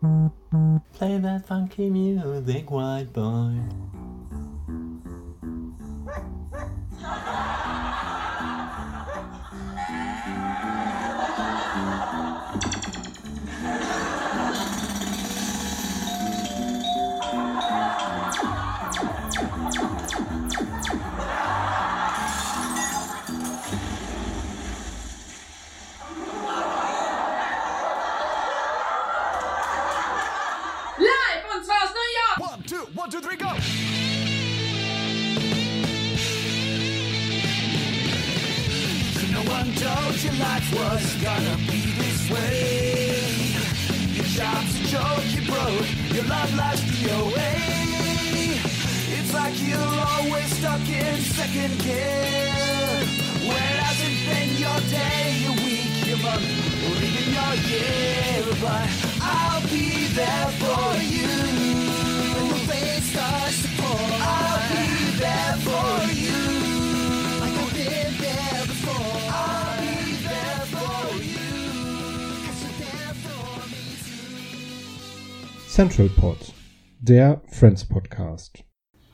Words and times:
Play 0.00 1.18
that 1.18 1.44
funky 1.46 1.90
music, 1.90 2.70
white 2.70 3.12
boy. 3.12 3.89
Life 40.40 40.72
was 40.74 41.14
gonna 41.22 41.56
be 41.68 41.80
this 42.00 42.30
way. 42.30 43.20
Your 44.16 44.24
job's 44.38 44.74
a 44.80 44.84
joke, 44.88 45.26
you 45.34 45.42
broke, 45.46 45.88
your 46.14 46.24
love 46.24 46.52
life's 46.56 46.82
DOA. 47.02 47.52
It's 49.16 49.32
like 49.34 49.56
you're 49.68 49.94
always 50.12 50.48
stuck 50.58 50.86
in 50.88 51.16
second 51.38 51.78
gear. 51.84 53.04
When 53.48 53.72
hasn't 53.84 54.18
been 54.28 54.50
your 54.64 54.80
day, 54.88 55.22
your 55.44 55.56
week, 55.64 55.92
your 56.08 56.20
month, 56.24 56.48
or 56.86 56.96
even 57.08 57.26
your 57.36 57.54
year. 57.68 58.44
But 58.64 58.99
Central 75.80 76.10
Pod, 76.10 76.36
der 76.98 77.40
Friends 77.48 77.86
Podcast. 77.86 78.64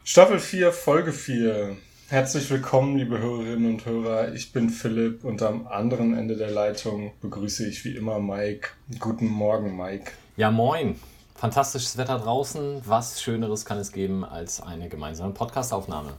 Staffel 0.02 0.40
4, 0.40 0.72
Folge 0.72 1.12
4. 1.12 1.76
Herzlich 2.08 2.50
willkommen, 2.50 2.96
liebe 2.96 3.20
Hörerinnen 3.20 3.74
und 3.74 3.86
Hörer. 3.86 4.34
Ich 4.34 4.52
bin 4.52 4.68
Philipp 4.70 5.22
und 5.22 5.42
am 5.42 5.68
anderen 5.68 6.18
Ende 6.18 6.34
der 6.34 6.50
Leitung 6.50 7.12
begrüße 7.20 7.68
ich 7.68 7.84
wie 7.84 7.94
immer 7.94 8.18
Mike. 8.18 8.70
Guten 8.98 9.28
Morgen, 9.28 9.76
Mike. 9.76 10.10
Ja, 10.36 10.50
moin. 10.50 10.96
Fantastisches 11.36 11.98
Wetter 11.98 12.18
draußen. 12.18 12.82
Was 12.84 13.22
Schöneres 13.22 13.64
kann 13.64 13.78
es 13.78 13.92
geben 13.92 14.24
als 14.24 14.60
eine 14.60 14.88
gemeinsame 14.88 15.34
Podcastaufnahme? 15.34 16.14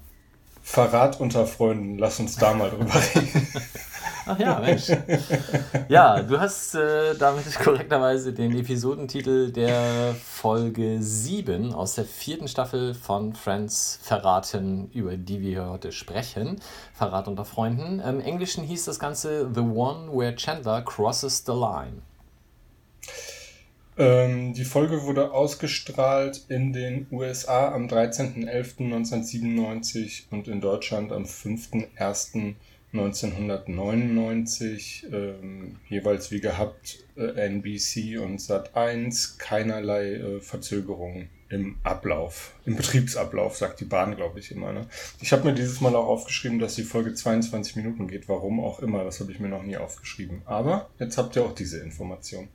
Verrat 0.63 1.19
unter 1.19 1.45
Freunden, 1.45 1.97
lass 1.97 2.21
uns 2.21 2.37
da 2.37 2.53
mal 2.53 2.69
drüber 2.69 2.95
reden. 3.15 3.47
Ach 4.27 4.39
ja, 4.39 4.59
Mensch. 4.59 4.89
Ja, 5.89 6.21
du 6.21 6.39
hast 6.39 6.75
äh, 6.75 7.15
damit 7.15 7.57
korrekterweise 7.59 8.33
den 8.33 8.57
Episodentitel 8.57 9.51
der 9.51 10.15
Folge 10.21 10.97
7 10.99 11.73
aus 11.73 11.95
der 11.95 12.05
vierten 12.05 12.47
Staffel 12.47 12.93
von 12.93 13.33
Friends 13.33 13.99
verraten, 14.01 14.89
über 14.93 15.15
die 15.15 15.41
wir 15.41 15.69
heute 15.69 15.91
sprechen. 15.91 16.59
Verrat 16.93 17.27
unter 17.27 17.45
Freunden. 17.45 17.99
Im 17.99 18.19
Englischen 18.19 18.63
hieß 18.63 18.85
das 18.85 18.99
Ganze 18.99 19.49
The 19.53 19.61
One 19.61 20.11
Where 20.11 20.35
Chandler 20.35 20.81
Crosses 20.81 21.43
the 21.45 21.53
Line. 21.53 22.01
Ähm, 23.97 24.53
die 24.53 24.65
Folge 24.65 25.03
wurde 25.03 25.31
ausgestrahlt 25.31 26.45
in 26.49 26.71
den 26.71 27.07
USA 27.11 27.73
am 27.73 27.87
13.11.1997 27.87 30.25
und 30.29 30.47
in 30.47 30.61
Deutschland 30.61 31.11
am 31.11 31.25
5.01.1999. 32.93 35.13
Ähm, 35.13 35.75
jeweils 35.89 36.31
wie 36.31 36.39
gehabt 36.39 36.99
äh, 37.15 37.47
NBC 37.47 38.19
und 38.19 38.39
Sat1. 38.39 39.37
Keinerlei 39.37 40.13
äh, 40.13 40.39
Verzögerung 40.39 41.29
im 41.49 41.77
Ablauf, 41.83 42.53
im 42.65 42.75
Betriebsablauf, 42.75 43.55
sagt 43.55 43.79
die 43.79 43.85
Bahn, 43.85 44.15
glaube 44.15 44.39
ich 44.39 44.51
immer. 44.51 44.73
Ne? 44.73 44.85
Ich 45.21 45.31
habe 45.31 45.45
mir 45.45 45.53
dieses 45.53 45.79
Mal 45.79 45.95
auch 45.95 46.07
aufgeschrieben, 46.07 46.59
dass 46.59 46.75
die 46.75 46.83
Folge 46.83 47.13
22 47.13 47.77
Minuten 47.77 48.07
geht. 48.07 48.27
Warum 48.27 48.59
auch 48.59 48.79
immer, 48.79 49.03
das 49.03 49.19
habe 49.21 49.31
ich 49.31 49.39
mir 49.39 49.47
noch 49.47 49.63
nie 49.63 49.77
aufgeschrieben. 49.77 50.41
Aber 50.45 50.89
jetzt 50.99 51.17
habt 51.17 51.35
ihr 51.35 51.45
auch 51.45 51.55
diese 51.55 51.79
Information. 51.79 52.49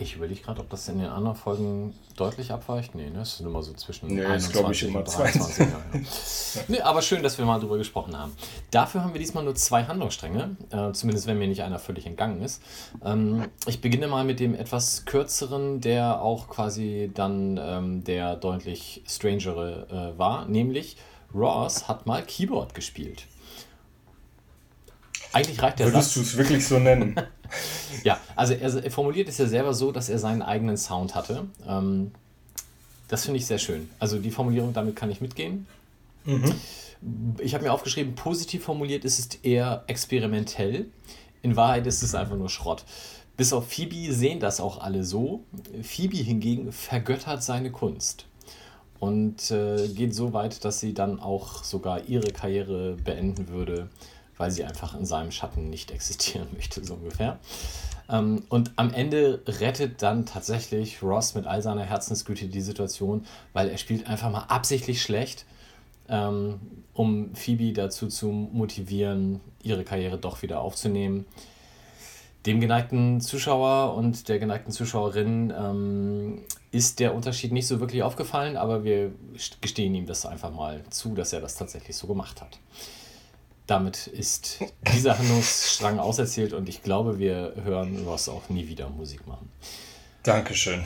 Ich 0.00 0.16
überlege 0.16 0.40
gerade, 0.40 0.60
ob 0.62 0.70
das 0.70 0.88
in 0.88 0.98
den 0.98 1.08
anderen 1.08 1.36
Folgen 1.36 1.92
deutlich 2.16 2.50
abweicht. 2.52 2.94
Nee, 2.94 3.10
ne? 3.10 3.18
Das 3.18 3.34
ist 3.34 3.40
immer 3.40 3.62
so 3.62 3.74
zwischen 3.74 4.08
Nee, 4.08 4.22
ist, 4.34 4.50
glaub 4.50 4.70
ich, 4.70 4.82
immer 4.82 5.00
und 5.00 5.14
23. 5.14 5.58
ja, 5.58 5.66
ja. 5.66 6.00
nee, 6.68 6.80
aber 6.80 7.02
schön, 7.02 7.22
dass 7.22 7.36
wir 7.36 7.44
mal 7.44 7.60
drüber 7.60 7.76
gesprochen 7.76 8.18
haben. 8.18 8.34
Dafür 8.70 9.04
haben 9.04 9.12
wir 9.12 9.20
diesmal 9.20 9.44
nur 9.44 9.54
zwei 9.56 9.84
Handlungsstränge, 9.84 10.56
äh, 10.70 10.92
zumindest 10.92 11.26
wenn 11.26 11.38
mir 11.38 11.48
nicht 11.48 11.62
einer 11.62 11.78
völlig 11.78 12.06
entgangen 12.06 12.40
ist. 12.40 12.62
Ähm, 13.04 13.44
ich 13.66 13.82
beginne 13.82 14.08
mal 14.08 14.24
mit 14.24 14.40
dem 14.40 14.54
etwas 14.54 15.04
kürzeren, 15.04 15.82
der 15.82 16.22
auch 16.22 16.48
quasi 16.48 17.10
dann 17.12 17.60
ähm, 17.62 18.02
der 18.02 18.36
deutlich 18.36 19.02
strangere 19.06 20.14
äh, 20.14 20.18
war, 20.18 20.46
nämlich 20.46 20.96
Ross 21.34 21.88
hat 21.88 22.06
mal 22.06 22.22
Keyboard 22.22 22.74
gespielt. 22.74 23.26
Eigentlich 25.32 25.62
reicht 25.62 25.78
der 25.78 25.86
Würdest 25.86 26.16
du 26.16 26.20
es 26.20 26.36
wirklich 26.36 26.66
so 26.66 26.78
nennen? 26.78 27.14
Ja, 28.04 28.20
also 28.36 28.54
er, 28.54 28.72
er 28.84 28.90
formuliert 28.92 29.28
es 29.28 29.38
ja 29.38 29.46
selber 29.46 29.74
so, 29.74 29.90
dass 29.90 30.08
er 30.08 30.20
seinen 30.20 30.40
eigenen 30.40 30.76
Sound 30.76 31.16
hatte. 31.16 31.48
Ähm, 31.66 32.12
das 33.08 33.24
finde 33.24 33.38
ich 33.38 33.46
sehr 33.46 33.58
schön. 33.58 33.90
Also 33.98 34.20
die 34.20 34.30
Formulierung, 34.30 34.72
damit 34.72 34.94
kann 34.94 35.10
ich 35.10 35.20
mitgehen. 35.20 35.66
Ich 37.38 37.54
habe 37.54 37.64
mir 37.64 37.72
aufgeschrieben, 37.72 38.14
positiv 38.14 38.62
formuliert 38.62 39.04
ist 39.04 39.18
es 39.18 39.34
eher 39.42 39.82
experimentell. 39.88 40.86
In 41.42 41.56
Wahrheit 41.56 41.86
ist 41.88 42.02
es 42.02 42.14
einfach 42.14 42.36
nur 42.36 42.48
Schrott. 42.48 42.84
Bis 43.36 43.52
auf 43.52 43.68
Phoebe 43.68 44.12
sehen 44.12 44.38
das 44.38 44.60
auch 44.60 44.80
alle 44.80 45.02
so. 45.02 45.42
Phoebe 45.82 46.18
hingegen 46.18 46.72
vergöttert 46.72 47.42
seine 47.42 47.72
Kunst 47.72 48.26
und 49.00 49.50
äh, 49.50 49.88
geht 49.88 50.14
so 50.14 50.34
weit, 50.34 50.64
dass 50.64 50.78
sie 50.78 50.92
dann 50.92 51.20
auch 51.20 51.64
sogar 51.64 52.06
ihre 52.06 52.32
Karriere 52.32 52.96
beenden 53.02 53.48
würde, 53.48 53.88
weil 54.40 54.50
sie 54.50 54.64
einfach 54.64 54.94
in 54.94 55.04
seinem 55.04 55.30
Schatten 55.30 55.68
nicht 55.68 55.90
existieren 55.92 56.48
möchte, 56.54 56.82
so 56.84 56.94
ungefähr. 56.94 57.38
Ähm, 58.08 58.42
und 58.48 58.72
am 58.76 58.92
Ende 58.92 59.42
rettet 59.46 60.02
dann 60.02 60.26
tatsächlich 60.26 61.02
Ross 61.02 61.34
mit 61.34 61.46
all 61.46 61.62
seiner 61.62 61.84
Herzensgüte 61.84 62.46
die 62.48 62.62
Situation, 62.62 63.26
weil 63.52 63.68
er 63.68 63.78
spielt 63.78 64.06
einfach 64.08 64.30
mal 64.30 64.44
absichtlich 64.48 65.02
schlecht, 65.02 65.44
ähm, 66.08 66.58
um 66.94 67.34
Phoebe 67.34 67.72
dazu 67.72 68.08
zu 68.08 68.28
motivieren, 68.28 69.40
ihre 69.62 69.84
Karriere 69.84 70.18
doch 70.18 70.42
wieder 70.42 70.60
aufzunehmen. 70.60 71.26
Dem 72.46 72.58
geneigten 72.60 73.20
Zuschauer 73.20 73.94
und 73.94 74.30
der 74.30 74.38
geneigten 74.38 74.72
Zuschauerin 74.72 75.52
ähm, 75.54 76.42
ist 76.72 76.98
der 76.98 77.14
Unterschied 77.14 77.52
nicht 77.52 77.66
so 77.66 77.80
wirklich 77.80 78.02
aufgefallen, 78.02 78.56
aber 78.56 78.82
wir 78.82 79.12
gestehen 79.60 79.94
ihm 79.94 80.06
das 80.06 80.24
einfach 80.24 80.50
mal 80.50 80.82
zu, 80.88 81.14
dass 81.14 81.34
er 81.34 81.42
das 81.42 81.56
tatsächlich 81.56 81.94
so 81.94 82.06
gemacht 82.06 82.40
hat. 82.40 82.58
Damit 83.70 84.08
ist 84.08 84.64
dieser 84.92 85.16
Handlungsstrang 85.16 86.00
auserzählt 86.00 86.54
und 86.54 86.68
ich 86.68 86.82
glaube, 86.82 87.20
wir 87.20 87.52
hören 87.62 88.04
Ross 88.04 88.28
auch 88.28 88.48
nie 88.48 88.66
wieder 88.66 88.90
Musik 88.90 89.28
machen. 89.28 89.48
Dankeschön. 90.24 90.84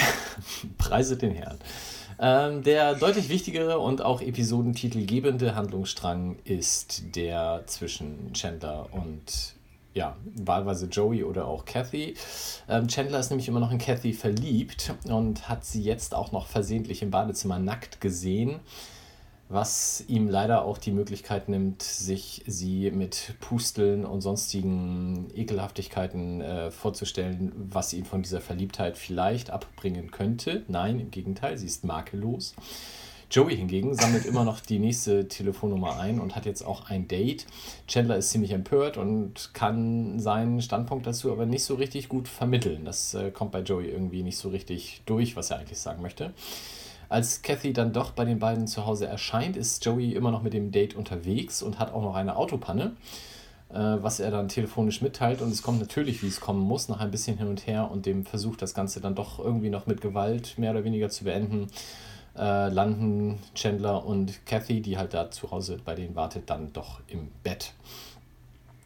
Preise 0.78 1.16
den 1.16 1.30
Herrn. 1.30 1.58
Ähm, 2.18 2.64
der 2.64 2.96
deutlich 2.96 3.28
wichtigere 3.28 3.78
und 3.78 4.02
auch 4.02 4.20
episodentitelgebende 4.20 5.54
Handlungsstrang 5.54 6.40
ist 6.42 7.14
der 7.14 7.62
zwischen 7.66 8.32
Chandler 8.32 8.88
und 8.90 9.54
ja, 9.94 10.16
wahlweise 10.24 10.86
Joey 10.86 11.22
oder 11.22 11.46
auch 11.46 11.64
Kathy. 11.64 12.16
Ähm, 12.68 12.88
Chandler 12.88 13.20
ist 13.20 13.30
nämlich 13.30 13.46
immer 13.46 13.60
noch 13.60 13.70
in 13.70 13.78
Kathy 13.78 14.12
verliebt 14.12 14.92
und 15.04 15.48
hat 15.48 15.64
sie 15.64 15.84
jetzt 15.84 16.16
auch 16.16 16.32
noch 16.32 16.48
versehentlich 16.48 17.00
im 17.00 17.12
Badezimmer 17.12 17.60
nackt 17.60 18.00
gesehen, 18.00 18.58
was 19.52 20.04
ihm 20.08 20.28
leider 20.28 20.64
auch 20.64 20.78
die 20.78 20.92
Möglichkeit 20.92 21.48
nimmt, 21.48 21.82
sich 21.82 22.42
sie 22.46 22.90
mit 22.90 23.34
Pusteln 23.40 24.04
und 24.04 24.20
sonstigen 24.20 25.28
Ekelhaftigkeiten 25.34 26.40
äh, 26.40 26.70
vorzustellen, 26.70 27.52
was 27.56 27.92
ihn 27.92 28.04
von 28.04 28.22
dieser 28.22 28.40
Verliebtheit 28.40 28.96
vielleicht 28.96 29.50
abbringen 29.50 30.10
könnte. 30.10 30.62
Nein, 30.68 30.98
im 31.00 31.10
Gegenteil, 31.10 31.58
sie 31.58 31.66
ist 31.66 31.84
makellos. 31.84 32.54
Joey 33.32 33.56
hingegen 33.56 33.94
sammelt 33.94 34.26
immer 34.26 34.44
noch 34.44 34.60
die 34.60 34.78
nächste 34.78 35.26
Telefonnummer 35.26 35.98
ein 35.98 36.20
und 36.20 36.36
hat 36.36 36.44
jetzt 36.44 36.62
auch 36.62 36.90
ein 36.90 37.08
Date. 37.08 37.46
Chandler 37.88 38.18
ist 38.18 38.28
ziemlich 38.28 38.50
empört 38.50 38.98
und 38.98 39.54
kann 39.54 40.20
seinen 40.20 40.60
Standpunkt 40.60 41.06
dazu 41.06 41.32
aber 41.32 41.46
nicht 41.46 41.64
so 41.64 41.76
richtig 41.76 42.10
gut 42.10 42.28
vermitteln. 42.28 42.84
Das 42.84 43.14
äh, 43.14 43.30
kommt 43.30 43.52
bei 43.52 43.60
Joey 43.60 43.88
irgendwie 43.88 44.22
nicht 44.22 44.36
so 44.36 44.50
richtig 44.50 45.00
durch, 45.06 45.34
was 45.34 45.50
er 45.50 45.60
eigentlich 45.60 45.78
sagen 45.78 46.02
möchte. 46.02 46.34
Als 47.12 47.42
Kathy 47.42 47.72
dann 47.72 47.92
doch 47.92 48.12
bei 48.12 48.24
den 48.24 48.38
beiden 48.38 48.66
zu 48.66 48.86
Hause 48.86 49.06
erscheint, 49.06 49.56
ist 49.56 49.84
Joey 49.84 50.14
immer 50.14 50.30
noch 50.30 50.42
mit 50.42 50.54
dem 50.54 50.70
Date 50.72 50.96
unterwegs 50.96 51.62
und 51.62 51.78
hat 51.78 51.92
auch 51.92 52.02
noch 52.02 52.14
eine 52.14 52.36
Autopanne. 52.36 52.92
äh, 53.72 54.02
was 54.02 54.20
er 54.20 54.30
dann 54.30 54.48
telefonisch 54.48 55.02
mitteilt. 55.02 55.40
Und 55.40 55.50
es 55.50 55.62
kommt 55.62 55.80
natürlich, 55.80 56.22
wie 56.22 56.28
es 56.28 56.40
kommen 56.40 56.60
muss, 56.60 56.88
nach 56.88 57.00
ein 57.00 57.10
bisschen 57.10 57.38
hin 57.38 57.48
und 57.48 57.66
her 57.66 57.90
und 57.90 58.06
dem 58.06 58.24
Versuch, 58.24 58.56
das 58.56 58.74
Ganze 58.74 59.00
dann 59.00 59.14
doch 59.14 59.38
irgendwie 59.38 59.70
noch 59.70 59.86
mit 59.86 60.00
Gewalt 60.00 60.58
mehr 60.58 60.72
oder 60.72 60.84
weniger 60.84 61.08
zu 61.08 61.24
beenden, 61.24 61.68
äh, 62.36 62.68
landen 62.68 63.38
Chandler 63.54 64.04
und 64.04 64.44
Kathy, 64.46 64.80
die 64.80 64.96
halt 64.98 65.14
da 65.14 65.30
zu 65.30 65.50
Hause 65.50 65.78
bei 65.84 65.94
denen 65.94 66.14
wartet, 66.14 66.48
dann 66.48 66.72
doch 66.72 67.00
im 67.08 67.28
Bett. 67.42 67.72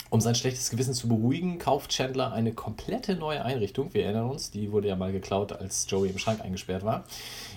Um 0.08 0.20
sein 0.20 0.34
schlechtes 0.36 0.70
Gewissen 0.70 0.94
zu 0.94 1.08
beruhigen, 1.08 1.58
kauft 1.58 1.90
Chandler 1.90 2.32
eine 2.32 2.52
komplette 2.52 3.16
neue 3.16 3.44
Einrichtung. 3.44 3.92
Wir 3.92 4.04
erinnern 4.04 4.30
uns, 4.30 4.50
die 4.50 4.70
wurde 4.70 4.88
ja 4.88 4.96
mal 4.96 5.10
geklaut, 5.10 5.52
als 5.52 5.86
Joey 5.88 6.10
im 6.10 6.18
Schrank 6.18 6.40
eingesperrt 6.42 6.84
war. 6.84 7.04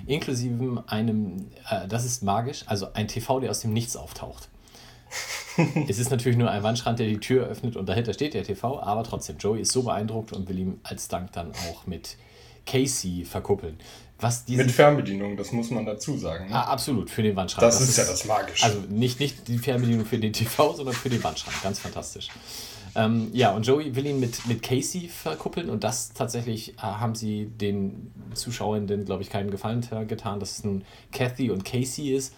Inklusive 0.08 0.84
einem, 0.88 1.48
äh, 1.70 1.88
das 1.88 2.06
ist 2.06 2.24
magisch, 2.24 2.64
also 2.66 2.94
ein 2.94 3.08
TV, 3.08 3.40
der 3.40 3.52
aus 3.52 3.60
dem 3.60 3.74
Nichts 3.74 3.96
auftaucht. 3.96 4.50
es 5.88 6.00
ist 6.00 6.10
natürlich 6.10 6.38
nur 6.38 6.50
ein 6.50 6.64
Wandschrank, 6.64 6.98
der 6.98 7.08
die 7.08 7.20
Tür 7.20 7.46
öffnet 7.46 7.76
und 7.76 7.88
dahinter 7.88 8.14
steht 8.14 8.34
der 8.34 8.44
TV, 8.44 8.82
aber 8.82 9.04
trotzdem, 9.04 9.38
Joey 9.38 9.62
ist 9.62 9.72
so 9.72 9.84
beeindruckt 9.84 10.34
und 10.34 10.50
will 10.50 10.58
ihm 10.58 10.80
als 10.84 11.08
Dank 11.08 11.32
dann 11.34 11.52
auch 11.70 11.86
mit 11.86 12.18
Casey 12.66 13.26
verkuppeln. 13.26 13.78
Was 14.22 14.44
diesen, 14.44 14.66
Mit 14.66 14.72
Fernbedienung, 14.72 15.38
das 15.38 15.54
muss 15.54 15.70
man 15.70 15.86
dazu 15.86 16.18
sagen. 16.18 16.50
Ne? 16.50 16.56
Ah, 16.56 16.72
absolut, 16.72 17.10
für 17.10 17.24
den 17.24 17.38
Wandschrank. 17.38 17.62
Das 17.62 17.80
ist 17.80 17.98
ja 17.98 18.04
das 18.04 18.26
Magische. 18.26 18.66
Also 18.66 18.80
nicht, 18.90 19.20
nicht 19.22 19.48
die 19.48 19.58
Fernbedienung 19.58 20.06
für 20.06 20.18
den 20.18 20.34
TV, 20.34 20.74
sondern 20.74 20.94
für 20.94 21.10
den 21.10 21.24
Wandschrank. 21.24 21.56
Ganz 21.64 21.80
fantastisch. 21.80 22.28
Ähm, 22.96 23.30
ja, 23.34 23.52
und 23.52 23.66
Joey 23.66 23.96
will 23.96 24.06
ihn 24.06 24.20
mit, 24.20 24.46
mit 24.48 24.62
Casey 24.62 25.08
verkuppeln 25.08 25.70
und 25.70 25.84
das 25.84 26.12
tatsächlich 26.12 26.74
äh, 26.74 26.82
haben 26.82 27.16
sie 27.16 27.46
den 27.46 28.12
Zuschauenden, 28.34 29.06
glaube 29.06 29.24
ich, 29.24 29.30
keinen 29.30 29.52
Gefallen 29.52 29.88
getan, 30.08 30.40
dass 30.40 30.58
es 30.58 30.64
nun 30.64 30.84
Kathy 31.12 31.52
und 31.52 31.64
Casey 31.64 32.14
ist. 32.14 32.34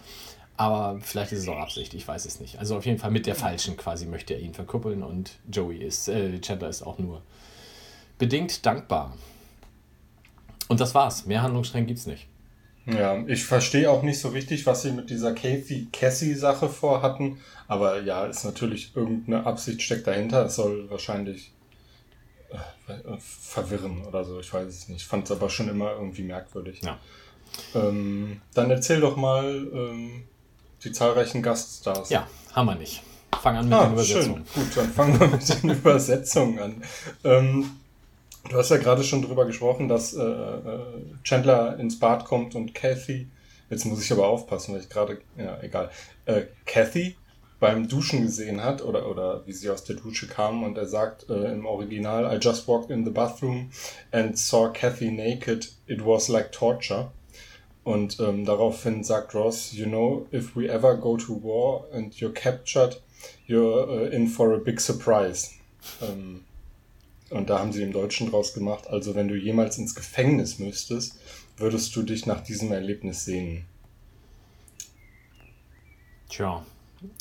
Aber 0.56 1.00
vielleicht 1.00 1.32
ist 1.32 1.40
es 1.40 1.48
auch 1.48 1.58
Absicht, 1.58 1.94
ich 1.94 2.06
weiß 2.06 2.26
es 2.26 2.38
nicht. 2.38 2.58
Also 2.58 2.76
auf 2.76 2.86
jeden 2.86 2.98
Fall 2.98 3.10
mit 3.10 3.26
der 3.26 3.34
falschen 3.34 3.76
quasi 3.76 4.06
möchte 4.06 4.34
er 4.34 4.40
ihn 4.40 4.54
verkuppeln 4.54 5.02
und 5.02 5.32
Joey 5.50 5.78
ist, 5.78 6.08
äh, 6.08 6.38
Chandler 6.40 6.68
ist 6.68 6.82
auch 6.82 6.98
nur 6.98 7.22
bedingt 8.18 8.64
dankbar. 8.64 9.16
Und 10.68 10.80
das 10.80 10.94
war's. 10.94 11.26
Mehr 11.26 11.42
Handlungsstränge 11.42 11.86
gibt's 11.86 12.06
nicht. 12.06 12.28
Ja, 12.86 13.22
ich 13.28 13.44
verstehe 13.44 13.88
auch 13.90 14.02
nicht 14.02 14.18
so 14.18 14.28
richtig, 14.30 14.66
was 14.66 14.82
sie 14.82 14.90
mit 14.90 15.08
dieser 15.10 15.32
Kathy 15.34 15.86
Cassie 15.92 16.34
Sache 16.34 16.68
vorhatten. 16.68 17.38
Aber 17.68 18.00
ja, 18.02 18.26
ist 18.26 18.44
natürlich 18.44 18.96
irgendeine 18.96 19.46
Absicht 19.46 19.82
steckt 19.82 20.06
dahinter. 20.08 20.46
Es 20.46 20.56
soll 20.56 20.90
wahrscheinlich 20.90 21.52
äh, 22.50 23.16
verwirren 23.20 24.04
oder 24.04 24.24
so. 24.24 24.40
Ich 24.40 24.52
weiß 24.52 24.66
es 24.66 24.88
nicht. 24.88 25.04
Fand 25.06 25.26
es 25.26 25.30
aber 25.30 25.48
schon 25.48 25.68
immer 25.68 25.92
irgendwie 25.92 26.22
merkwürdig. 26.22 26.80
Ja. 26.82 26.98
Ähm, 27.74 28.40
dann 28.54 28.70
erzähl 28.70 29.00
doch 29.00 29.16
mal 29.16 29.44
ähm, 29.72 30.24
die 30.82 30.90
zahlreichen 30.90 31.40
Gaststars. 31.42 32.10
Ja, 32.10 32.26
haben 32.52 32.66
wir 32.66 32.74
nicht. 32.74 33.02
Fang 33.40 33.56
an 33.56 33.66
mit 33.68 33.74
Ah, 33.78 33.84
den 33.84 33.92
Übersetzungen. 33.94 34.44
schön. 34.52 34.64
Gut, 34.64 34.76
dann 34.76 34.92
fangen 34.92 35.20
wir 35.20 35.26
mit 35.28 35.62
den 35.62 35.70
Übersetzungen 35.78 36.58
an. 36.58 36.82
Ähm, 37.24 37.70
du 38.48 38.56
hast 38.56 38.70
ja 38.70 38.76
gerade 38.76 39.04
schon 39.04 39.22
drüber 39.22 39.44
gesprochen, 39.44 39.88
dass 39.88 40.14
äh, 40.14 40.22
äh, 40.22 40.80
Chandler 41.24 41.78
ins 41.78 41.98
Bad 41.98 42.24
kommt 42.24 42.54
und 42.54 42.74
Kathy, 42.74 43.28
jetzt 43.70 43.84
muss 43.84 44.02
ich 44.02 44.12
aber 44.12 44.26
aufpassen, 44.26 44.74
weil 44.74 44.80
ich 44.80 44.88
gerade, 44.88 45.18
ja, 45.36 45.58
egal, 45.62 45.90
äh, 46.26 46.42
Kathy 46.66 47.16
beim 47.62 47.86
Duschen 47.86 48.22
gesehen 48.22 48.62
hat 48.62 48.82
oder, 48.82 49.08
oder 49.08 49.46
wie 49.46 49.52
sie 49.52 49.70
aus 49.70 49.84
der 49.84 49.94
Dusche 49.94 50.26
kam 50.26 50.64
und 50.64 50.76
er 50.76 50.86
sagt 50.86 51.30
äh, 51.30 51.52
im 51.52 51.64
Original, 51.64 52.24
I 52.24 52.38
just 52.40 52.66
walked 52.66 52.90
in 52.90 53.04
the 53.04 53.10
bathroom 53.12 53.70
and 54.10 54.36
saw 54.36 54.68
Kathy 54.72 55.12
naked. 55.12 55.72
It 55.86 56.04
was 56.04 56.26
like 56.28 56.50
torture. 56.50 57.12
Und 57.84 58.18
ähm, 58.20 58.44
daraufhin 58.44 59.04
sagt 59.04 59.34
Ross, 59.34 59.72
you 59.72 59.86
know, 59.86 60.26
if 60.32 60.56
we 60.56 60.68
ever 60.68 60.96
go 60.96 61.16
to 61.16 61.40
war 61.40 61.86
and 61.92 62.12
you're 62.14 62.32
captured, 62.32 63.00
you're 63.46 63.88
uh, 63.88 64.12
in 64.12 64.26
for 64.26 64.54
a 64.54 64.58
big 64.58 64.80
surprise. 64.80 65.52
Ähm, 66.00 66.44
und 67.32 67.50
da 67.50 67.58
haben 67.58 67.72
sie 67.72 67.82
im 67.82 67.92
Deutschen 67.92 68.30
draus 68.30 68.54
gemacht, 68.54 68.88
also 68.88 69.14
wenn 69.14 69.28
du 69.28 69.34
jemals 69.34 69.78
ins 69.78 69.94
Gefängnis 69.94 70.58
müsstest, 70.58 71.18
würdest 71.56 71.94
du 71.96 72.02
dich 72.02 72.26
nach 72.26 72.40
diesem 72.40 72.72
Erlebnis 72.72 73.24
sehen. 73.24 73.64
Tja. 76.28 76.64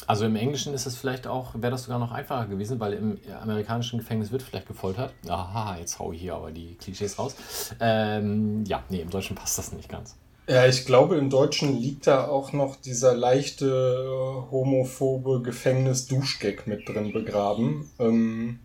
Also 0.06 0.26
im 0.26 0.36
Englischen 0.36 0.74
ist 0.76 0.86
es 0.86 0.96
vielleicht 0.96 1.26
auch, 1.26 1.56
wäre 1.56 1.72
das 1.72 1.84
sogar 1.84 1.98
noch 1.98 2.12
einfacher 2.12 2.46
gewesen, 2.46 2.80
weil 2.80 2.94
im 2.94 3.18
amerikanischen 3.42 3.98
Gefängnis 3.98 4.32
wird 4.32 4.44
vielleicht 4.44 4.68
gefoltert. 4.68 5.12
Aha, 5.28 5.78
jetzt 5.80 5.98
hau 5.98 6.12
ich 6.12 6.22
hier 6.22 6.36
aber 6.36 6.52
die 6.52 6.76
Klischees 6.76 7.18
raus. 7.18 7.36
Ähm, 7.80 8.64
ja, 8.66 8.84
nee, 8.90 9.02
im 9.02 9.10
Deutschen 9.10 9.36
passt 9.36 9.58
das 9.58 9.72
nicht 9.72 9.90
ganz. 9.90 10.16
Ja, 10.48 10.68
ich 10.68 10.86
glaube, 10.86 11.18
im 11.18 11.30
Deutschen 11.30 11.80
liegt 11.80 12.08
da 12.08 12.28
auch 12.28 12.54
noch 12.54 12.76
dieser 12.76 13.16
leichte 13.16 14.48
homophobe 14.52 15.42
Gefängnis-Duschgag 15.42 16.68
mit 16.68 16.88
drin 16.88 17.12
begraben. 17.12 17.90
Ähm, 18.00 18.60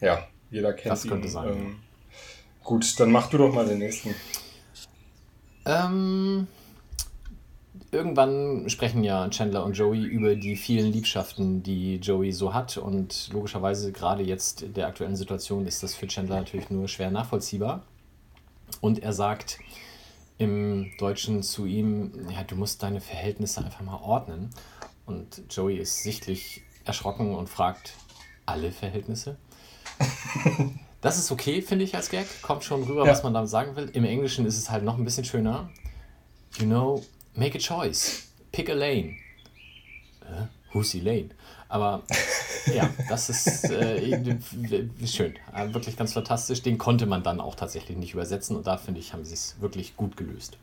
ja, 0.00 0.24
jeder 0.50 0.72
kennt 0.72 0.92
Das 0.92 1.06
könnte 1.06 1.28
ihn. 1.28 1.32
sein, 1.32 1.48
Ähm, 1.48 1.76
gut, 2.62 2.98
dann 2.98 3.10
mach 3.12 3.28
du 3.28 3.38
doch 3.38 3.52
mal 3.52 3.66
den 3.66 3.78
nächsten. 3.78 4.14
Ähm, 5.66 6.46
irgendwann 7.90 8.68
sprechen 8.68 9.04
ja 9.04 9.28
Chandler 9.30 9.64
und 9.64 9.74
Joey 9.74 10.04
über 10.04 10.36
die 10.36 10.56
vielen 10.56 10.92
Liebschaften, 10.92 11.62
die 11.62 11.96
Joey 11.96 12.32
so 12.32 12.52
hat. 12.52 12.76
Und 12.76 13.30
logischerweise, 13.32 13.92
gerade 13.92 14.22
jetzt 14.22 14.62
in 14.62 14.74
der 14.74 14.88
aktuellen 14.88 15.16
Situation, 15.16 15.66
ist 15.66 15.82
das 15.82 15.94
für 15.94 16.06
Chandler 16.06 16.36
natürlich 16.36 16.70
nur 16.70 16.88
schwer 16.88 17.10
nachvollziehbar. 17.10 17.82
Und 18.80 19.02
er 19.02 19.12
sagt 19.12 19.58
im 20.38 20.90
Deutschen 20.98 21.42
zu 21.42 21.64
ihm, 21.64 22.12
ja, 22.30 22.42
du 22.42 22.56
musst 22.56 22.82
deine 22.82 23.00
Verhältnisse 23.00 23.64
einfach 23.64 23.82
mal 23.82 24.00
ordnen. 24.00 24.50
Und 25.06 25.42
Joey 25.50 25.78
ist 25.78 26.02
sichtlich 26.02 26.62
erschrocken 26.84 27.34
und 27.34 27.48
fragt, 27.48 27.94
alle 28.46 28.72
Verhältnisse? 28.72 29.36
Das 31.00 31.18
ist 31.18 31.30
okay, 31.30 31.60
finde 31.60 31.84
ich, 31.84 31.94
als 31.94 32.08
Gag. 32.08 32.24
Kommt 32.40 32.64
schon 32.64 32.82
rüber, 32.84 33.04
Ja. 33.04 33.12
was 33.12 33.22
man 33.22 33.34
damit 33.34 33.50
sagen 33.50 33.76
will. 33.76 33.90
Im 33.92 34.04
Englischen 34.06 34.46
ist 34.46 34.56
es 34.56 34.70
halt 34.70 34.84
noch 34.84 34.96
ein 34.96 35.04
bisschen 35.04 35.26
schöner. 35.26 35.68
You 36.58 36.64
know, 36.64 37.04
make 37.34 37.58
a 37.58 37.60
choice. 37.60 38.28
Pick 38.52 38.70
a 38.70 38.72
lane. 38.72 39.16
Äh, 40.22 40.46
who's 40.72 40.92
the 40.92 41.00
lane? 41.00 41.28
Aber 41.68 42.04
ja, 42.74 42.88
das 43.10 43.28
ist 43.28 43.64
äh, 43.70 44.38
schön. 45.06 45.34
Äh, 45.54 45.74
wirklich 45.74 45.94
ganz 45.98 46.14
fantastisch. 46.14 46.62
Den 46.62 46.78
konnte 46.78 47.04
man 47.04 47.22
dann 47.22 47.38
auch 47.38 47.54
tatsächlich 47.54 47.98
nicht 47.98 48.14
übersetzen. 48.14 48.56
Und 48.56 48.66
da 48.66 48.78
finde 48.78 49.00
ich, 49.00 49.12
haben 49.12 49.26
sie 49.26 49.34
es 49.34 49.56
wirklich 49.60 49.96
gut 49.98 50.16
gelöst. 50.16 50.56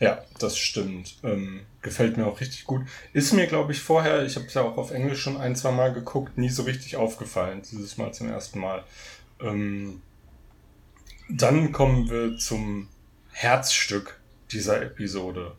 Ja, 0.00 0.22
das 0.38 0.58
stimmt. 0.58 1.16
Ähm, 1.22 1.60
gefällt 1.82 2.16
mir 2.16 2.26
auch 2.26 2.40
richtig 2.40 2.64
gut. 2.64 2.82
Ist 3.12 3.32
mir, 3.32 3.46
glaube 3.46 3.72
ich, 3.72 3.80
vorher, 3.80 4.24
ich 4.24 4.36
habe 4.36 4.46
es 4.46 4.54
ja 4.54 4.62
auch 4.62 4.76
auf 4.76 4.90
Englisch 4.90 5.20
schon 5.20 5.36
ein, 5.36 5.56
zwei 5.56 5.70
Mal 5.70 5.92
geguckt, 5.92 6.38
nie 6.38 6.50
so 6.50 6.62
richtig 6.64 6.96
aufgefallen. 6.96 7.62
Dieses 7.70 7.96
Mal 7.96 8.12
zum 8.12 8.28
ersten 8.28 8.58
Mal. 8.58 8.84
Ähm, 9.40 10.02
dann 11.28 11.72
kommen 11.72 12.10
wir 12.10 12.36
zum 12.38 12.88
Herzstück 13.32 14.20
dieser 14.52 14.82
Episode. 14.82 15.52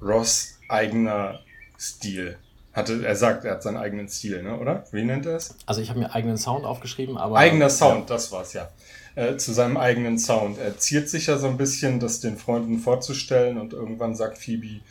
Ross 0.00 0.58
eigener 0.68 1.40
Stil. 1.78 2.38
Hatte, 2.72 3.06
er 3.06 3.16
sagt, 3.16 3.44
er 3.46 3.52
hat 3.52 3.62
seinen 3.62 3.78
eigenen 3.78 4.08
Stil, 4.08 4.42
ne? 4.42 4.58
oder? 4.58 4.84
Wie 4.92 5.02
nennt 5.02 5.24
er 5.24 5.36
es? 5.36 5.56
Also 5.64 5.80
ich 5.80 5.88
habe 5.88 5.98
mir 6.00 6.14
eigenen 6.14 6.36
Sound 6.36 6.66
aufgeschrieben, 6.66 7.16
aber. 7.16 7.38
Eigener 7.38 7.70
Sound, 7.70 8.10
das 8.10 8.30
war's 8.32 8.52
ja. 8.52 8.68
Äh, 9.16 9.38
zu 9.38 9.54
seinem 9.54 9.78
eigenen 9.78 10.18
Sound. 10.18 10.58
Er 10.58 10.76
ziert 10.76 11.08
sich 11.08 11.28
ja 11.28 11.38
so 11.38 11.48
ein 11.48 11.56
bisschen, 11.56 12.00
das 12.00 12.20
den 12.20 12.36
Freunden 12.36 12.78
vorzustellen 12.78 13.56
und 13.56 13.72
irgendwann 13.72 14.14
sagt 14.14 14.36
Phoebe, 14.36 14.82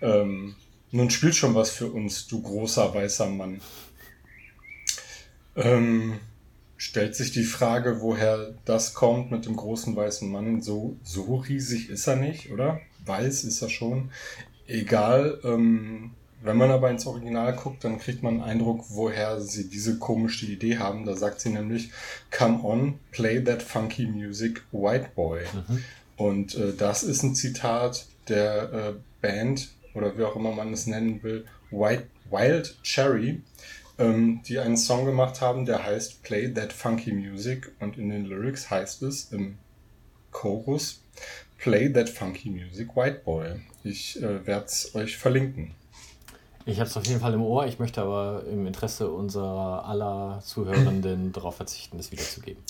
ähm, 0.00 0.54
nun 0.92 1.10
spielt 1.10 1.34
schon 1.34 1.56
was 1.56 1.70
für 1.70 1.88
uns, 1.88 2.28
du 2.28 2.40
großer 2.40 2.94
weißer 2.94 3.26
Mann. 3.26 3.60
Ähm, 5.56 6.20
stellt 6.76 7.16
sich 7.16 7.32
die 7.32 7.42
Frage, 7.42 8.00
woher 8.00 8.54
das 8.64 8.94
kommt 8.94 9.32
mit 9.32 9.46
dem 9.46 9.56
großen 9.56 9.96
weißen 9.96 10.30
Mann. 10.30 10.62
So, 10.62 10.96
so 11.02 11.34
riesig 11.34 11.90
ist 11.90 12.06
er 12.06 12.14
nicht, 12.14 12.52
oder? 12.52 12.80
Weiß 13.04 13.42
ist 13.42 13.62
er 13.62 13.68
schon. 13.68 14.12
Egal, 14.68 15.40
ähm, 15.42 16.12
wenn 16.42 16.56
man 16.56 16.70
aber 16.70 16.90
ins 16.90 17.06
Original 17.06 17.54
guckt, 17.54 17.84
dann 17.84 17.98
kriegt 17.98 18.22
man 18.22 18.34
einen 18.34 18.42
Eindruck, 18.42 18.84
woher 18.90 19.40
sie 19.40 19.68
diese 19.68 19.98
komische 19.98 20.46
Idee 20.46 20.78
haben. 20.78 21.04
Da 21.04 21.16
sagt 21.16 21.40
sie 21.40 21.50
nämlich, 21.50 21.90
come 22.30 22.62
on, 22.62 22.98
play 23.10 23.42
that 23.42 23.62
funky 23.62 24.06
music, 24.06 24.62
white 24.72 25.10
boy. 25.14 25.40
Und 26.16 26.54
äh, 26.54 26.72
das 26.76 27.02
ist 27.02 27.22
ein 27.22 27.34
Zitat 27.34 28.06
der 28.28 28.72
äh, 28.72 28.94
Band, 29.20 29.68
oder 29.94 30.16
wie 30.18 30.24
auch 30.24 30.36
immer 30.36 30.52
man 30.52 30.72
es 30.72 30.86
nennen 30.86 31.22
will, 31.22 31.44
White, 31.70 32.06
Wild 32.30 32.76
Cherry, 32.82 33.40
ähm, 33.98 34.40
die 34.46 34.58
einen 34.58 34.76
Song 34.76 35.04
gemacht 35.04 35.40
haben, 35.40 35.64
der 35.64 35.84
heißt 35.84 36.22
Play 36.22 36.52
That 36.52 36.72
Funky 36.72 37.12
Music. 37.12 37.72
Und 37.80 37.98
in 37.98 38.10
den 38.10 38.24
Lyrics 38.24 38.70
heißt 38.70 39.02
es 39.02 39.32
im 39.32 39.58
Chorus, 40.32 41.02
Play 41.58 41.88
That 41.92 42.08
Funky 42.08 42.50
Music, 42.50 42.94
White 42.94 43.22
Boy. 43.24 43.60
Ich 43.84 44.22
äh, 44.22 44.46
werde 44.46 44.66
es 44.66 44.94
euch 44.94 45.16
verlinken. 45.16 45.74
Ich 46.66 46.80
habe 46.80 46.90
es 46.90 46.96
auf 46.96 47.06
jeden 47.06 47.20
Fall 47.20 47.32
im 47.32 47.42
Ohr. 47.42 47.66
Ich 47.66 47.78
möchte 47.78 48.02
aber 48.02 48.42
im 48.50 48.66
Interesse 48.66 49.08
unserer 49.10 49.84
aller 49.86 50.40
Zuhörenden 50.44 51.32
darauf 51.32 51.56
verzichten, 51.56 51.96
das 51.96 52.10
wiederzugeben. 52.12 52.62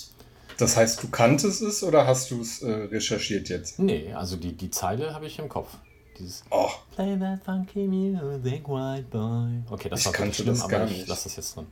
Das 0.57 0.77
heißt, 0.77 1.03
du 1.03 1.09
kanntest 1.09 1.61
es 1.61 1.83
oder 1.83 2.07
hast 2.07 2.31
du 2.31 2.41
es 2.41 2.61
äh, 2.61 2.71
recherchiert 2.71 3.49
jetzt? 3.49 3.79
Nee, 3.79 4.13
also 4.13 4.37
die, 4.37 4.53
die 4.53 4.71
Zeile 4.71 5.13
habe 5.13 5.25
ich 5.25 5.37
im 5.39 5.49
Kopf. 5.49 5.69
Dieses 6.17 6.43
Oh, 6.49 6.69
Play 6.95 7.17
that 7.19 7.43
funky 7.43 7.85
music, 7.87 8.67
white 8.67 9.05
boy. 9.11 9.49
Okay, 9.69 9.89
das 9.89 9.99
Ich 9.99 10.05
war 10.07 10.13
kannte 10.13 10.35
schlimm, 10.35 10.47
das 10.47 10.67
gar 10.67 10.81
aber 10.81 10.89
ich 10.91 10.97
nicht. 10.97 11.07
lasse 11.07 11.25
das 11.25 11.35
jetzt 11.35 11.55
drin. 11.55 11.67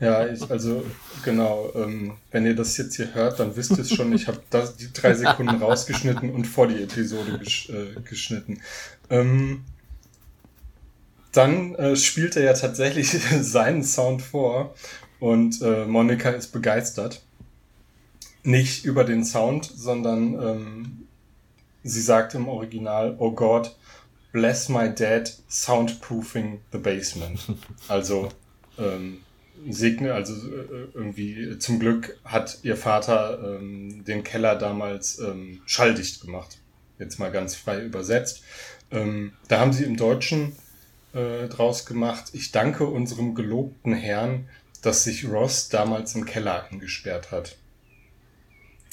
Ja, 0.00 0.26
ich, 0.26 0.50
also 0.50 0.84
genau, 1.24 1.70
ähm, 1.74 2.14
wenn 2.32 2.44
ihr 2.44 2.56
das 2.56 2.76
jetzt 2.76 2.96
hier 2.96 3.14
hört, 3.14 3.38
dann 3.38 3.54
wisst 3.56 3.70
ihr 3.72 3.78
es 3.78 3.90
schon. 3.94 4.12
Ich 4.12 4.26
habe 4.26 4.40
die 4.78 4.92
drei 4.92 5.14
Sekunden 5.14 5.62
rausgeschnitten 5.62 6.30
und 6.34 6.44
vor 6.46 6.66
die 6.66 6.82
Episode 6.82 7.38
gesch 7.38 7.70
äh, 7.70 8.00
geschnitten. 8.02 8.60
Ähm, 9.10 9.64
dann 11.32 11.74
äh, 11.74 11.96
spielt 11.96 12.36
er 12.36 12.44
ja 12.44 12.52
tatsächlich 12.52 13.10
seinen 13.40 13.82
Sound 13.82 14.22
vor 14.22 14.74
und 15.18 15.60
äh, 15.62 15.86
Monika 15.86 16.30
ist 16.30 16.48
begeistert. 16.48 17.22
Nicht 18.44 18.84
über 18.84 19.04
den 19.04 19.24
Sound, 19.24 19.64
sondern 19.64 20.34
ähm, 20.34 21.08
sie 21.84 22.00
sagt 22.00 22.34
im 22.34 22.48
Original, 22.48 23.14
oh 23.18 23.30
Gott, 23.30 23.76
bless 24.32 24.68
my 24.68 24.92
dad, 24.92 25.32
soundproofing 25.48 26.60
the 26.72 26.78
basement. 26.78 27.40
Also 27.88 28.30
ähm, 28.78 29.18
segne, 29.68 30.14
also 30.14 30.32
äh, 30.32 30.88
irgendwie 30.94 31.58
zum 31.58 31.78
Glück 31.78 32.18
hat 32.24 32.58
ihr 32.62 32.76
Vater 32.76 33.58
ähm, 33.58 34.04
den 34.04 34.24
Keller 34.24 34.56
damals 34.56 35.18
ähm, 35.18 35.60
schalldicht 35.66 36.20
gemacht. 36.22 36.58
Jetzt 36.98 37.18
mal 37.18 37.30
ganz 37.30 37.54
frei 37.54 37.82
übersetzt. 37.84 38.42
Ähm, 38.90 39.32
da 39.48 39.60
haben 39.60 39.72
sie 39.72 39.84
im 39.84 39.96
Deutschen 39.96 40.56
äh, 41.12 41.48
draus 41.48 41.86
gemacht, 41.86 42.30
ich 42.32 42.52
danke 42.52 42.86
unserem 42.86 43.34
gelobten 43.34 43.94
Herrn, 43.94 44.48
dass 44.82 45.04
sich 45.04 45.28
Ross 45.28 45.68
damals 45.68 46.14
im 46.14 46.24
Keller 46.24 46.66
eingesperrt 46.70 47.30
hat. 47.30 47.56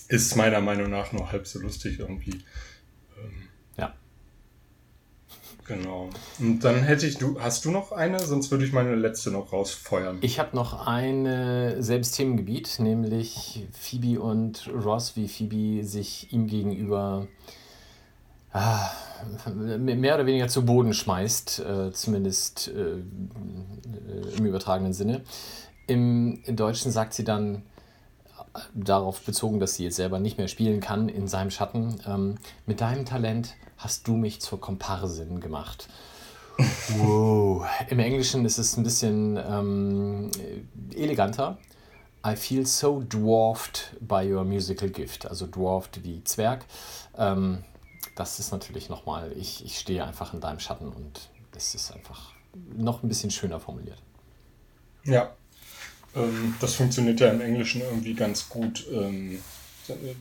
Ist 0.07 0.35
meiner 0.35 0.61
Meinung 0.61 0.89
nach 0.89 1.11
nur 1.11 1.31
halb 1.31 1.47
so 1.47 1.59
lustig 1.59 1.99
irgendwie. 1.99 2.43
Genau. 5.69 6.09
Und 6.39 6.63
dann 6.63 6.81
hätte 6.81 7.05
ich, 7.05 7.19
du, 7.19 7.39
hast 7.39 7.63
du 7.63 7.69
noch 7.69 7.91
eine? 7.91 8.19
Sonst 8.19 8.49
würde 8.49 8.65
ich 8.65 8.73
meine 8.73 8.95
letzte 8.95 9.29
noch 9.29 9.53
rausfeuern. 9.53 10.17
Ich 10.21 10.39
habe 10.39 10.55
noch 10.55 10.87
ein 10.87 11.25
selbes 11.79 12.11
Themengebiet, 12.11 12.79
nämlich 12.79 13.67
Phoebe 13.79 14.19
und 14.19 14.67
Ross, 14.73 15.15
wie 15.15 15.27
Phoebe 15.27 15.85
sich 15.85 16.33
ihm 16.33 16.47
gegenüber 16.47 17.27
ah, 18.53 18.91
mehr 19.55 20.15
oder 20.15 20.25
weniger 20.25 20.47
zu 20.47 20.65
Boden 20.65 20.93
schmeißt, 20.93 21.59
äh, 21.59 21.91
zumindest 21.91 22.69
äh, 22.69 23.03
im 24.37 24.45
übertragenen 24.45 24.93
Sinne. 24.93 25.21
Im, 25.87 26.41
Im 26.45 26.55
Deutschen 26.55 26.91
sagt 26.91 27.13
sie 27.13 27.23
dann, 27.23 27.63
darauf 28.73 29.21
bezogen, 29.21 29.59
dass 29.59 29.75
sie 29.75 29.83
jetzt 29.85 29.95
selber 29.95 30.19
nicht 30.19 30.37
mehr 30.37 30.47
spielen 30.47 30.79
kann 30.79 31.09
in 31.09 31.27
seinem 31.27 31.51
Schatten, 31.51 31.99
ähm, 32.07 32.35
mit 32.65 32.81
deinem 32.81 33.05
Talent 33.05 33.55
hast 33.77 34.07
du 34.07 34.15
mich 34.15 34.41
zur 34.41 34.59
Komparsin 34.59 35.39
gemacht. 35.39 35.87
Wow. 36.97 37.65
Im 37.87 37.99
Englischen 37.99 38.43
ist 38.43 38.57
es 38.57 38.75
ein 38.75 38.83
bisschen 38.83 39.37
ähm, 39.37 40.29
eleganter. 40.93 41.57
I 42.27 42.35
feel 42.35 42.65
so 42.65 43.01
dwarfed 43.01 43.95
by 44.01 44.29
your 44.29 44.43
musical 44.43 44.89
gift. 44.89 45.25
Also 45.25 45.47
dwarfed 45.47 46.03
wie 46.03 46.21
Zwerg. 46.25 46.65
Ähm, 47.17 47.63
das 48.19 48.37
ist 48.37 48.51
natürlich 48.51 48.89
nochmal, 48.89 49.31
ich, 49.37 49.63
ich 49.63 49.79
stehe 49.79 50.03
einfach 50.03 50.33
in 50.33 50.41
deinem 50.41 50.59
Schatten 50.59 50.89
und 50.89 51.29
es 51.55 51.73
ist 51.73 51.91
einfach 51.91 52.33
noch 52.75 53.01
ein 53.01 53.07
bisschen 53.07 53.31
schöner 53.31 53.61
formuliert. 53.61 54.01
Ja, 55.05 55.33
ähm, 56.15 56.53
das 56.59 56.75
funktioniert 56.75 57.21
ja 57.21 57.29
im 57.29 57.39
Englischen 57.39 57.81
irgendwie 57.81 58.13
ganz 58.13 58.49
gut, 58.49 58.85
ähm, 58.91 59.41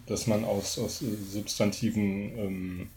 dass 0.07 0.29
man 0.29 0.45
aus, 0.45 0.79
aus 0.79 1.03
Substantiven. 1.31 2.39
Ähm, 2.39 2.91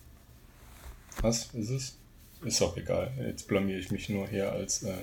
was 1.22 1.50
ist 1.54 1.70
es? 1.70 1.98
Ist 2.44 2.62
auch 2.62 2.78
egal. 2.78 3.12
Jetzt 3.26 3.48
blamier 3.48 3.80
ich 3.80 3.90
mich 3.90 4.08
nur 4.08 4.28
hier 4.28 4.52
als. 4.52 4.84
Äh, 4.84 4.94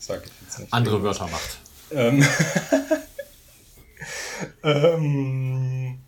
sag 0.00 0.24
ich 0.24 0.32
jetzt 0.42 0.58
nicht. 0.58 0.72
Andere 0.72 1.02
Wörter 1.02 1.28
macht. 1.28 1.58
Ähm, 1.92 2.26
ähm, 4.64 5.98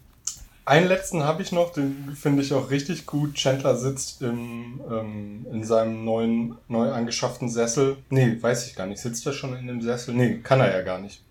einen 0.67 0.89
letzten 0.89 1.23
habe 1.23 1.43
ich 1.43 1.53
noch, 1.53 1.73
den 1.73 2.15
finde 2.15 2.43
ich 2.43 2.53
auch 2.53 2.71
richtig 2.71 3.07
gut. 3.07 3.35
Chandler 3.35 3.77
sitzt 3.77 4.21
im, 4.21 4.81
ähm, 4.91 5.47
in 5.51 5.65
seinem 5.65 6.05
neuen, 6.05 6.57
neu 6.69 6.91
angeschafften 6.93 7.49
Sessel. 7.49 7.97
Nee, 8.11 8.37
weiß 8.41 8.67
ich 8.67 8.75
gar 8.75 8.87
nicht. 8.87 9.01
Sitzt 9.01 9.25
er 9.27 9.33
schon 9.33 9.57
in 9.57 9.69
dem 9.69 9.81
Sessel? 9.81 10.15
Nee, 10.15 10.41
kann 10.43 10.61
er 10.61 10.77
ja 10.77 10.83
gar 10.83 10.99
nicht. 10.99 11.23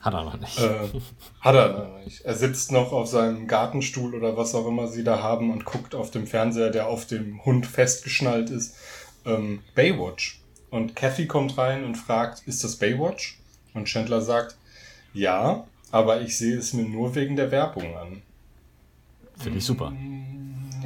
Hat 0.00 0.14
er 0.14 0.24
noch 0.24 0.38
nicht. 0.38 0.60
Äh, 0.60 0.88
hat 1.40 1.54
er 1.56 1.72
noch 1.72 1.98
nicht. 2.04 2.20
Er 2.24 2.34
sitzt 2.34 2.70
noch 2.70 2.92
auf 2.92 3.08
seinem 3.08 3.48
Gartenstuhl 3.48 4.14
oder 4.14 4.36
was 4.36 4.54
auch 4.54 4.68
immer 4.68 4.86
sie 4.86 5.02
da 5.02 5.20
haben 5.20 5.50
und 5.50 5.64
guckt 5.64 5.96
auf 5.96 6.12
dem 6.12 6.28
Fernseher, 6.28 6.70
der 6.70 6.86
auf 6.86 7.06
dem 7.06 7.44
Hund 7.44 7.66
festgeschnallt 7.66 8.50
ist, 8.50 8.76
ähm, 9.24 9.62
Baywatch. 9.74 10.40
Und 10.70 10.94
Kathy 10.94 11.26
kommt 11.26 11.58
rein 11.58 11.84
und 11.84 11.96
fragt, 11.96 12.46
ist 12.46 12.62
das 12.62 12.76
Baywatch? 12.76 13.38
Und 13.74 13.86
Chandler 13.86 14.20
sagt, 14.20 14.56
ja, 15.12 15.66
aber 15.90 16.20
ich 16.20 16.38
sehe 16.38 16.56
es 16.56 16.72
mir 16.72 16.84
nur 16.84 17.16
wegen 17.16 17.34
der 17.34 17.50
Werbung 17.50 17.96
an. 17.96 18.22
Finde 19.38 19.58
ich 19.58 19.64
super. 19.64 19.92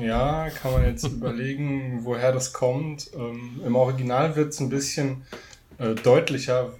Ja, 0.00 0.50
kann 0.50 0.73
man 0.73 0.85
jetzt 0.85 1.04
überlegen, 1.04 2.00
woher 2.02 2.33
das 2.33 2.52
kommt. 2.52 3.11
Ähm, 3.14 3.61
Im 3.64 3.76
Original 3.76 4.37
wird 4.37 4.52
es 4.52 4.61
ein 4.61 4.69
bisschen 4.69 5.23
äh, 5.78 5.95
deutlicher, 5.95 6.73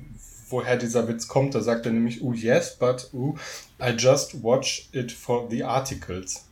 woher 0.49 0.77
dieser 0.77 1.07
Witz 1.09 1.29
kommt. 1.29 1.55
Da 1.55 1.61
sagt 1.61 1.87
er 1.87 1.93
nämlich, 1.93 2.23
oh 2.23 2.33
yes, 2.33 2.77
but 2.79 3.09
oh, 3.13 3.37
I 3.81 3.91
just 3.91 4.43
watch 4.43 4.89
it 4.93 5.13
for 5.13 5.49
the 5.51 5.65
articles. 5.65 6.47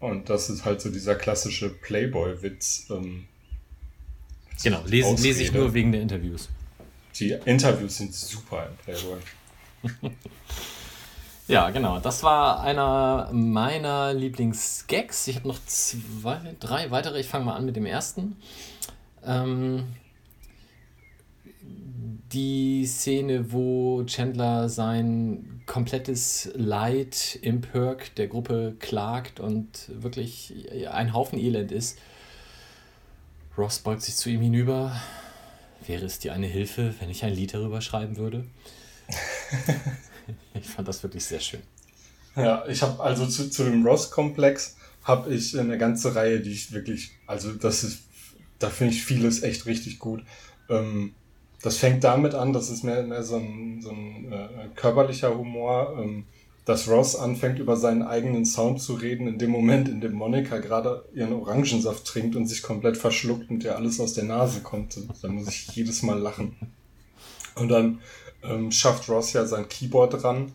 Und 0.00 0.30
das 0.30 0.48
ist 0.48 0.64
halt 0.64 0.80
so 0.80 0.90
dieser 0.90 1.16
klassische 1.16 1.70
Playboy-Witz. 1.70 2.86
Ähm, 2.90 3.26
genau, 4.62 4.82
lesen, 4.86 5.16
lese 5.16 5.42
ich 5.42 5.52
nur 5.52 5.74
wegen 5.74 5.92
der 5.92 6.02
Interviews. 6.02 6.48
Die 7.16 7.32
Interviews 7.44 7.96
sind 7.96 8.14
super 8.14 8.68
im 8.68 8.76
Playboy. 8.76 9.18
ja, 11.48 11.70
genau. 11.70 11.98
Das 11.98 12.22
war 12.22 12.60
einer 12.60 13.30
meiner 13.32 14.14
Lieblingsgags. 14.14 15.26
Ich 15.28 15.36
habe 15.36 15.48
noch 15.48 15.58
zwei, 15.64 16.38
drei 16.60 16.90
weitere. 16.90 17.18
Ich 17.20 17.26
fange 17.26 17.46
mal 17.46 17.56
an 17.56 17.64
mit 17.64 17.76
dem 17.76 17.86
ersten. 17.86 18.36
Ähm, 19.24 19.84
die 22.32 22.86
Szene, 22.86 23.52
wo 23.52 24.04
Chandler 24.04 24.68
sein 24.68 25.62
komplettes 25.66 26.50
Leid 26.54 27.38
im 27.42 27.60
Perk 27.60 28.14
der 28.16 28.26
Gruppe 28.26 28.76
klagt 28.78 29.40
und 29.40 29.88
wirklich 29.88 30.54
ein 30.90 31.12
Haufen 31.12 31.38
Elend 31.38 31.72
ist. 31.72 31.98
Ross 33.56 33.78
beugt 33.78 34.02
sich 34.02 34.16
zu 34.16 34.30
ihm 34.30 34.40
hinüber. 34.40 35.00
Wäre 35.86 36.04
es 36.04 36.18
dir 36.18 36.32
eine 36.32 36.46
Hilfe, 36.46 36.94
wenn 37.00 37.10
ich 37.10 37.24
ein 37.24 37.32
Lied 37.32 37.54
darüber 37.54 37.80
schreiben 37.80 38.16
würde? 38.16 38.44
ich 40.54 40.66
fand 40.66 40.88
das 40.88 41.02
wirklich 41.02 41.24
sehr 41.24 41.40
schön. 41.40 41.62
Ja, 42.36 42.64
ich 42.68 42.82
habe 42.82 43.02
also 43.02 43.26
zu, 43.26 43.50
zu 43.50 43.64
dem 43.64 43.84
Ross-Komplex 43.84 44.76
habe 45.04 45.34
ich 45.34 45.58
eine 45.58 45.78
ganze 45.78 46.14
Reihe, 46.14 46.40
die 46.40 46.52
ich 46.52 46.72
wirklich, 46.72 47.12
also 47.26 47.52
das 47.52 47.82
ist, 47.82 48.02
da 48.58 48.68
finde 48.68 48.94
ich 48.94 49.04
vieles 49.04 49.42
echt 49.42 49.66
richtig 49.66 49.98
gut. 49.98 50.22
Ähm, 50.68 51.14
das 51.62 51.78
fängt 51.78 52.04
damit 52.04 52.34
an, 52.34 52.52
das 52.52 52.70
ist 52.70 52.84
mehr, 52.84 53.02
mehr 53.02 53.22
so 53.22 53.36
ein, 53.36 53.80
so 53.82 53.90
ein 53.90 54.32
äh, 54.32 54.68
körperlicher 54.74 55.36
Humor, 55.36 55.98
ähm, 55.98 56.24
dass 56.64 56.88
Ross 56.88 57.16
anfängt, 57.16 57.58
über 57.58 57.76
seinen 57.76 58.02
eigenen 58.02 58.44
Sound 58.44 58.82
zu 58.82 58.94
reden, 58.94 59.26
in 59.26 59.38
dem 59.38 59.50
Moment, 59.50 59.88
in 59.88 60.02
dem 60.02 60.12
Monika 60.12 60.58
gerade 60.58 61.04
ihren 61.14 61.32
Orangensaft 61.32 62.04
trinkt 62.04 62.36
und 62.36 62.46
sich 62.46 62.62
komplett 62.62 62.98
verschluckt 62.98 63.50
und 63.50 63.64
ihr 63.64 63.74
alles 63.74 63.98
aus 63.98 64.12
der 64.12 64.24
Nase 64.24 64.60
kommt. 64.60 64.98
Da 65.22 65.28
muss 65.28 65.48
ich 65.48 65.68
jedes 65.74 66.02
Mal 66.02 66.18
lachen. 66.18 66.56
Und 67.54 67.70
dann 67.70 68.00
ähm, 68.42 68.70
schafft 68.72 69.08
Ross 69.08 69.32
ja 69.32 69.44
sein 69.46 69.68
Keyboard 69.68 70.22
dran 70.22 70.52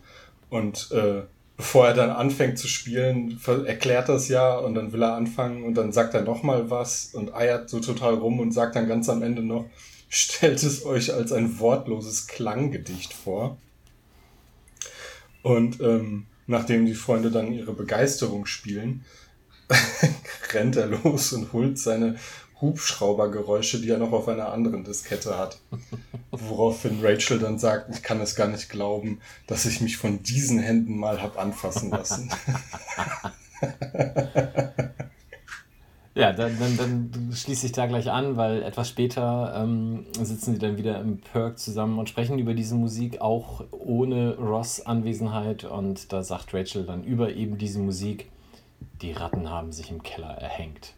und 0.50 0.90
äh, 0.92 1.22
bevor 1.56 1.88
er 1.88 1.94
dann 1.94 2.10
anfängt 2.10 2.58
zu 2.58 2.68
spielen, 2.68 3.40
erklärt 3.66 4.08
das 4.08 4.28
ja 4.28 4.56
und 4.56 4.74
dann 4.74 4.92
will 4.92 5.02
er 5.02 5.14
anfangen 5.14 5.64
und 5.64 5.74
dann 5.74 5.92
sagt 5.92 6.14
er 6.14 6.22
nochmal 6.22 6.70
was 6.70 7.14
und 7.14 7.34
eiert 7.34 7.70
so 7.70 7.80
total 7.80 8.14
rum 8.14 8.40
und 8.40 8.52
sagt 8.52 8.76
dann 8.76 8.88
ganz 8.88 9.08
am 9.08 9.22
Ende 9.22 9.42
noch, 9.42 9.66
stellt 10.08 10.62
es 10.62 10.84
euch 10.84 11.12
als 11.12 11.32
ein 11.32 11.58
wortloses 11.58 12.26
Klanggedicht 12.26 13.12
vor. 13.12 13.58
Und 15.42 15.80
ähm, 15.80 16.26
nachdem 16.46 16.86
die 16.86 16.94
Freunde 16.94 17.30
dann 17.30 17.52
ihre 17.52 17.72
Begeisterung 17.72 18.46
spielen, 18.46 19.04
rennt 20.52 20.76
er 20.76 20.86
los 20.86 21.32
und 21.32 21.52
holt 21.52 21.78
seine 21.78 22.16
Hubschraubergeräusche, 22.64 23.80
die 23.80 23.90
er 23.90 23.98
noch 23.98 24.12
auf 24.12 24.28
einer 24.28 24.52
anderen 24.52 24.84
Diskette 24.84 25.38
hat. 25.38 25.58
Woraufhin 26.30 27.00
Rachel 27.02 27.38
dann 27.38 27.58
sagt, 27.58 27.94
ich 27.94 28.02
kann 28.02 28.20
es 28.20 28.34
gar 28.34 28.48
nicht 28.48 28.70
glauben, 28.70 29.20
dass 29.46 29.66
ich 29.66 29.80
mich 29.80 29.96
von 29.96 30.22
diesen 30.22 30.58
Händen 30.58 30.98
mal 30.98 31.22
hab 31.22 31.38
anfassen 31.38 31.90
lassen. 31.90 32.30
Ja, 36.16 36.32
dann, 36.32 36.56
dann, 36.60 36.76
dann 36.76 37.32
schließe 37.32 37.66
ich 37.66 37.72
da 37.72 37.86
gleich 37.86 38.08
an, 38.08 38.36
weil 38.36 38.62
etwas 38.62 38.88
später 38.88 39.52
ähm, 39.56 40.06
sitzen 40.12 40.52
sie 40.52 40.60
dann 40.60 40.76
wieder 40.76 41.00
im 41.00 41.18
Perk 41.18 41.58
zusammen 41.58 41.98
und 41.98 42.08
sprechen 42.08 42.38
über 42.38 42.54
diese 42.54 42.76
Musik, 42.76 43.20
auch 43.20 43.64
ohne 43.72 44.36
Ross 44.36 44.80
Anwesenheit. 44.80 45.64
Und 45.64 46.12
da 46.12 46.22
sagt 46.22 46.54
Rachel 46.54 46.84
dann 46.86 47.02
über 47.02 47.32
eben 47.34 47.58
diese 47.58 47.80
Musik, 47.80 48.30
die 49.02 49.10
Ratten 49.10 49.50
haben 49.50 49.72
sich 49.72 49.90
im 49.90 50.04
Keller 50.04 50.30
erhängt. 50.30 50.94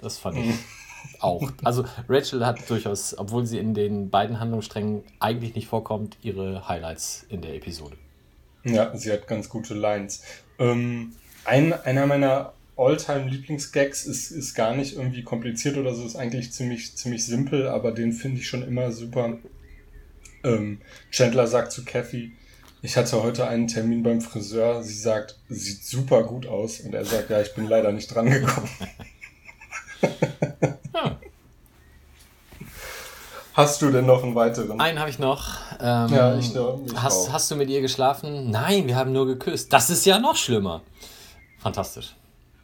Das 0.00 0.18
fand 0.18 0.38
ich 0.38 0.54
auch. 1.20 1.50
Also 1.64 1.84
Rachel 2.08 2.44
hat 2.44 2.68
durchaus, 2.68 3.16
obwohl 3.18 3.46
sie 3.46 3.58
in 3.58 3.74
den 3.74 4.10
beiden 4.10 4.40
Handlungssträngen 4.40 5.02
eigentlich 5.20 5.54
nicht 5.54 5.66
vorkommt, 5.66 6.16
ihre 6.22 6.68
Highlights 6.68 7.26
in 7.28 7.42
der 7.42 7.54
Episode. 7.54 7.96
Ja, 8.64 8.96
sie 8.96 9.12
hat 9.12 9.26
ganz 9.26 9.48
gute 9.48 9.74
Lines. 9.74 10.22
Ähm, 10.58 11.12
ein, 11.44 11.72
einer 11.72 12.06
meiner 12.06 12.52
All-Time-Lieblingsgags 12.76 14.06
ist, 14.06 14.30
ist 14.30 14.54
gar 14.54 14.74
nicht 14.74 14.96
irgendwie 14.96 15.22
kompliziert 15.22 15.76
oder 15.76 15.94
so, 15.94 16.04
ist 16.04 16.16
eigentlich 16.16 16.52
ziemlich, 16.52 16.96
ziemlich 16.96 17.24
simpel, 17.24 17.68
aber 17.68 17.92
den 17.92 18.12
finde 18.12 18.40
ich 18.40 18.48
schon 18.48 18.62
immer 18.62 18.92
super. 18.92 19.38
Ähm, 20.44 20.80
Chandler 21.10 21.46
sagt 21.46 21.72
zu 21.72 21.84
Kathy, 21.84 22.32
ich 22.80 22.96
hatte 22.96 23.22
heute 23.22 23.48
einen 23.48 23.66
Termin 23.66 24.02
beim 24.02 24.20
Friseur. 24.20 24.84
Sie 24.84 24.94
sagt, 24.94 25.36
sieht 25.48 25.84
super 25.84 26.22
gut 26.22 26.46
aus. 26.46 26.80
Und 26.80 26.94
er 26.94 27.04
sagt, 27.04 27.30
ja, 27.30 27.40
ich 27.40 27.54
bin 27.54 27.66
leider 27.66 27.90
nicht 27.92 28.14
dran 28.14 28.30
gekommen. 28.30 28.68
Hast 33.54 33.82
du 33.82 33.90
denn 33.90 34.06
noch 34.06 34.22
einen 34.22 34.34
weiteren? 34.36 34.80
Einen 34.80 34.98
habe 35.00 35.10
ich 35.10 35.18
noch. 35.18 35.56
Ähm, 35.80 36.08
Ja, 36.12 36.36
ich 36.38 36.54
noch, 36.54 36.80
ich 36.86 36.94
hast, 36.94 37.28
auch. 37.28 37.32
hast 37.32 37.50
du 37.50 37.56
mit 37.56 37.68
ihr 37.68 37.80
geschlafen? 37.80 38.50
Nein, 38.50 38.86
wir 38.86 38.94
haben 38.96 39.12
nur 39.12 39.26
geküsst. 39.26 39.72
Das 39.72 39.90
ist 39.90 40.06
ja 40.06 40.18
noch 40.20 40.36
schlimmer. 40.36 40.82
Fantastisch. 41.58 42.14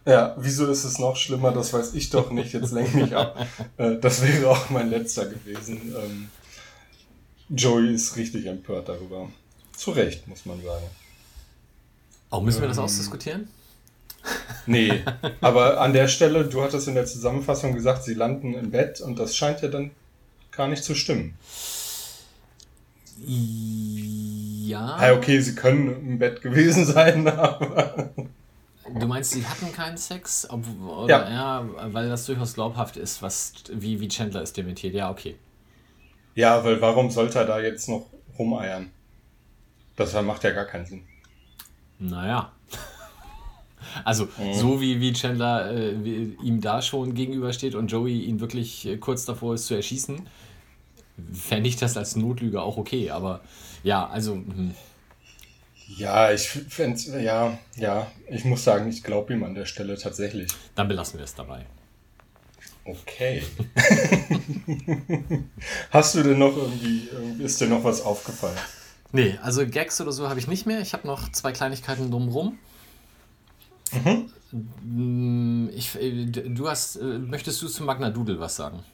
Ja, 0.07 0.35
wieso 0.39 0.67
ist 0.67 0.85
es 0.85 0.99
noch 0.99 1.17
schlimmer? 1.17 1.51
Das 1.51 1.73
weiß 1.73 1.95
ich 1.95 2.11
doch 2.11 2.31
nicht. 2.31 2.53
Jetzt 2.53 2.73
lenk 2.73 2.95
mich 2.95 3.15
ab. 3.17 3.37
Äh, 3.77 3.97
das 3.99 4.23
wäre 4.23 4.51
auch 4.51 4.71
mein 4.71 4.89
letzter 4.89 5.27
gewesen. 5.27 5.93
Ähm, 6.01 6.29
Joey 7.49 7.93
ist 7.95 8.15
richtig 8.17 8.47
empört 8.47 8.89
darüber. 8.89 9.29
Zu 9.77 9.91
Recht, 9.91 10.29
muss 10.29 10.47
man 10.47 10.63
sagen. 10.63 10.85
Oh, 12.31 12.41
müssen 12.41 12.61
wir 12.61 12.69
das 12.69 12.79
Ähm. 12.79 12.85
ausdiskutieren? 12.85 13.49
Nee, 14.67 15.03
aber 15.41 15.81
an 15.81 15.93
der 15.93 16.09
Stelle, 16.09 16.45
du 16.47 16.63
hattest 16.63 16.89
in 16.89 16.95
der 16.95 17.05
Zusammenfassung 17.05 17.75
gesagt, 17.75 18.05
sie 18.05 18.15
landen 18.15 18.55
im 18.55 18.71
Bett 18.71 19.01
und 19.01 19.19
das 19.19 19.37
scheint 19.37 19.61
ja 19.61 19.69
dann 19.69 19.91
gar 20.53 20.69
nicht 20.69 20.83
zu 20.85 20.95
stimmen. 20.95 21.37
Ja. 23.27 25.07
Ja, 25.07 25.15
okay, 25.15 25.41
sie 25.41 25.55
können 25.55 25.89
im 25.89 26.19
Bett 26.19 26.41
gewesen 26.41 26.85
sein, 26.85 27.29
aber. 27.39 28.11
Du 28.99 29.07
meinst, 29.07 29.33
sie 29.33 29.47
hatten 29.47 29.73
keinen 29.73 29.97
Sex? 29.97 30.47
Ob, 30.51 30.65
oder, 30.87 31.09
Ja. 31.09 31.31
ja. 31.31 31.69
weil 31.93 32.09
das 32.09 32.27
durchaus 32.27 32.55
glaubhaft 32.55 32.97
ist, 32.97 33.23
was, 33.23 33.53
wie, 33.71 34.01
wie 34.01 34.09
Chandler 34.09 34.43
es 34.43 34.53
dementiert. 34.53 34.95
Ja, 34.95 35.11
okay. 35.11 35.37
Ja, 36.35 36.65
weil 36.65 36.81
warum 36.81 37.11
sollte 37.11 37.39
er 37.39 37.45
da 37.45 37.61
jetzt 37.61 37.89
noch 37.89 38.07
rumeiern? 38.39 38.91
Das 39.97 40.13
macht 40.23 40.43
ja 40.45 40.51
gar 40.51 40.65
keinen 40.65 40.87
Sinn. 40.87 41.05
Naja. 41.99 42.53
Also, 44.05 44.29
Mhm. 44.39 44.55
so 44.55 44.81
wie, 44.81 45.01
wie 45.01 45.13
Chandler 45.13 45.71
äh, 45.73 46.05
wie, 46.05 46.37
ihm 46.43 46.61
da 46.61 46.83
schon 46.83 47.15
gegenübersteht 47.15 47.75
und 47.75 47.89
Joey 47.89 48.23
ihn 48.23 48.41
wirklich 48.41 48.87
äh, 48.87 48.97
kurz 48.97 49.25
davor 49.25 49.55
ist 49.55 49.67
zu 49.67 49.75
erschießen, 49.75 50.27
fände 51.33 51.69
ich 51.69 51.77
das 51.77 51.97
als 51.97 52.17
Notlüge 52.17 52.63
auch 52.63 52.77
okay. 52.77 53.11
Aber 53.11 53.41
ja, 53.83 54.07
also, 54.09 54.35
hm, 54.35 54.75
Ja, 55.97 56.33
ich 56.33 56.49
fände 56.49 57.23
ja, 57.23 57.59
ja, 57.77 58.11
ich 58.31 58.45
muss 58.45 58.65
sagen, 58.65 58.89
ich 58.89 59.03
glaube 59.05 59.35
ihm 59.35 59.45
an 59.45 59.55
der 59.55 59.67
Stelle 59.67 59.97
tatsächlich. 59.99 60.51
dann 60.75 60.89
belassen 60.89 61.19
wir 61.19 61.25
es 61.25 61.35
dabei. 61.35 61.67
Okay. 62.87 63.43
Hast 65.91 66.15
du 66.15 66.23
denn 66.23 66.39
noch 66.39 66.57
irgendwie, 66.57 67.09
ist 67.43 67.61
dir 67.61 67.69
noch 67.69 67.85
was 67.85 68.03
aufgefallen? 68.03 68.57
Nee, 69.13 69.39
also 69.43 69.67
Gags 69.67 70.01
oder 70.01 70.13
so 70.13 70.29
habe 70.29 70.41
ich 70.41 70.49
nicht 70.49 70.67
mehr. 70.67 70.81
Ich 70.81 70.93
habe 70.93 71.07
noch 71.07 71.31
zwei 71.33 71.53
Kleinigkeiten 71.53 72.11
drumrum. 72.11 72.59
Mm, 74.83 75.69
Ich, 75.75 75.97
äh, 76.01 76.27
du 76.27 76.69
hast, 76.69 76.97
äh, 76.97 77.05
möchtest 77.19 77.61
du 77.63 77.69
zu 77.69 77.83
Magna 77.83 78.11
Doodle 78.11 78.39
was 78.39 78.57
sagen? 78.57 78.85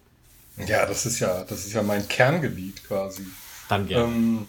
Ja, 0.66 0.86
das 0.86 1.06
ist 1.06 1.20
ja, 1.20 1.44
das 1.44 1.66
ist 1.66 1.72
ja 1.72 1.82
mein 1.82 2.06
Kerngebiet 2.08 2.84
quasi. 2.86 3.26
Dann 3.68 3.86
gerne. 3.86 4.12
Ähm, 4.12 4.46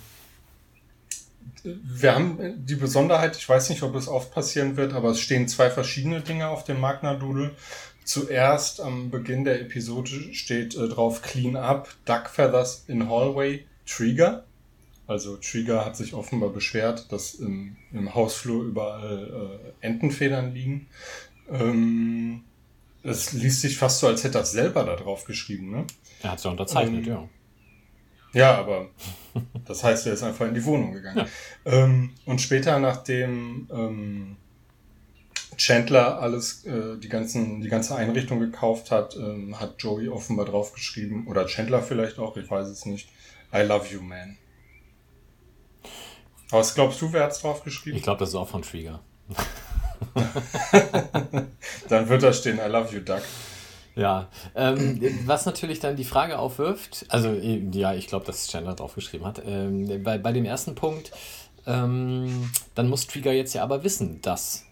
wir 1.63 2.15
haben 2.15 2.65
die 2.65 2.75
Besonderheit, 2.75 3.35
ich 3.37 3.47
weiß 3.47 3.69
nicht, 3.69 3.83
ob 3.83 3.95
es 3.95 4.07
oft 4.07 4.33
passieren 4.33 4.77
wird, 4.77 4.93
aber 4.93 5.09
es 5.09 5.19
stehen 5.19 5.47
zwei 5.47 5.69
verschiedene 5.69 6.21
Dinge 6.21 6.47
auf 6.47 6.63
dem 6.63 6.79
Magna 6.79 7.13
Doodle. 7.15 7.51
Zuerst 8.03 8.81
am 8.81 9.11
Beginn 9.11 9.43
der 9.43 9.61
Episode 9.61 10.33
steht 10.33 10.75
äh, 10.75 10.87
drauf 10.87 11.21
Clean 11.21 11.55
Up, 11.55 11.93
Duck 12.05 12.29
Feathers 12.29 12.83
in 12.87 13.07
Hallway, 13.09 13.65
Trigger. 13.85 14.43
Also 15.11 15.35
Trigger 15.35 15.83
hat 15.85 15.97
sich 15.97 16.13
offenbar 16.13 16.51
beschwert, 16.51 17.11
dass 17.11 17.33
im, 17.33 17.75
im 17.91 18.15
Hausflur 18.15 18.63
überall 18.63 19.59
äh, 19.81 19.85
Entenfedern 19.85 20.53
liegen. 20.53 20.87
Ähm, 21.49 22.45
es 23.03 23.33
liest 23.33 23.59
sich 23.59 23.77
fast 23.77 23.99
so, 23.99 24.07
als 24.07 24.23
hätte 24.23 24.37
er 24.37 24.43
es 24.43 24.53
selber 24.53 24.85
da 24.85 24.95
drauf 24.95 25.25
geschrieben, 25.25 25.69
ne? 25.69 25.85
er 26.23 26.31
hat 26.31 26.37
es 26.37 26.45
ja 26.45 26.51
unterzeichnet, 26.51 27.07
ähm, 27.07 27.13
ja. 27.13 27.29
Ja, 28.33 28.57
aber 28.57 28.87
das 29.65 29.83
heißt, 29.83 30.07
er 30.07 30.13
ist 30.13 30.23
einfach 30.23 30.47
in 30.47 30.53
die 30.53 30.63
Wohnung 30.63 30.93
gegangen. 30.93 31.27
Ähm, 31.65 32.13
und 32.25 32.39
später, 32.39 32.79
nachdem 32.79 33.67
ähm, 33.69 34.37
Chandler 35.57 36.21
alles, 36.21 36.63
äh, 36.65 36.97
die, 36.97 37.09
ganzen, 37.09 37.59
die 37.59 37.67
ganze 37.67 37.95
Einrichtung 37.97 38.39
gekauft 38.39 38.91
hat, 38.91 39.17
ähm, 39.17 39.59
hat 39.59 39.75
Joey 39.79 40.07
offenbar 40.07 40.45
draufgeschrieben, 40.45 41.27
oder 41.27 41.47
Chandler 41.47 41.81
vielleicht 41.81 42.17
auch, 42.17 42.37
ich 42.37 42.49
weiß 42.49 42.69
es 42.69 42.85
nicht, 42.85 43.09
I 43.53 43.63
love 43.63 43.93
you, 43.93 44.01
man. 44.01 44.37
Was 46.51 46.75
glaubst 46.75 47.01
du, 47.01 47.11
wer 47.13 47.23
hat's 47.23 47.41
draufgeschrieben? 47.41 47.97
Ich 47.97 48.03
glaube, 48.03 48.19
das 48.19 48.29
ist 48.29 48.35
auch 48.35 48.47
von 48.47 48.61
Trigger. 48.61 48.99
Dann 51.89 52.09
wird 52.09 52.23
da 52.23 52.33
stehen, 52.33 52.57
I 52.57 52.69
love 52.69 52.93
you, 52.93 53.01
Duck. 53.01 53.21
Ja, 53.95 54.27
ähm, 54.55 55.01
was 55.25 55.45
natürlich 55.45 55.79
dann 55.81 55.97
die 55.97 56.05
Frage 56.05 56.39
aufwirft, 56.39 57.05
also 57.09 57.27
äh, 57.29 57.61
ja, 57.73 57.93
ich 57.93 58.07
glaube, 58.07 58.25
dass 58.25 58.47
Chandler 58.47 58.73
draufgeschrieben 58.73 59.27
hat, 59.27 59.41
ähm, 59.45 60.01
bei, 60.01 60.17
bei 60.17 60.31
dem 60.31 60.45
ersten 60.45 60.75
Punkt, 60.75 61.11
ähm, 61.67 62.49
dann 62.73 62.87
muss 62.89 63.05
Trigger 63.07 63.33
jetzt 63.33 63.53
ja 63.53 63.63
aber 63.63 63.83
wissen, 63.83 64.21
dass 64.21 64.63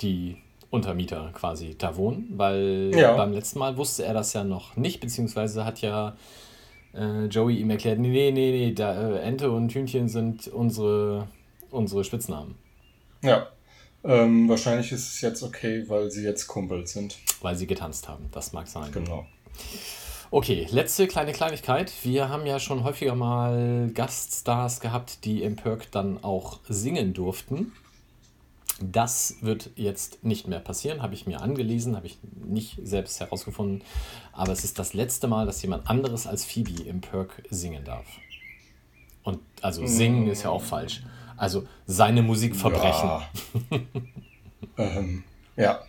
die 0.00 0.36
Untermieter 0.70 1.30
quasi 1.32 1.76
da 1.78 1.94
wohnen, 1.96 2.26
weil 2.36 2.90
Ja. 2.94 3.14
beim 3.16 3.32
letzten 3.32 3.60
Mal 3.60 3.76
wusste 3.76 4.04
er 4.04 4.14
das 4.14 4.32
ja 4.32 4.42
noch 4.42 4.74
nicht, 4.76 5.00
beziehungsweise 5.00 5.64
hat 5.64 5.80
ja 5.80 6.16
äh, 6.94 7.26
Joey 7.26 7.58
ihm 7.58 7.70
erklärt, 7.70 7.98
nee, 7.98 8.08
nee, 8.08 8.30
nee, 8.30 8.50
nee, 8.50 8.72
da, 8.72 9.10
äh, 9.16 9.20
Ente 9.20 9.50
und 9.50 9.72
Hühnchen 9.72 10.08
sind 10.08 10.48
unsere, 10.48 11.28
unsere 11.70 12.04
Spitznamen, 12.04 12.54
Ja. 13.22 13.48
Ähm, 14.02 14.48
wahrscheinlich 14.48 14.92
ist 14.92 15.12
es 15.12 15.20
jetzt 15.20 15.42
okay, 15.42 15.84
weil 15.88 16.10
sie 16.10 16.24
jetzt 16.24 16.46
Kumpels 16.46 16.92
sind. 16.94 17.18
weil 17.42 17.54
sie 17.54 17.66
getanzt 17.66 18.08
haben. 18.08 18.30
Das 18.32 18.54
mag 18.54 18.66
sein. 18.66 18.90
Genau. 18.92 19.26
Okay, 20.30 20.66
letzte 20.70 21.06
kleine 21.06 21.32
Kleinigkeit. 21.32 21.92
Wir 22.02 22.30
haben 22.30 22.46
ja 22.46 22.58
schon 22.60 22.82
häufiger 22.84 23.14
mal 23.14 23.90
Gaststars 23.92 24.80
gehabt, 24.80 25.24
die 25.26 25.42
im 25.42 25.56
Perk 25.56 25.90
dann 25.90 26.24
auch 26.24 26.60
singen 26.68 27.12
durften. 27.12 27.72
Das 28.82 29.36
wird 29.42 29.70
jetzt 29.76 30.24
nicht 30.24 30.48
mehr 30.48 30.60
passieren, 30.60 31.02
habe 31.02 31.14
ich 31.14 31.26
mir 31.26 31.40
angelesen, 31.42 31.96
habe 31.96 32.06
ich 32.06 32.18
nicht 32.44 32.78
selbst 32.82 33.20
herausgefunden. 33.20 33.82
Aber 34.32 34.52
es 34.52 34.64
ist 34.64 34.78
das 34.78 34.94
letzte 34.94 35.28
Mal, 35.28 35.46
dass 35.46 35.60
jemand 35.62 35.88
anderes 35.88 36.26
als 36.26 36.44
Phoebe 36.44 36.82
im 36.82 37.00
Perk 37.00 37.42
singen 37.50 37.84
darf. 37.84 38.06
Und 39.22 39.40
also 39.60 39.86
singen 39.86 40.28
ist 40.28 40.44
ja 40.44 40.50
auch 40.50 40.62
falsch. 40.62 41.02
Also 41.36 41.66
seine 41.86 42.22
Musik 42.22 42.56
verbrechen. 42.56 43.08
Ja. 43.08 43.30
ähm, 44.78 45.24
ja. 45.56 45.82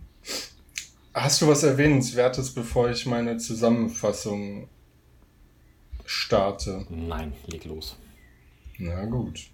hast 1.13 1.43
du 1.43 1.49
was 1.49 1.65
Erwähnenswertes, 1.65 2.51
bevor 2.51 2.89
ich 2.91 3.05
meine 3.07 3.39
Zusammenfassung 3.39 4.69
starte? 6.05 6.87
Nein, 6.89 7.33
leg 7.49 7.65
los. 7.65 7.97
Na 8.79 9.05
gut. 9.05 9.49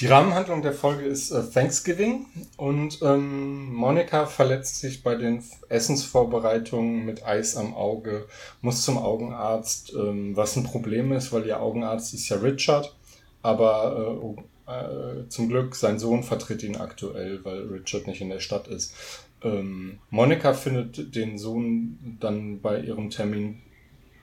Die 0.00 0.06
Rahmenhandlung 0.06 0.62
der 0.62 0.72
Folge 0.72 1.04
ist 1.04 1.30
äh, 1.30 1.42
Thanksgiving 1.42 2.26
und 2.56 3.00
ähm, 3.02 3.72
Monika 3.74 4.26
verletzt 4.26 4.80
sich 4.80 5.02
bei 5.02 5.14
den 5.14 5.42
Essensvorbereitungen 5.68 7.04
mit 7.04 7.24
Eis 7.24 7.56
am 7.56 7.74
Auge, 7.74 8.26
muss 8.60 8.82
zum 8.82 8.98
Augenarzt, 8.98 9.92
ähm, 9.94 10.36
was 10.36 10.56
ein 10.56 10.64
Problem 10.64 11.12
ist, 11.12 11.32
weil 11.32 11.46
ihr 11.46 11.60
Augenarzt 11.60 12.14
ist 12.14 12.28
ja 12.28 12.36
Richard, 12.36 12.94
aber 13.42 14.20
äh, 14.66 14.72
äh, 14.72 15.28
zum 15.28 15.48
Glück 15.48 15.74
sein 15.74 15.98
Sohn 15.98 16.22
vertritt 16.22 16.62
ihn 16.62 16.76
aktuell, 16.76 17.44
weil 17.44 17.62
Richard 17.62 18.06
nicht 18.06 18.20
in 18.20 18.30
der 18.30 18.40
Stadt 18.40 18.68
ist. 18.68 18.94
Ähm, 19.42 19.98
Monika 20.10 20.54
findet 20.54 21.14
den 21.14 21.38
Sohn 21.38 22.18
dann 22.20 22.60
bei 22.60 22.80
ihrem 22.80 23.10
Termin 23.10 23.62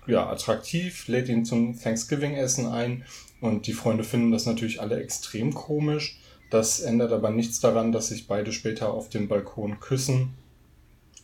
ja, 0.06 0.30
attraktiv, 0.30 1.08
lädt 1.08 1.30
ihn 1.30 1.46
zum 1.46 1.80
Thanksgiving-Essen 1.80 2.68
ein 2.68 3.06
und 3.44 3.68
die 3.68 3.74
Freunde 3.74 4.06
finden 4.06 4.32
das 4.32 4.46
natürlich 4.46 4.80
alle 4.80 5.02
extrem 5.02 5.54
komisch. 5.54 6.18
Das 6.50 6.80
ändert 6.80 7.12
aber 7.12 7.30
nichts 7.30 7.60
daran, 7.60 7.92
dass 7.92 8.08
sich 8.08 8.26
beide 8.26 8.54
später 8.54 8.94
auf 8.94 9.10
dem 9.10 9.28
Balkon 9.28 9.82
küssen. 9.82 10.34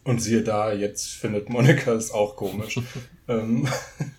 Und 0.03 0.21
siehe 0.21 0.43
da, 0.43 0.73
jetzt 0.73 1.07
findet 1.07 1.49
Monika 1.49 1.93
es 1.93 2.11
auch 2.11 2.35
komisch. 2.35 2.77
ähm, 3.29 3.69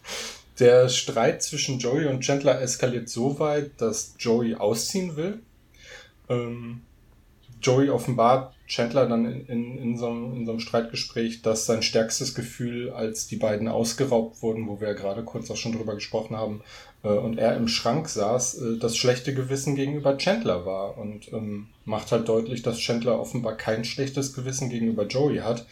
der 0.59 0.89
Streit 0.89 1.43
zwischen 1.43 1.79
Joey 1.79 2.07
und 2.07 2.21
Chandler 2.21 2.63
eskaliert 2.63 3.11
so 3.11 3.39
weit, 3.39 3.73
dass 3.83 4.15
Joey 4.19 4.55
ausziehen 4.55 5.17
will. 5.17 5.41
Ähm, 6.31 6.81
Joey 7.61 7.91
offenbart 7.91 8.55
Chandler 8.70 9.06
dann 9.06 9.24
in, 9.24 9.46
in, 9.46 9.78
in, 9.78 9.96
so 9.98 10.06
einem, 10.06 10.33
in 10.33 10.46
so 10.46 10.52
einem 10.52 10.61
Streitgespräch, 10.61 11.42
dass 11.42 11.66
sein 11.66 11.83
stärkstes 11.83 12.37
Gefühl, 12.37 12.90
als 12.90 13.26
die 13.26 13.37
beiden 13.37 13.66
ausgeraubt 13.66 14.42
wurden, 14.42 14.68
wo 14.68 14.80
wir 14.80 14.88
ja 14.88 14.94
gerade 14.94 15.24
kurz 15.24 15.50
auch 15.50 15.56
schon 15.56 15.72
drüber 15.72 15.96
gesprochen 15.96 16.37
haben, 16.37 16.62
äh, 17.02 17.09
und 17.09 17.37
er 17.37 17.56
im 17.56 17.66
Schrank 17.66 18.09
saß, 18.09 18.62
äh, 18.62 18.78
das 18.78 18.96
schlechte 18.96 19.35
Gewissen 19.35 19.74
gegenüber 19.74 20.16
Chandler 20.16 20.64
war 20.66 20.96
und 20.96 21.33
ähm, 21.33 21.66
macht 21.85 22.12
halt 22.12 22.28
deutlich, 22.28 22.62
dass 22.62 22.78
Chandler 22.78 23.18
offenbar 23.18 23.56
kein 23.56 23.85
schlechtes 23.85 24.35
Gewissen 24.35 24.70
gegenüber 24.70 25.04
Joey 25.04 25.38
hat. 25.38 25.66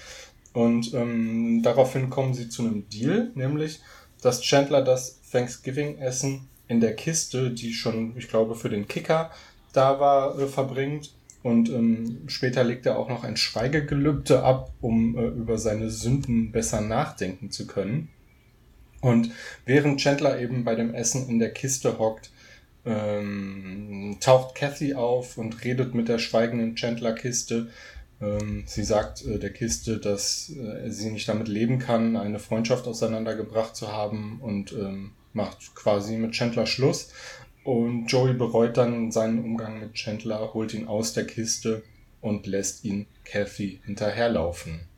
Und 0.52 0.92
ähm, 0.92 1.62
daraufhin 1.62 2.10
kommen 2.10 2.34
sie 2.34 2.48
zu 2.48 2.62
einem 2.62 2.88
Deal, 2.88 3.30
nämlich, 3.36 3.78
dass 4.22 4.40
Chandler 4.40 4.82
das 4.82 5.20
Thanksgiving-Essen 5.30 6.48
in 6.66 6.80
der 6.80 6.96
Kiste, 6.96 7.52
die 7.52 7.74
schon, 7.74 8.16
ich 8.16 8.26
glaube, 8.26 8.56
für 8.56 8.70
den 8.70 8.88
Kicker 8.88 9.30
da 9.72 10.00
war, 10.00 10.36
äh, 10.36 10.48
verbringt 10.48 11.12
und 11.42 11.68
ähm, 11.68 12.22
später 12.26 12.64
legt 12.64 12.86
er 12.86 12.98
auch 12.98 13.08
noch 13.08 13.24
ein 13.24 13.36
Schweigegelübde 13.36 14.42
ab, 14.42 14.72
um 14.80 15.16
äh, 15.16 15.26
über 15.26 15.58
seine 15.58 15.90
Sünden 15.90 16.50
besser 16.50 16.80
nachdenken 16.80 17.50
zu 17.50 17.66
können. 17.66 18.08
Und 19.00 19.30
während 19.64 20.00
Chandler 20.00 20.40
eben 20.40 20.64
bei 20.64 20.74
dem 20.74 20.94
Essen 20.94 21.28
in 21.28 21.38
der 21.38 21.52
Kiste 21.52 21.98
hockt, 21.98 22.30
ähm, 22.84 24.16
taucht 24.20 24.54
Kathy 24.54 24.94
auf 24.94 25.38
und 25.38 25.64
redet 25.64 25.94
mit 25.94 26.08
der 26.08 26.18
schweigenden 26.18 26.74
Chandler-Kiste. 26.74 27.68
Ähm, 28.20 28.64
sie 28.66 28.82
sagt 28.82 29.24
äh, 29.24 29.38
der 29.38 29.52
Kiste, 29.52 29.98
dass 29.98 30.50
äh, 30.50 30.90
sie 30.90 31.10
nicht 31.10 31.28
damit 31.28 31.48
leben 31.48 31.78
kann, 31.78 32.16
eine 32.16 32.38
Freundschaft 32.38 32.86
auseinandergebracht 32.86 33.76
zu 33.76 33.92
haben 33.92 34.40
und 34.40 34.72
ähm, 34.72 35.12
macht 35.32 35.74
quasi 35.74 36.16
mit 36.16 36.32
Chandler 36.32 36.66
Schluss. 36.66 37.12
Und 37.68 38.06
Joey 38.06 38.32
bereut 38.32 38.78
dann 38.78 39.12
seinen 39.12 39.44
Umgang 39.44 39.78
mit 39.78 39.92
Chandler, 39.92 40.54
holt 40.54 40.72
ihn 40.72 40.88
aus 40.88 41.12
der 41.12 41.26
Kiste 41.26 41.82
und 42.22 42.46
lässt 42.46 42.82
ihn 42.86 43.04
Kathy 43.26 43.82
hinterherlaufen. 43.84 44.88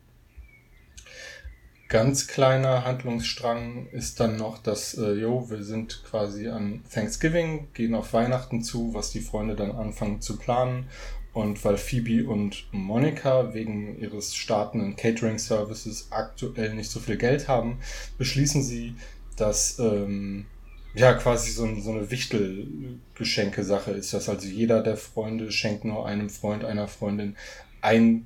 Ganz 1.89 2.27
kleiner 2.27 2.85
Handlungsstrang 2.85 3.87
ist 3.87 4.21
dann 4.21 4.37
noch, 4.37 4.57
dass, 4.57 4.93
äh, 4.93 5.11
jo, 5.15 5.49
wir 5.49 5.65
sind 5.65 6.01
quasi 6.09 6.47
an 6.47 6.81
Thanksgiving, 6.89 7.67
gehen 7.73 7.93
auf 7.93 8.13
Weihnachten 8.13 8.63
zu, 8.63 8.93
was 8.93 9.11
die 9.11 9.19
Freunde 9.19 9.57
dann 9.57 9.71
anfangen 9.73 10.21
zu 10.21 10.37
planen. 10.37 10.87
Und 11.33 11.65
weil 11.65 11.75
Phoebe 11.75 12.25
und 12.25 12.67
Monica 12.71 13.53
wegen 13.53 13.99
ihres 13.99 14.33
startenden 14.33 14.95
Catering-Services 14.95 16.07
aktuell 16.11 16.73
nicht 16.73 16.89
so 16.89 17.01
viel 17.01 17.17
Geld 17.17 17.49
haben, 17.49 17.79
beschließen 18.17 18.63
sie, 18.63 18.95
dass 19.35 19.77
ähm, 19.77 20.45
ja 20.93 21.13
quasi 21.13 21.51
so, 21.51 21.67
so 21.79 21.91
eine 21.91 22.11
Wichtelgeschenke-Sache 22.11 23.91
ist 23.91 24.13
das. 24.13 24.29
Also 24.29 24.47
jeder 24.47 24.81
der 24.83 24.97
Freunde 24.97 25.51
schenkt 25.51 25.85
nur 25.85 26.05
einem 26.05 26.29
Freund, 26.29 26.65
einer 26.65 26.87
Freundin 26.87 27.35
ein, 27.81 28.25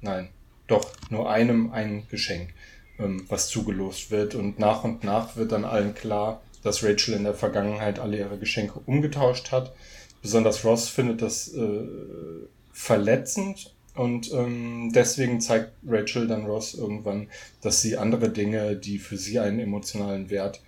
nein, 0.00 0.28
doch, 0.66 0.92
nur 1.10 1.30
einem 1.30 1.72
ein 1.72 2.06
Geschenk, 2.10 2.50
ähm, 2.98 3.24
was 3.28 3.48
zugelost 3.48 4.10
wird. 4.10 4.34
Und 4.34 4.58
nach 4.58 4.84
und 4.84 5.04
nach 5.04 5.36
wird 5.36 5.52
dann 5.52 5.64
allen 5.64 5.94
klar, 5.94 6.42
dass 6.62 6.84
Rachel 6.84 7.14
in 7.14 7.24
der 7.24 7.34
Vergangenheit 7.34 7.98
alle 7.98 8.18
ihre 8.18 8.38
Geschenke 8.38 8.80
umgetauscht 8.86 9.50
hat. 9.50 9.74
Besonders 10.22 10.64
Ross 10.64 10.88
findet 10.88 11.22
das 11.22 11.52
äh, 11.54 11.86
verletzend 12.72 13.74
und 13.94 14.32
ähm, 14.32 14.92
deswegen 14.94 15.40
zeigt 15.40 15.72
Rachel 15.86 16.26
dann 16.26 16.46
Ross 16.46 16.74
irgendwann, 16.74 17.28
dass 17.62 17.82
sie 17.82 17.96
andere 17.96 18.30
Dinge, 18.30 18.76
die 18.76 18.98
für 18.98 19.16
sie 19.16 19.38
einen 19.38 19.58
emotionalen 19.60 20.30
Wert 20.30 20.60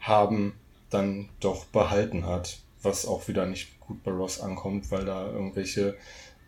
haben, 0.00 0.54
dann 0.90 1.28
doch 1.40 1.64
behalten 1.66 2.26
hat, 2.26 2.58
was 2.82 3.06
auch 3.06 3.28
wieder 3.28 3.46
nicht 3.46 3.80
gut 3.80 4.02
bei 4.02 4.10
Ross 4.10 4.40
ankommt, 4.40 4.90
weil 4.90 5.04
da 5.04 5.26
irgendwelche 5.26 5.96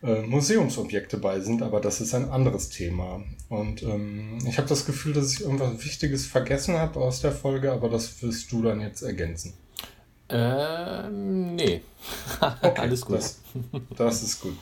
äh, 0.03 0.21
Museumsobjekte 0.21 1.17
bei 1.17 1.39
sind, 1.39 1.61
aber 1.61 1.79
das 1.79 2.01
ist 2.01 2.15
ein 2.15 2.29
anderes 2.29 2.69
Thema. 2.69 3.23
Und 3.49 3.83
ähm, 3.83 4.39
ich 4.47 4.57
habe 4.57 4.67
das 4.67 4.85
Gefühl, 4.85 5.13
dass 5.13 5.33
ich 5.33 5.41
irgendwas 5.41 5.83
Wichtiges 5.83 6.25
vergessen 6.25 6.77
habe 6.77 6.99
aus 6.99 7.21
der 7.21 7.31
Folge, 7.31 7.71
aber 7.71 7.89
das 7.89 8.21
wirst 8.21 8.51
du 8.51 8.63
dann 8.63 8.81
jetzt 8.81 9.01
ergänzen. 9.03 9.53
Ähm, 10.29 11.55
nee. 11.55 11.81
Okay, 12.41 12.81
Alles 12.81 13.05
gut. 13.05 13.17
Das, 13.17 13.39
das, 13.95 14.23
ist 14.23 14.41
gut. 14.41 14.57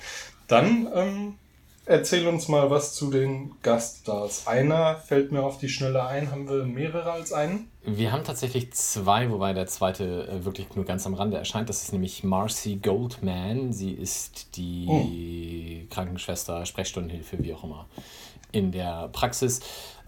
Dann 0.48 0.90
ähm, 0.94 1.36
Erzähl 1.90 2.28
uns 2.28 2.48
mal 2.48 2.70
was 2.70 2.94
zu 2.94 3.10
den 3.10 3.56
Gaststars. 3.64 4.46
Einer 4.46 4.98
fällt 4.98 5.32
mir 5.32 5.42
auf 5.42 5.58
die 5.58 5.70
Schnelle 5.70 6.06
ein. 6.06 6.30
Haben 6.30 6.48
wir 6.48 6.64
mehrere 6.64 7.12
als 7.12 7.34
einen? 7.34 7.68
Wir 7.84 8.12
haben 8.12 8.24
tatsächlich 8.24 8.72
zwei, 8.74 9.32
wobei 9.32 9.54
der 9.54 9.66
zweite 9.66 10.28
äh, 10.28 10.46
wirklich 10.46 10.76
nur 10.76 10.86
ganz 10.86 11.08
am 11.08 11.16
Rande 11.16 11.38
erscheint. 11.38 11.68
Das 11.68 11.82
ist 11.82 11.92
nämlich 11.92 12.24
Marcy 12.24 12.76
Goldman. 12.76 13.74
Sie 13.74 13.92
ist 13.92 14.56
die 14.56 14.86
oh. 15.88 15.92
Krankenschwester, 15.92 16.64
Sprechstundenhilfe, 16.68 17.44
wie 17.44 17.56
auch 17.56 17.64
immer, 17.64 17.88
in 18.52 18.72
der 18.72 19.08
Praxis. 19.08 19.60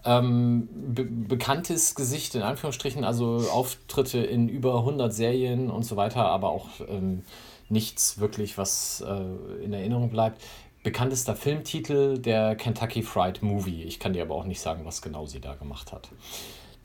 Ähm, 0.04 0.68
be 0.72 1.02
bekanntes 1.02 1.96
Gesicht 1.96 2.36
in 2.36 2.42
Anführungsstrichen, 2.42 3.02
also 3.02 3.44
Auftritte 3.52 4.18
in 4.18 4.48
über 4.48 4.78
100 4.78 5.12
Serien 5.12 5.68
und 5.68 5.82
so 5.82 5.96
weiter, 5.96 6.26
aber 6.26 6.50
auch 6.50 6.68
ähm, 6.88 7.24
nichts 7.68 8.20
wirklich, 8.20 8.56
was 8.56 9.04
äh, 9.04 9.64
in 9.64 9.72
Erinnerung 9.72 10.10
bleibt 10.10 10.40
bekanntester 10.82 11.36
Filmtitel 11.36 12.18
der 12.18 12.56
Kentucky 12.56 13.02
Fried 13.02 13.42
Movie. 13.42 13.84
Ich 13.84 13.98
kann 13.98 14.12
dir 14.12 14.22
aber 14.22 14.34
auch 14.34 14.44
nicht 14.44 14.60
sagen, 14.60 14.84
was 14.84 15.02
genau 15.02 15.26
sie 15.26 15.40
da 15.40 15.54
gemacht 15.54 15.92
hat. 15.92 16.10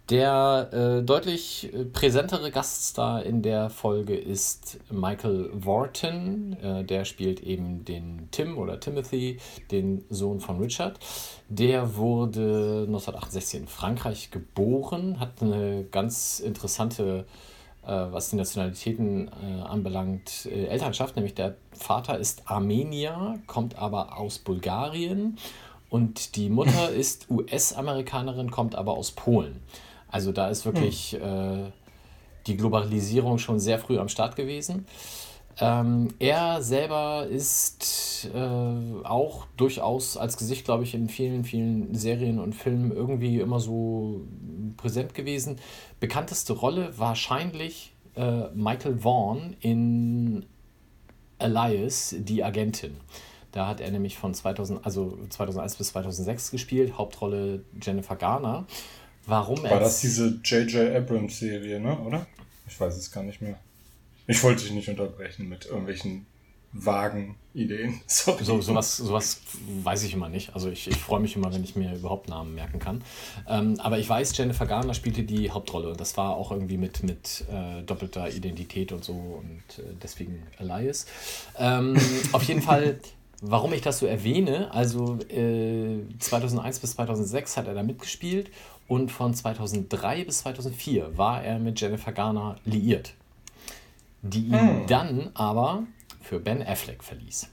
Der 0.09 0.69
äh, 0.71 1.03
deutlich 1.03 1.73
äh, 1.73 1.83
präsentere 1.83 2.49
Gaststar 2.49 3.23
in 3.25 3.41
der 3.41 3.69
Folge 3.69 4.15
ist 4.15 4.79
Michael 4.89 5.49
Wharton. 5.53 6.53
Äh, 6.63 6.85
der 6.85 7.03
spielt 7.03 7.41
eben 7.41 7.83
den 7.83 8.29
Tim 8.31 8.57
oder 8.57 8.79
Timothy, 8.79 9.39
den 9.69 10.05
Sohn 10.09 10.39
von 10.39 10.59
Richard. 10.61 10.97
Der 11.49 11.97
wurde 11.97 12.85
1968 12.87 13.59
in 13.59 13.67
Frankreich 13.67 14.31
geboren, 14.31 15.19
hat 15.19 15.41
eine 15.41 15.83
ganz 15.91 16.39
interessante 16.39 17.25
äh, 17.27 17.56
was 17.91 18.29
die 18.29 18.35
Nationalitäten 18.35 19.27
äh, 19.27 19.61
anbelangt, 19.61 20.45
äh, 20.45 20.65
Elternschaft, 20.65 21.15
nämlich 21.15 21.35
der 21.35 21.55
Vater 21.71 22.17
ist 22.17 22.43
Armenier, 22.45 23.39
kommt 23.47 23.77
aber 23.77 24.17
aus 24.17 24.39
Bulgarien 24.39 25.37
und 25.89 26.35
die 26.35 26.49
Mutter 26.49 26.89
ist 26.95 27.29
US-Amerikanerin, 27.29 28.51
kommt 28.51 28.75
aber 28.75 28.93
aus 28.93 29.11
Polen. 29.11 29.61
Also 30.09 30.31
da 30.31 30.49
ist 30.49 30.65
wirklich 30.65 31.17
hm. 31.19 31.73
die 32.47 32.55
Globalisierung 32.55 33.39
schon 33.39 33.59
sehr 33.59 33.77
früh 33.77 33.99
am 33.99 34.07
Start 34.07 34.37
gewesen. 34.37 34.85
Ähm, 35.59 36.09
er 36.19 36.61
selber 36.61 37.27
ist 37.29 38.29
äh, 38.33 38.37
auch 39.03 39.47
durchaus 39.57 40.15
als 40.15 40.37
Gesicht, 40.37 40.65
glaube 40.65 40.83
ich, 40.83 40.93
in 40.93 41.09
vielen, 41.09 41.43
vielen 41.43 41.95
Serien 41.95 42.39
und 42.39 42.53
Filmen 42.53 42.91
irgendwie 42.91 43.39
immer 43.39 43.59
so 43.59 44.21
präsent 44.77 45.15
gewesen. 45.15 45.57
Bekannteste 45.99 46.53
Rolle 46.53 46.93
wahrscheinlich 46.97 47.93
äh, 48.15 48.49
Michael 48.53 48.99
Vaughn 48.99 49.55
in 49.59 50.45
Elias, 51.39 52.15
die 52.17 52.43
Agentin. 52.43 52.97
Da 53.51 53.67
hat 53.67 53.81
er 53.81 53.89
nämlich 53.89 54.17
von 54.17 54.33
2000, 54.33 54.85
also 54.85 55.17
2001 55.29 55.75
bis 55.75 55.87
2006 55.89 56.51
gespielt, 56.51 56.97
Hauptrolle 56.97 57.63
Jennifer 57.81 58.15
Garner. 58.15 58.67
Warum 59.25 59.63
War 59.63 59.79
das 59.79 60.01
diese 60.01 60.39
J.J. 60.43 60.95
Abrams-Serie, 60.95 61.79
ne? 61.79 61.99
oder? 61.99 62.27
Ich 62.67 62.79
weiß 62.79 62.95
es 62.95 63.11
gar 63.11 63.23
nicht 63.23 63.41
mehr. 63.41 63.57
Ich 64.27 64.43
wollte 64.43 64.63
dich 64.63 64.73
nicht 64.73 64.89
unterbrechen 64.89 65.47
mit 65.47 65.65
irgendwelchen 65.65 66.25
vagen 66.73 67.35
Ideen. 67.53 68.01
Sorry. 68.07 68.43
So, 68.43 68.61
sowas, 68.61 68.97
sowas 68.97 69.41
weiß 69.83 70.03
ich 70.03 70.13
immer 70.13 70.29
nicht. 70.29 70.53
Also 70.53 70.69
ich, 70.69 70.87
ich 70.87 70.97
freue 70.97 71.19
mich 71.19 71.35
immer, 71.35 71.53
wenn 71.53 71.63
ich 71.63 71.75
mir 71.75 71.95
überhaupt 71.95 72.29
Namen 72.29 72.53
merken 72.53 72.79
kann. 72.79 73.03
Ähm, 73.47 73.79
aber 73.79 73.97
ich 73.97 74.07
weiß, 74.07 74.37
Jennifer 74.37 74.65
Garner 74.65 74.93
spielte 74.93 75.23
die 75.23 75.49
Hauptrolle. 75.49 75.89
Und 75.89 75.99
das 75.99 76.17
war 76.17 76.35
auch 76.35 76.51
irgendwie 76.51 76.77
mit, 76.77 77.03
mit 77.03 77.45
äh, 77.51 77.81
doppelter 77.83 78.29
Identität 78.29 78.91
und 78.91 79.03
so 79.03 79.13
und 79.13 79.79
äh, 79.79 79.93
deswegen 80.01 80.43
Elias. 80.59 81.05
Ähm, 81.57 81.97
auf 82.33 82.43
jeden 82.43 82.61
Fall, 82.61 82.99
warum 83.41 83.73
ich 83.73 83.81
das 83.81 83.99
so 83.99 84.05
erwähne, 84.05 84.71
also 84.73 85.17
äh, 85.29 85.99
2001 86.19 86.79
bis 86.79 86.91
2006 86.91 87.57
hat 87.57 87.67
er 87.67 87.73
da 87.73 87.83
mitgespielt 87.83 88.51
und 88.87 89.11
von 89.11 89.33
2003 89.33 90.25
bis 90.25 90.39
2004 90.39 91.17
war 91.17 91.43
er 91.43 91.59
mit 91.59 91.79
Jennifer 91.79 92.11
Garner 92.11 92.57
liiert 92.65 93.13
die 94.21 94.47
ihn 94.47 94.81
Hm. 94.81 94.87
dann 94.87 95.31
aber 95.33 95.83
für 96.21 96.39
Ben 96.39 96.61
Affleck 96.61 97.03
verließ. 97.03 97.49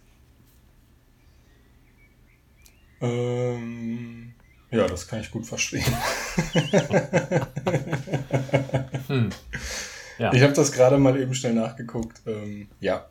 Ähm, 3.00 4.34
ja, 4.70 4.86
das 4.86 5.06
kann 5.06 5.20
ich 5.20 5.30
gut 5.30 5.46
verstehen. 5.46 5.84
Ja. 10.18 10.32
Ich 10.32 10.42
habe 10.42 10.52
das 10.52 10.70
gerade 10.70 10.96
mal 10.98 11.20
eben 11.20 11.34
schnell 11.34 11.54
nachgeguckt. 11.54 12.22
Ähm, 12.26 12.68
ja, 12.80 13.08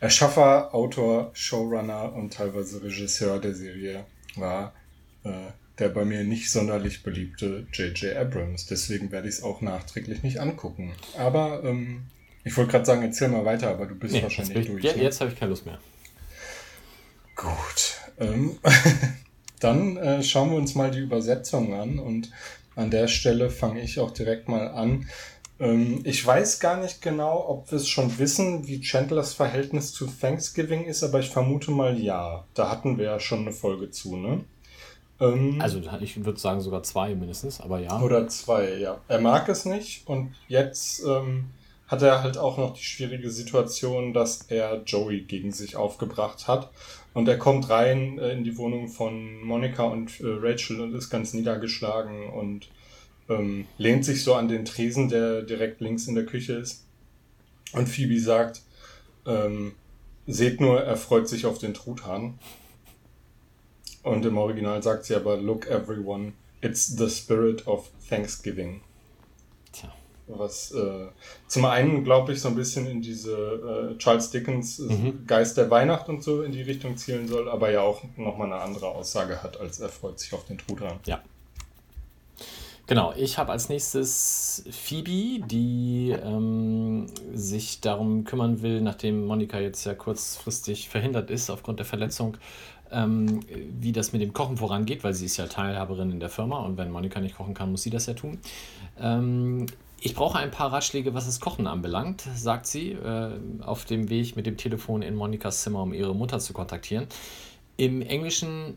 Erschaffer, 0.00 0.74
Autor, 0.74 1.30
Showrunner 1.34 2.14
und 2.14 2.32
teilweise 2.32 2.82
Regisseur 2.82 3.38
der 3.38 3.54
Serie 3.54 4.06
war 4.36 4.72
äh, 5.24 5.30
der 5.78 5.90
bei 5.90 6.06
mir 6.06 6.24
nicht 6.24 6.50
sonderlich 6.50 7.02
beliebte 7.02 7.66
J.J. 7.72 8.16
Abrams. 8.16 8.64
Deswegen 8.66 9.12
werde 9.12 9.28
ich 9.28 9.34
es 9.36 9.42
auch 9.42 9.60
nachträglich 9.60 10.22
nicht 10.22 10.40
angucken. 10.40 10.94
Aber 11.18 11.62
ähm, 11.64 12.04
ich 12.46 12.56
wollte 12.56 12.70
gerade 12.70 12.84
sagen, 12.86 13.02
erzähl 13.02 13.28
mal 13.28 13.44
weiter, 13.44 13.68
aber 13.70 13.86
du 13.86 13.94
bist 13.94 14.14
Nee, 14.14 14.22
wahrscheinlich 14.22 14.56
ich- 14.56 14.66
durch. 14.68 14.84
ja, 14.84 14.92
ne? 14.96 15.02
jetzt 15.02 15.20
habe 15.20 15.30
ich 15.32 15.38
keine 15.38 15.50
Lust 15.50 15.66
mehr. 15.66 15.78
Gut. 17.34 17.96
Ähm, 18.18 18.58
dann 19.60 19.96
äh, 19.96 20.22
schauen 20.22 20.50
wir 20.50 20.56
uns 20.56 20.74
mal 20.74 20.90
die 20.90 21.00
Übersetzung 21.00 21.74
an 21.74 21.98
und 21.98 22.30
an 22.74 22.90
der 22.90 23.08
Stelle 23.08 23.50
fange 23.50 23.80
ich 23.82 24.00
auch 24.00 24.10
direkt 24.10 24.48
mal 24.48 24.68
an. 24.68 25.08
Ähm, 25.58 26.00
ich 26.04 26.24
weiß 26.24 26.60
gar 26.60 26.78
nicht 26.78 27.02
genau, 27.02 27.46
ob 27.48 27.70
wir 27.70 27.76
es 27.76 27.88
schon 27.88 28.18
wissen, 28.18 28.66
wie 28.66 28.80
Chandlers 28.80 29.34
Verhältnis 29.34 29.92
zu 29.92 30.06
Thanksgiving 30.06 30.84
ist, 30.84 31.02
aber 31.02 31.20
ich 31.20 31.30
vermute 31.30 31.70
mal 31.70 31.98
ja. 31.98 32.44
Da 32.54 32.70
hatten 32.70 32.96
wir 32.98 33.04
ja 33.06 33.20
schon 33.20 33.40
eine 33.40 33.52
Folge 33.52 33.90
zu, 33.90 34.16
ne? 34.16 34.44
Ähm, 35.20 35.58
Also 35.60 35.80
ich 36.00 36.24
würde 36.24 36.38
sagen 36.38 36.60
sogar 36.60 36.82
zwei 36.82 37.14
mindestens, 37.14 37.60
aber 37.60 37.80
ja. 37.80 38.00
oder 38.00 38.28
zwei, 38.28 38.74
ja. 38.76 39.00
Er 39.08 39.20
mag 39.20 39.48
es 39.48 39.64
nicht 39.64 40.06
und 40.06 40.34
jetzt 40.48 41.02
ähm, 41.06 41.46
hat 41.88 42.02
er 42.02 42.22
halt 42.22 42.36
auch 42.36 42.58
noch 42.58 42.74
die 42.74 42.84
schwierige 42.84 43.30
Situation, 43.30 44.12
dass 44.12 44.42
er 44.48 44.82
Joey 44.84 45.20
gegen 45.22 45.52
sich 45.52 45.76
aufgebracht 45.76 46.48
hat. 46.48 46.70
Und 47.14 47.28
er 47.28 47.38
kommt 47.38 47.70
rein 47.70 48.18
äh, 48.18 48.32
in 48.32 48.44
die 48.44 48.58
Wohnung 48.58 48.88
von 48.88 49.40
Monika 49.40 49.84
und 49.84 50.20
äh, 50.20 50.24
Rachel 50.26 50.80
und 50.80 50.94
ist 50.94 51.10
ganz 51.10 51.32
niedergeschlagen 51.32 52.30
und 52.30 52.68
ähm, 53.28 53.66
lehnt 53.78 54.04
sich 54.04 54.22
so 54.22 54.34
an 54.34 54.48
den 54.48 54.64
Tresen, 54.64 55.08
der 55.08 55.42
direkt 55.42 55.80
links 55.80 56.06
in 56.08 56.14
der 56.14 56.26
Küche 56.26 56.54
ist. 56.54 56.84
Und 57.72 57.88
Phoebe 57.88 58.20
sagt, 58.20 58.62
ähm, 59.26 59.72
seht 60.26 60.60
nur, 60.60 60.82
er 60.82 60.96
freut 60.96 61.28
sich 61.28 61.46
auf 61.46 61.58
den 61.58 61.74
Truthahn. 61.74 62.38
Und 64.02 64.24
im 64.24 64.38
Original 64.38 64.82
sagt 64.82 65.04
sie 65.04 65.16
aber, 65.16 65.36
look 65.36 65.66
everyone, 65.66 66.32
it's 66.60 66.86
the 66.86 67.08
spirit 67.08 67.66
of 67.66 67.90
Thanksgiving. 68.08 68.82
Was 70.28 70.72
äh, 70.72 71.06
zum 71.46 71.64
einen, 71.66 72.02
glaube 72.02 72.32
ich, 72.32 72.40
so 72.40 72.48
ein 72.48 72.56
bisschen 72.56 72.86
in 72.86 73.00
diese 73.00 73.94
äh, 73.94 73.98
Charles 73.98 74.30
Dickens 74.30 74.80
äh, 74.80 74.92
Mhm. 74.92 75.26
Geist 75.26 75.56
der 75.56 75.70
Weihnacht 75.70 76.08
und 76.08 76.22
so 76.22 76.42
in 76.42 76.52
die 76.52 76.62
Richtung 76.62 76.96
zielen 76.96 77.28
soll, 77.28 77.48
aber 77.48 77.70
ja 77.70 77.82
auch 77.82 78.02
nochmal 78.16 78.52
eine 78.52 78.60
andere 78.60 78.88
Aussage 78.88 79.42
hat, 79.42 79.60
als 79.60 79.78
er 79.78 79.88
freut 79.88 80.18
sich 80.18 80.32
auf 80.32 80.44
den 80.46 80.58
Truthahn. 80.58 80.98
Ja. 81.06 81.20
Genau, 82.88 83.12
ich 83.16 83.36
habe 83.36 83.50
als 83.50 83.68
nächstes 83.68 84.64
Phoebe, 84.70 85.44
die 85.44 86.10
ähm, 86.10 87.06
sich 87.34 87.80
darum 87.80 88.22
kümmern 88.22 88.62
will, 88.62 88.80
nachdem 88.80 89.26
Monika 89.26 89.58
jetzt 89.58 89.84
ja 89.86 89.94
kurzfristig 89.94 90.88
verhindert 90.88 91.30
ist 91.30 91.50
aufgrund 91.50 91.80
der 91.80 91.86
Verletzung, 91.86 92.36
ähm, 92.92 93.40
wie 93.80 93.90
das 93.90 94.12
mit 94.12 94.22
dem 94.22 94.32
Kochen 94.32 94.56
vorangeht, 94.56 95.02
weil 95.02 95.14
sie 95.14 95.26
ist 95.26 95.36
ja 95.36 95.46
Teilhaberin 95.46 96.12
in 96.12 96.20
der 96.20 96.28
Firma 96.28 96.60
und 96.60 96.76
wenn 96.76 96.92
Monika 96.92 97.18
nicht 97.18 97.36
kochen 97.36 97.54
kann, 97.54 97.72
muss 97.72 97.82
sie 97.82 97.90
das 97.90 98.06
ja 98.06 98.14
tun. 98.14 98.38
Ähm, 99.00 99.66
ich 100.00 100.14
brauche 100.14 100.38
ein 100.38 100.50
paar 100.50 100.72
Ratschläge, 100.72 101.14
was 101.14 101.26
das 101.26 101.40
Kochen 101.40 101.66
anbelangt, 101.66 102.22
sagt 102.34 102.66
sie, 102.66 102.92
äh, 102.92 103.30
auf 103.60 103.84
dem 103.84 104.08
Weg 104.08 104.36
mit 104.36 104.46
dem 104.46 104.56
Telefon 104.56 105.02
in 105.02 105.14
Monikas 105.14 105.62
Zimmer, 105.62 105.82
um 105.82 105.94
ihre 105.94 106.14
Mutter 106.14 106.38
zu 106.38 106.52
kontaktieren. 106.52 107.06
Im 107.76 108.02
Englischen 108.02 108.76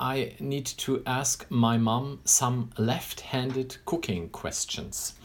I 0.00 0.34
need 0.38 0.78
to 0.78 1.00
ask 1.04 1.50
my 1.50 1.76
mom 1.76 2.20
some 2.24 2.68
left-handed 2.76 3.80
cooking 3.84 4.30
questions. 4.30 5.16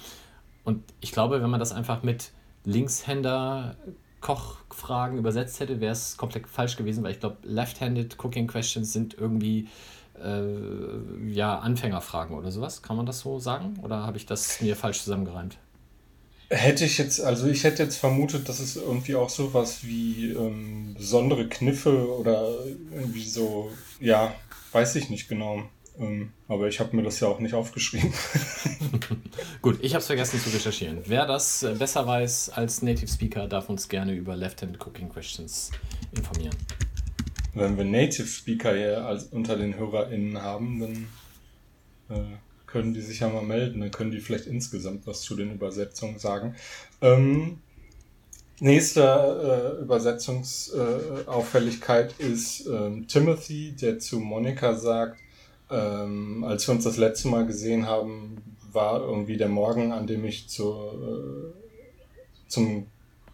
Und 0.63 0.83
ich 0.99 1.11
glaube, 1.11 1.41
wenn 1.43 1.49
man 1.49 1.59
das 1.59 1.71
einfach 1.71 2.01
mit 2.01 2.31
Linkshänder 2.65 3.75
Kochfragen 4.21 5.17
übersetzt 5.19 5.59
hätte, 5.59 5.79
wäre 5.81 5.91
es 5.91 6.17
komplett 6.17 6.47
falsch 6.47 6.77
gewesen, 6.77 7.03
weil 7.03 7.11
ich 7.11 7.19
glaube, 7.19 7.37
left-handed 7.43 8.17
cooking 8.17 8.47
questions 8.47 8.93
sind 8.93 9.15
irgendwie 9.15 9.67
äh, 10.21 11.31
ja 11.31 11.59
Anfängerfragen 11.59 12.35
oder 12.35 12.51
sowas. 12.51 12.81
Kann 12.81 12.97
man 12.97 13.05
das 13.05 13.19
so 13.19 13.39
sagen? 13.39 13.79
Oder 13.81 14.05
habe 14.05 14.17
ich 14.17 14.25
das 14.25 14.61
mir 14.61 14.75
falsch 14.75 15.01
zusammengereimt? 15.01 15.57
Hätte 16.49 16.85
ich 16.85 16.97
jetzt, 16.97 17.19
also 17.21 17.47
ich 17.47 17.63
hätte 17.63 17.81
jetzt 17.81 17.97
vermutet, 17.97 18.47
dass 18.47 18.59
es 18.59 18.75
irgendwie 18.75 19.15
auch 19.15 19.29
sowas 19.29 19.83
wie 19.83 20.31
ähm, 20.31 20.93
besondere 20.95 21.47
Kniffe 21.49 22.07
oder 22.15 22.47
irgendwie 22.93 23.23
so, 23.23 23.71
ja, 23.99 24.35
weiß 24.71 24.95
ich 24.95 25.09
nicht 25.09 25.27
genau. 25.27 25.63
Ähm, 25.99 26.31
aber 26.47 26.67
ich 26.67 26.79
habe 26.79 26.95
mir 26.95 27.03
das 27.03 27.19
ja 27.19 27.27
auch 27.27 27.39
nicht 27.39 27.53
aufgeschrieben. 27.53 28.13
Gut, 29.61 29.79
ich 29.81 29.93
habe 29.93 30.01
es 30.01 30.07
vergessen 30.07 30.39
zu 30.39 30.49
recherchieren. 30.49 30.99
Wer 31.05 31.25
das 31.25 31.63
äh, 31.63 31.73
besser 31.73 32.05
weiß 32.05 32.49
als 32.49 32.81
Native 32.81 33.07
Speaker, 33.07 33.47
darf 33.47 33.69
uns 33.69 33.87
gerne 33.89 34.13
über 34.13 34.35
Left-Handed 34.35 34.79
Cooking 34.85 35.09
Questions 35.09 35.71
informieren. 36.15 36.55
Wenn 37.53 37.77
wir 37.77 37.85
Native 37.85 38.27
Speaker 38.27 38.75
hier 38.75 39.05
als, 39.05 39.25
unter 39.25 39.55
den 39.55 39.77
HörerInnen 39.77 40.41
haben, 40.41 40.79
dann 40.79 41.07
äh, 42.09 42.23
können 42.65 42.93
die 42.93 43.01
sich 43.01 43.19
ja 43.19 43.29
mal 43.29 43.43
melden. 43.43 43.81
Dann 43.81 43.91
können 43.91 44.09
die 44.11 44.19
vielleicht 44.19 44.47
insgesamt 44.47 45.05
was 45.05 45.21
zu 45.21 45.35
den 45.35 45.51
Übersetzungen 45.51 46.17
sagen. 46.17 46.55
Ähm, 47.01 47.59
nächste 48.59 49.77
äh, 49.79 49.81
Übersetzungsauffälligkeit 49.81 52.15
äh, 52.19 52.27
ist 52.27 52.65
ähm, 52.65 53.07
Timothy, 53.07 53.73
der 53.73 53.99
zu 53.99 54.19
Monika 54.19 54.73
sagt, 54.73 55.19
ähm, 55.69 56.43
als 56.43 56.67
wir 56.67 56.73
uns 56.73 56.83
das 56.83 56.97
letzte 56.97 57.27
Mal 57.27 57.45
gesehen 57.45 57.85
haben, 57.85 58.41
war 58.71 59.01
irgendwie 59.01 59.37
der 59.37 59.49
Morgen, 59.49 59.91
an 59.91 60.07
dem 60.07 60.25
ich 60.25 60.49
zur, 60.49 60.93
äh, 60.93 61.51
zum 62.47 62.87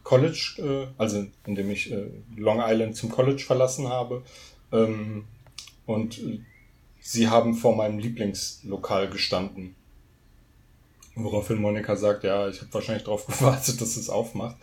College, 0.10 0.56
äh, 0.58 0.88
also 0.98 1.24
in 1.46 1.54
dem 1.54 1.70
ich 1.70 1.92
äh, 1.92 2.10
Long 2.36 2.64
Island 2.66 2.96
zum 2.96 3.12
College 3.12 3.44
verlassen 3.44 3.90
habe. 3.90 4.24
Ähm, 4.72 5.26
und 5.86 6.20
sie 7.00 7.28
haben 7.28 7.54
vor 7.54 7.76
meinem 7.76 8.00
Lieblingslokal 8.00 9.12
gestanden. 9.12 9.76
Woraufhin 11.14 11.62
Monika 11.62 11.96
sagt, 11.96 12.24
ja, 12.24 12.48
ich 12.50 12.60
habe 12.60 12.74
wahrscheinlich 12.74 13.04
darauf 13.04 13.28
gewartet, 13.28 13.80
dass 13.82 13.98
es 13.98 14.10
aufmacht. 14.10 14.56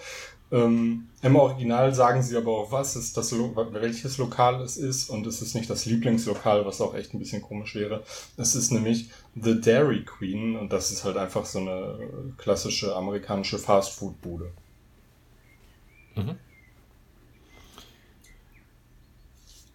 Ähm, 0.51 1.07
Im 1.23 1.37
Original 1.37 1.95
sagen 1.95 2.23
sie 2.23 2.37
aber 2.37 2.51
auch, 2.51 2.73
was 2.73 2.97
ist 2.97 3.17
das, 3.17 3.31
Lo 3.31 3.55
welches 3.71 4.19
Lokal 4.19 4.61
es 4.63 4.77
ist 4.77 5.11
und 5.11 5.29
es 5.29 5.43
ist 5.43 5.55
nicht 5.55 5.71
das 5.71 5.87
Lieblingslokal, 5.87 6.67
was 6.67 6.81
auch 6.81 6.95
echt 6.95 7.15
ein 7.15 7.21
bisschen 7.21 7.43
komisch 7.43 7.77
wäre. 7.77 8.03
Es 8.37 8.57
ist 8.57 8.73
nämlich 8.73 9.11
The 9.41 9.61
Dairy 9.61 10.05
Queen 10.05 10.57
und 10.57 10.73
das 10.73 10.91
ist 10.91 11.05
halt 11.05 11.17
einfach 11.17 11.47
so 11.47 11.61
eine 11.61 12.35
klassische 12.37 12.97
amerikanische 12.97 13.59
Fastfood-Bude. 13.59 14.51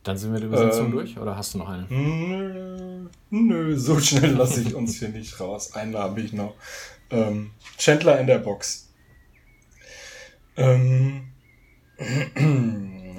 Dann 0.03 0.17
sind 0.17 0.33
wir 0.33 0.39
die 0.39 0.47
Übersetzung 0.47 0.87
Ähm, 0.87 0.91
durch 0.91 1.17
oder 1.17 1.37
hast 1.37 1.53
du 1.53 1.59
noch 1.59 1.69
eine? 1.69 1.85
Nö, 1.89 3.07
nö, 3.29 3.77
so 3.77 3.99
schnell 3.99 4.31
lasse 4.31 4.61
ich 4.61 4.73
uns 4.73 4.97
hier 4.97 5.09
nicht 5.09 5.39
raus. 5.39 5.75
Einen 5.75 5.95
habe 5.95 6.21
ich 6.21 6.33
noch. 6.33 6.55
Ähm, 7.11 7.51
Chandler 7.77 8.19
in 8.19 8.27
der 8.27 8.39
Box. 8.39 8.89
Ähm, 10.57 11.27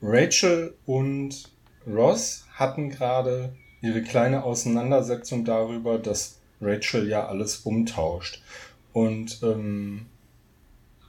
Rachel 0.00 0.74
und 0.86 1.50
Ross 1.86 2.44
hatten 2.52 2.90
gerade 2.90 3.54
ihre 3.82 4.02
kleine 4.02 4.44
Auseinandersetzung 4.44 5.44
darüber, 5.44 5.98
dass 5.98 6.38
Rachel 6.60 7.08
ja 7.08 7.26
alles 7.26 7.58
umtauscht. 7.58 8.42
Und 8.92 9.40
ähm, 9.42 10.06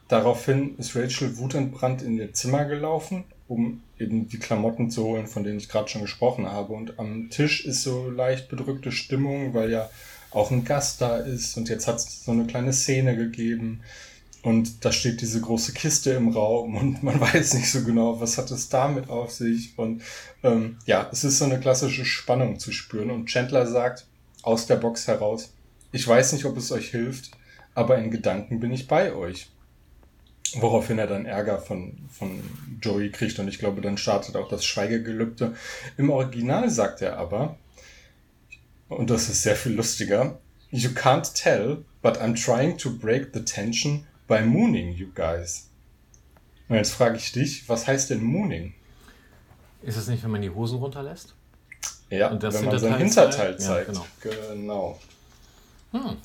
daraufhin 0.07 0.77
ist 0.77 0.95
Rachel 0.95 1.37
wutentbrannt 1.37 2.01
in 2.01 2.17
ihr 2.17 2.33
Zimmer 2.33 2.65
gelaufen, 2.65 3.25
um 3.47 3.81
eben 3.99 4.27
die 4.27 4.39
Klamotten 4.39 4.91
zu 4.91 5.03
holen, 5.03 5.27
von 5.27 5.43
denen 5.43 5.57
ich 5.57 5.69
gerade 5.69 5.89
schon 5.89 6.01
gesprochen 6.01 6.47
habe. 6.47 6.73
Und 6.73 6.99
am 6.99 7.29
Tisch 7.29 7.65
ist 7.65 7.83
so 7.83 8.09
leicht 8.09 8.49
bedrückte 8.49 8.91
Stimmung, 8.91 9.53
weil 9.53 9.71
ja 9.71 9.89
auch 10.31 10.51
ein 10.51 10.65
Gast 10.65 11.01
da 11.01 11.17
ist. 11.17 11.57
Und 11.57 11.69
jetzt 11.69 11.87
hat 11.87 11.97
es 11.97 12.25
so 12.25 12.31
eine 12.31 12.45
kleine 12.45 12.73
Szene 12.73 13.15
gegeben. 13.15 13.81
Und 14.43 14.85
da 14.85 14.91
steht 14.91 15.21
diese 15.21 15.41
große 15.41 15.73
Kiste 15.73 16.11
im 16.11 16.29
Raum 16.29 16.77
und 16.77 17.03
man 17.03 17.19
weiß 17.19 17.55
nicht 17.55 17.69
so 17.69 17.83
genau, 17.83 18.21
was 18.21 18.37
hat 18.37 18.51
es 18.51 18.69
damit 18.69 19.09
auf 19.09 19.31
sich. 19.31 19.77
Und 19.77 20.01
ähm, 20.43 20.77
ja, 20.85 21.09
es 21.11 21.23
ist 21.23 21.39
so 21.39 21.45
eine 21.45 21.59
klassische 21.59 22.05
Spannung 22.05 22.59
zu 22.59 22.71
spüren. 22.71 23.11
Und 23.11 23.27
Chandler 23.27 23.67
sagt 23.67 24.05
aus 24.43 24.67
der 24.67 24.75
Box 24.75 25.07
heraus, 25.07 25.53
ich 25.91 26.07
weiß 26.07 26.33
nicht, 26.33 26.45
ob 26.45 26.57
es 26.57 26.71
euch 26.71 26.89
hilft, 26.89 27.31
aber 27.73 27.97
in 27.97 28.11
Gedanken 28.11 28.59
bin 28.59 28.71
ich 28.71 28.87
bei 28.87 29.13
euch. 29.13 29.49
Woraufhin 30.55 30.99
er 30.99 31.07
dann 31.07 31.25
Ärger 31.25 31.59
von, 31.59 31.97
von 32.09 32.41
Joey 32.81 33.11
kriegt 33.11 33.39
und 33.39 33.47
ich 33.47 33.59
glaube, 33.59 33.81
dann 33.81 33.97
startet 33.97 34.35
auch 34.35 34.47
das 34.47 34.65
Schweigegelübde. 34.65 35.55
Im 35.97 36.09
Original 36.09 36.69
sagt 36.69 37.01
er 37.01 37.17
aber, 37.17 37.57
und 38.89 39.09
das 39.09 39.29
ist 39.29 39.43
sehr 39.43 39.55
viel 39.55 39.73
lustiger, 39.73 40.39
You 40.69 40.89
can't 40.89 41.33
tell, 41.33 41.85
but 42.01 42.17
I'm 42.17 42.35
trying 42.35 42.77
to 42.79 42.89
break 42.89 43.33
the 43.33 43.43
tension 43.43 44.05
by 44.27 44.41
mooning 44.41 44.93
you 44.93 45.07
guys. 45.13 45.69
Und 46.67 46.75
jetzt 46.75 46.91
frage 46.91 47.17
ich 47.17 47.31
dich, 47.31 47.69
was 47.69 47.87
heißt 47.87 48.09
denn 48.09 48.21
mooning? 48.21 48.73
Ist 49.81 49.95
es 49.95 50.07
nicht, 50.07 50.23
wenn 50.23 50.31
man 50.31 50.41
die 50.41 50.49
Hosen 50.49 50.79
runterlässt? 50.79 51.33
Ja, 52.09 52.29
Und 52.29 52.43
das 52.43 52.55
wenn 52.55 52.65
man 52.65 52.79
sein 52.79 52.97
Hinterteil 52.97 53.57
zeigt? 53.57 53.89
Ja, 53.89 54.03
genau. 54.21 54.99
genau. 55.91 56.17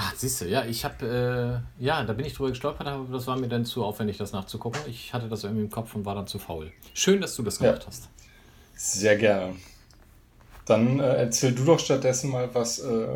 Ah, 0.00 0.12
siehst 0.14 0.42
du, 0.42 0.44
ja, 0.44 0.64
ich 0.64 0.84
habe, 0.84 1.64
äh, 1.80 1.84
ja, 1.84 2.04
da 2.04 2.12
bin 2.12 2.24
ich 2.24 2.32
drüber 2.32 2.50
gestolpert, 2.50 2.86
aber 2.86 3.12
das 3.12 3.26
war 3.26 3.36
mir 3.36 3.48
dann 3.48 3.64
zu 3.64 3.84
aufwendig, 3.84 4.16
das 4.16 4.30
nachzugucken. 4.30 4.80
Ich 4.86 5.12
hatte 5.12 5.26
das 5.28 5.42
irgendwie 5.42 5.64
im 5.64 5.70
Kopf 5.70 5.92
und 5.96 6.04
war 6.04 6.14
dann 6.14 6.28
zu 6.28 6.38
faul. 6.38 6.70
Schön, 6.94 7.20
dass 7.20 7.34
du 7.34 7.42
das 7.42 7.58
Ja. 7.58 7.72
gemacht 7.72 7.84
hast. 7.88 8.08
Sehr 8.76 9.16
gerne. 9.16 9.56
Dann 10.66 11.00
äh, 11.00 11.14
erzähl 11.16 11.52
du 11.52 11.64
doch 11.64 11.80
stattdessen 11.80 12.30
mal, 12.30 12.48
was 12.54 12.78
äh, 12.78 13.08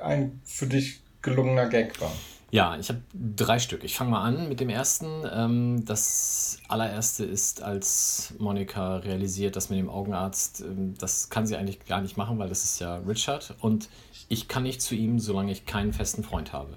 ein 0.00 0.40
für 0.44 0.68
dich 0.68 1.00
gelungener 1.22 1.66
Gag 1.68 2.00
war. 2.00 2.12
Ja, 2.50 2.78
ich 2.78 2.88
habe 2.88 3.02
drei 3.12 3.58
Stück. 3.58 3.82
Ich 3.82 3.96
fange 3.96 4.12
mal 4.12 4.22
an 4.22 4.48
mit 4.48 4.60
dem 4.60 4.70
ersten. 4.70 5.24
Ähm, 5.30 5.84
das 5.86 6.60
allererste 6.68 7.24
ist, 7.24 7.62
als 7.62 8.32
Monika 8.38 8.98
realisiert, 8.98 9.56
dass 9.56 9.70
mit 9.70 9.78
dem 9.78 9.90
Augenarzt, 9.90 10.60
ähm, 10.60 10.94
das 10.98 11.30
kann 11.30 11.48
sie 11.48 11.56
eigentlich 11.56 11.84
gar 11.84 12.00
nicht 12.00 12.16
machen, 12.16 12.38
weil 12.38 12.48
das 12.48 12.62
ist 12.62 12.78
ja 12.78 12.96
Richard 12.98 13.54
und 13.60 13.88
ich 14.28 14.48
kann 14.48 14.62
nicht 14.62 14.82
zu 14.82 14.94
ihm, 14.94 15.18
solange 15.18 15.52
ich 15.52 15.66
keinen 15.66 15.92
festen 15.92 16.22
Freund 16.22 16.52
habe. 16.52 16.76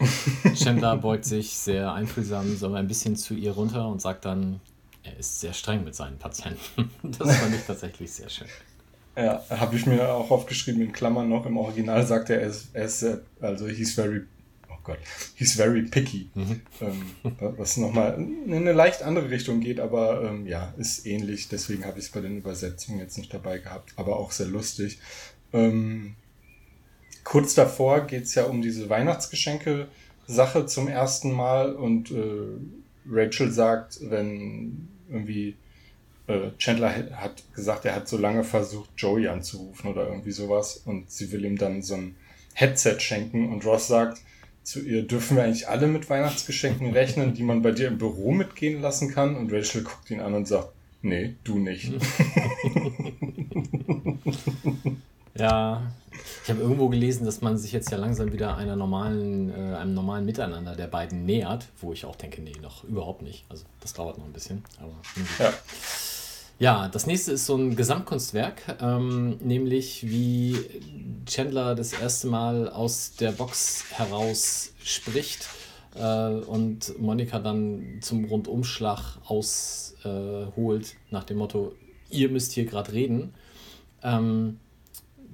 Chandler 0.54 0.96
beugt 0.96 1.24
sich 1.24 1.56
sehr 1.56 1.92
einfühlsam, 1.92 2.56
so 2.56 2.72
ein 2.72 2.88
bisschen 2.88 3.16
zu 3.16 3.34
ihr 3.34 3.52
runter 3.52 3.88
und 3.88 4.00
sagt 4.00 4.24
dann, 4.24 4.60
er 5.04 5.16
ist 5.16 5.40
sehr 5.40 5.52
streng 5.52 5.84
mit 5.84 5.94
seinen 5.94 6.18
Patienten. 6.18 6.90
Das 7.18 7.36
fand 7.36 7.54
ich 7.54 7.62
tatsächlich 7.62 8.12
sehr 8.12 8.28
schön. 8.28 8.48
Ja, 9.16 9.42
habe 9.50 9.74
ich 9.74 9.86
mir 9.86 10.12
auch 10.12 10.30
aufgeschrieben 10.30 10.80
in 10.80 10.92
Klammern 10.92 11.28
noch. 11.28 11.46
Im 11.46 11.56
Original 11.56 12.06
sagt 12.06 12.30
er, 12.30 12.40
er 12.40 12.48
ist, 12.48 12.68
er 12.72 12.84
ist 12.84 13.00
sehr, 13.00 13.20
also 13.40 13.66
he's 13.66 13.94
very, 13.94 14.22
oh 14.70 14.76
Gott, 14.84 14.98
he's 15.34 15.54
very 15.54 15.82
picky. 15.82 16.30
Ähm, 16.80 17.02
was 17.38 17.78
nochmal 17.78 18.14
in 18.14 18.52
eine 18.54 18.72
leicht 18.72 19.02
andere 19.02 19.28
Richtung 19.30 19.58
geht, 19.60 19.80
aber 19.80 20.22
ähm, 20.22 20.46
ja, 20.46 20.72
ist 20.78 21.04
ähnlich. 21.04 21.48
Deswegen 21.48 21.84
habe 21.84 21.98
ich 21.98 22.06
es 22.06 22.10
bei 22.12 22.20
den 22.20 22.36
Übersetzungen 22.36 23.00
jetzt 23.00 23.18
nicht 23.18 23.34
dabei 23.34 23.58
gehabt, 23.58 23.92
aber 23.96 24.18
auch 24.18 24.30
sehr 24.30 24.46
lustig. 24.46 25.00
Ähm, 25.52 26.14
kurz 27.28 27.54
davor 27.54 28.06
geht 28.06 28.24
es 28.24 28.34
ja 28.34 28.44
um 28.44 28.62
diese 28.62 28.88
Weihnachtsgeschenke-Sache 28.88 30.64
zum 30.64 30.88
ersten 30.88 31.30
Mal 31.30 31.74
und 31.74 32.10
äh, 32.10 32.56
Rachel 33.06 33.52
sagt, 33.52 33.98
wenn 34.08 34.88
irgendwie 35.10 35.54
äh, 36.26 36.52
Chandler 36.56 36.94
hat 37.12 37.44
gesagt, 37.54 37.84
er 37.84 37.94
hat 37.96 38.08
so 38.08 38.16
lange 38.16 38.44
versucht, 38.44 38.88
Joey 38.96 39.28
anzurufen 39.28 39.90
oder 39.90 40.08
irgendwie 40.08 40.30
sowas 40.30 40.78
und 40.86 41.10
sie 41.10 41.30
will 41.30 41.44
ihm 41.44 41.58
dann 41.58 41.82
so 41.82 41.96
ein 41.96 42.16
Headset 42.54 42.98
schenken 42.98 43.52
und 43.52 43.66
Ross 43.66 43.88
sagt 43.88 44.22
zu 44.62 44.80
ihr, 44.80 45.02
dürfen 45.02 45.36
wir 45.36 45.44
eigentlich 45.44 45.68
alle 45.68 45.86
mit 45.86 46.08
Weihnachtsgeschenken 46.08 46.92
rechnen, 46.94 47.34
die 47.34 47.42
man 47.42 47.60
bei 47.60 47.72
dir 47.72 47.88
im 47.88 47.98
Büro 47.98 48.32
mitgehen 48.32 48.80
lassen 48.80 49.10
kann? 49.10 49.36
Und 49.36 49.52
Rachel 49.52 49.82
guckt 49.82 50.10
ihn 50.10 50.20
an 50.20 50.32
und 50.32 50.48
sagt, 50.48 50.72
nee, 51.02 51.36
du 51.44 51.58
nicht. 51.58 51.92
Ja, 55.38 55.92
ich 56.48 56.50
habe 56.54 56.62
irgendwo 56.62 56.88
gelesen, 56.88 57.26
dass 57.26 57.42
man 57.42 57.58
sich 57.58 57.72
jetzt 57.72 57.90
ja 57.90 57.98
langsam 57.98 58.32
wieder 58.32 58.56
einer 58.56 58.74
normalen, 58.74 59.50
äh, 59.50 59.76
einem 59.76 59.92
normalen 59.92 60.24
Miteinander 60.24 60.74
der 60.74 60.86
beiden 60.86 61.26
nähert, 61.26 61.66
wo 61.78 61.92
ich 61.92 62.06
auch 62.06 62.16
denke, 62.16 62.40
nee, 62.40 62.54
noch 62.62 62.84
überhaupt 62.84 63.20
nicht. 63.20 63.44
Also 63.50 63.66
das 63.80 63.92
dauert 63.92 64.16
noch 64.16 64.24
ein 64.24 64.32
bisschen. 64.32 64.64
Aber. 64.80 64.94
Ja. 65.38 65.52
Ja, 66.60 66.88
das 66.88 67.06
nächste 67.06 67.32
ist 67.32 67.44
so 67.44 67.54
ein 67.54 67.76
Gesamtkunstwerk, 67.76 68.78
ähm, 68.80 69.36
nämlich 69.40 70.08
wie 70.08 70.56
Chandler 71.26 71.74
das 71.74 71.92
erste 71.92 72.28
Mal 72.28 72.70
aus 72.70 73.12
der 73.14 73.32
Box 73.32 73.84
heraus 73.92 74.72
spricht 74.82 75.46
äh, 75.96 76.30
und 76.30 76.98
Monika 76.98 77.40
dann 77.40 77.98
zum 78.00 78.24
Rundumschlag 78.24 79.18
ausholt, 79.26 80.86
äh, 80.86 80.96
nach 81.10 81.24
dem 81.24 81.36
Motto, 81.36 81.74
ihr 82.10 82.30
müsst 82.30 82.52
hier 82.52 82.64
gerade 82.64 82.92
reden. 82.92 83.34
Ähm, 84.02 84.58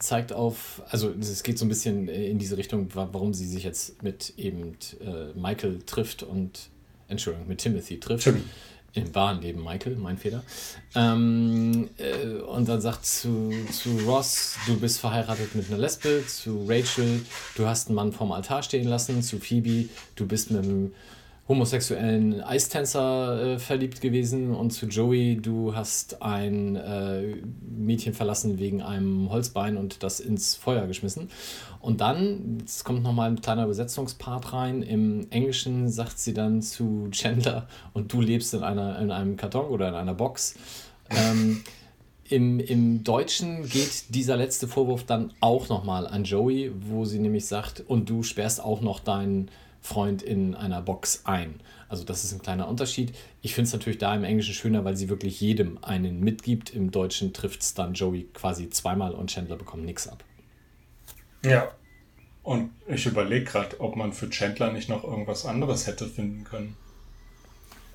zeigt 0.04 0.32
auf, 0.32 0.82
also 0.88 1.12
es 1.18 1.42
geht 1.42 1.58
so 1.58 1.64
ein 1.64 1.68
bisschen 1.68 2.08
in 2.08 2.38
diese 2.38 2.56
Richtung, 2.56 2.94
wa- 2.94 3.08
warum 3.12 3.34
sie 3.34 3.46
sich 3.46 3.64
jetzt 3.64 4.02
mit 4.02 4.34
eben 4.36 4.76
äh, 5.00 5.38
Michael 5.38 5.80
trifft 5.86 6.22
und, 6.22 6.68
Entschuldigung, 7.08 7.48
mit 7.48 7.58
Timothy 7.58 7.98
trifft. 8.00 8.28
Im 8.96 9.12
wahren 9.12 9.42
Leben 9.42 9.64
Michael, 9.64 9.96
mein 9.96 10.16
Fehler. 10.18 10.44
Ähm, 10.94 11.88
äh, 11.98 12.38
und 12.42 12.68
dann 12.68 12.80
sagt 12.80 13.04
zu, 13.04 13.50
zu 13.72 13.98
Ross, 14.06 14.54
du 14.68 14.78
bist 14.78 15.00
verheiratet 15.00 15.56
mit 15.56 15.66
einer 15.68 15.78
Lesbe. 15.78 16.22
Zu 16.28 16.64
Rachel, 16.68 17.22
du 17.56 17.66
hast 17.66 17.88
einen 17.88 17.96
Mann 17.96 18.12
vorm 18.12 18.30
Altar 18.30 18.62
stehen 18.62 18.86
lassen. 18.86 19.20
Zu 19.20 19.40
Phoebe, 19.40 19.88
du 20.14 20.28
bist 20.28 20.52
mit 20.52 20.62
einem 20.62 20.92
homosexuellen 21.46 22.40
Eistänzer 22.42 23.54
äh, 23.54 23.58
verliebt 23.58 24.00
gewesen. 24.00 24.54
Und 24.54 24.70
zu 24.70 24.86
Joey, 24.86 25.36
du 25.36 25.74
hast 25.74 26.22
ein 26.22 26.76
äh, 26.76 27.36
Mädchen 27.60 28.14
verlassen 28.14 28.58
wegen 28.58 28.80
einem 28.80 29.30
Holzbein 29.30 29.76
und 29.76 30.02
das 30.02 30.20
ins 30.20 30.54
Feuer 30.54 30.86
geschmissen. 30.86 31.28
Und 31.80 32.00
dann, 32.00 32.58
jetzt 32.60 32.84
kommt 32.84 33.02
nochmal 33.02 33.30
ein 33.30 33.42
kleiner 33.42 33.64
Übersetzungspart 33.64 34.54
rein. 34.54 34.82
Im 34.82 35.26
Englischen 35.30 35.90
sagt 35.90 36.18
sie 36.18 36.32
dann 36.32 36.62
zu 36.62 37.08
Chandler, 37.10 37.68
und 37.92 38.12
du 38.12 38.22
lebst 38.22 38.54
in, 38.54 38.62
einer, 38.62 38.98
in 38.98 39.10
einem 39.10 39.36
Karton 39.36 39.66
oder 39.66 39.88
in 39.88 39.94
einer 39.94 40.14
Box. 40.14 40.54
Ähm, 41.10 41.62
im, 42.30 42.58
Im 42.58 43.04
Deutschen 43.04 43.68
geht 43.68 44.14
dieser 44.14 44.38
letzte 44.38 44.66
Vorwurf 44.66 45.04
dann 45.04 45.34
auch 45.40 45.68
nochmal 45.68 46.06
an 46.06 46.24
Joey, 46.24 46.72
wo 46.88 47.04
sie 47.04 47.18
nämlich 47.18 47.44
sagt, 47.44 47.84
und 47.86 48.08
du 48.08 48.22
sperrst 48.22 48.64
auch 48.64 48.80
noch 48.80 48.98
deinen 48.98 49.50
Freund 49.84 50.22
in 50.22 50.54
einer 50.54 50.80
Box 50.80 51.20
ein. 51.24 51.60
Also 51.90 52.04
das 52.04 52.24
ist 52.24 52.32
ein 52.32 52.40
kleiner 52.40 52.66
Unterschied. 52.68 53.14
Ich 53.42 53.54
finde 53.54 53.66
es 53.66 53.72
natürlich 53.74 53.98
da 53.98 54.14
im 54.14 54.24
Englischen 54.24 54.54
schöner, 54.54 54.82
weil 54.86 54.96
sie 54.96 55.10
wirklich 55.10 55.42
jedem 55.42 55.78
einen 55.84 56.20
mitgibt. 56.20 56.70
Im 56.70 56.90
Deutschen 56.90 57.34
trifft 57.34 57.60
es 57.60 57.74
dann 57.74 57.92
Joey 57.92 58.26
quasi 58.32 58.70
zweimal 58.70 59.12
und 59.12 59.30
Chandler 59.30 59.56
bekommt 59.56 59.84
nichts 59.84 60.08
ab. 60.08 60.24
Ja. 61.44 61.70
Und 62.42 62.70
ich 62.88 63.04
überlege 63.04 63.44
gerade, 63.44 63.78
ob 63.78 63.94
man 63.94 64.14
für 64.14 64.30
Chandler 64.30 64.72
nicht 64.72 64.88
noch 64.88 65.04
irgendwas 65.04 65.44
anderes 65.44 65.86
hätte 65.86 66.06
finden 66.06 66.44
können. 66.44 66.76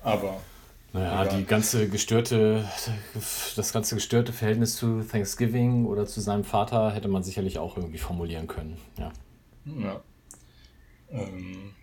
Aber 0.04 0.40
Naja, 0.92 1.24
Egal. 1.24 1.38
die 1.38 1.44
ganze 1.44 1.88
gestörte, 1.88 2.68
das 3.56 3.72
ganze 3.72 3.96
gestörte 3.96 4.32
Verhältnis 4.32 4.76
zu 4.76 5.02
Thanksgiving 5.02 5.86
oder 5.86 6.06
zu 6.06 6.20
seinem 6.20 6.44
Vater 6.44 6.92
hätte 6.92 7.08
man 7.08 7.24
sicherlich 7.24 7.58
auch 7.58 7.76
irgendwie 7.76 7.98
formulieren 7.98 8.46
können. 8.46 8.78
Ja. 8.96 9.12
Ja. 9.64 10.00
Ähm. 11.10 11.74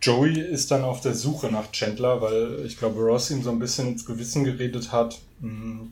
Joey 0.00 0.40
ist 0.40 0.70
dann 0.70 0.82
auf 0.82 1.00
der 1.00 1.14
Suche 1.14 1.48
nach 1.48 1.70
Chandler, 1.72 2.22
weil 2.22 2.64
ich 2.64 2.78
glaube, 2.78 3.00
Ross 3.00 3.30
ihm 3.30 3.42
so 3.42 3.50
ein 3.50 3.58
bisschen 3.58 3.88
ins 3.88 4.06
Gewissen 4.06 4.44
geredet 4.44 4.92
hat, 4.92 5.20
mh, 5.40 5.88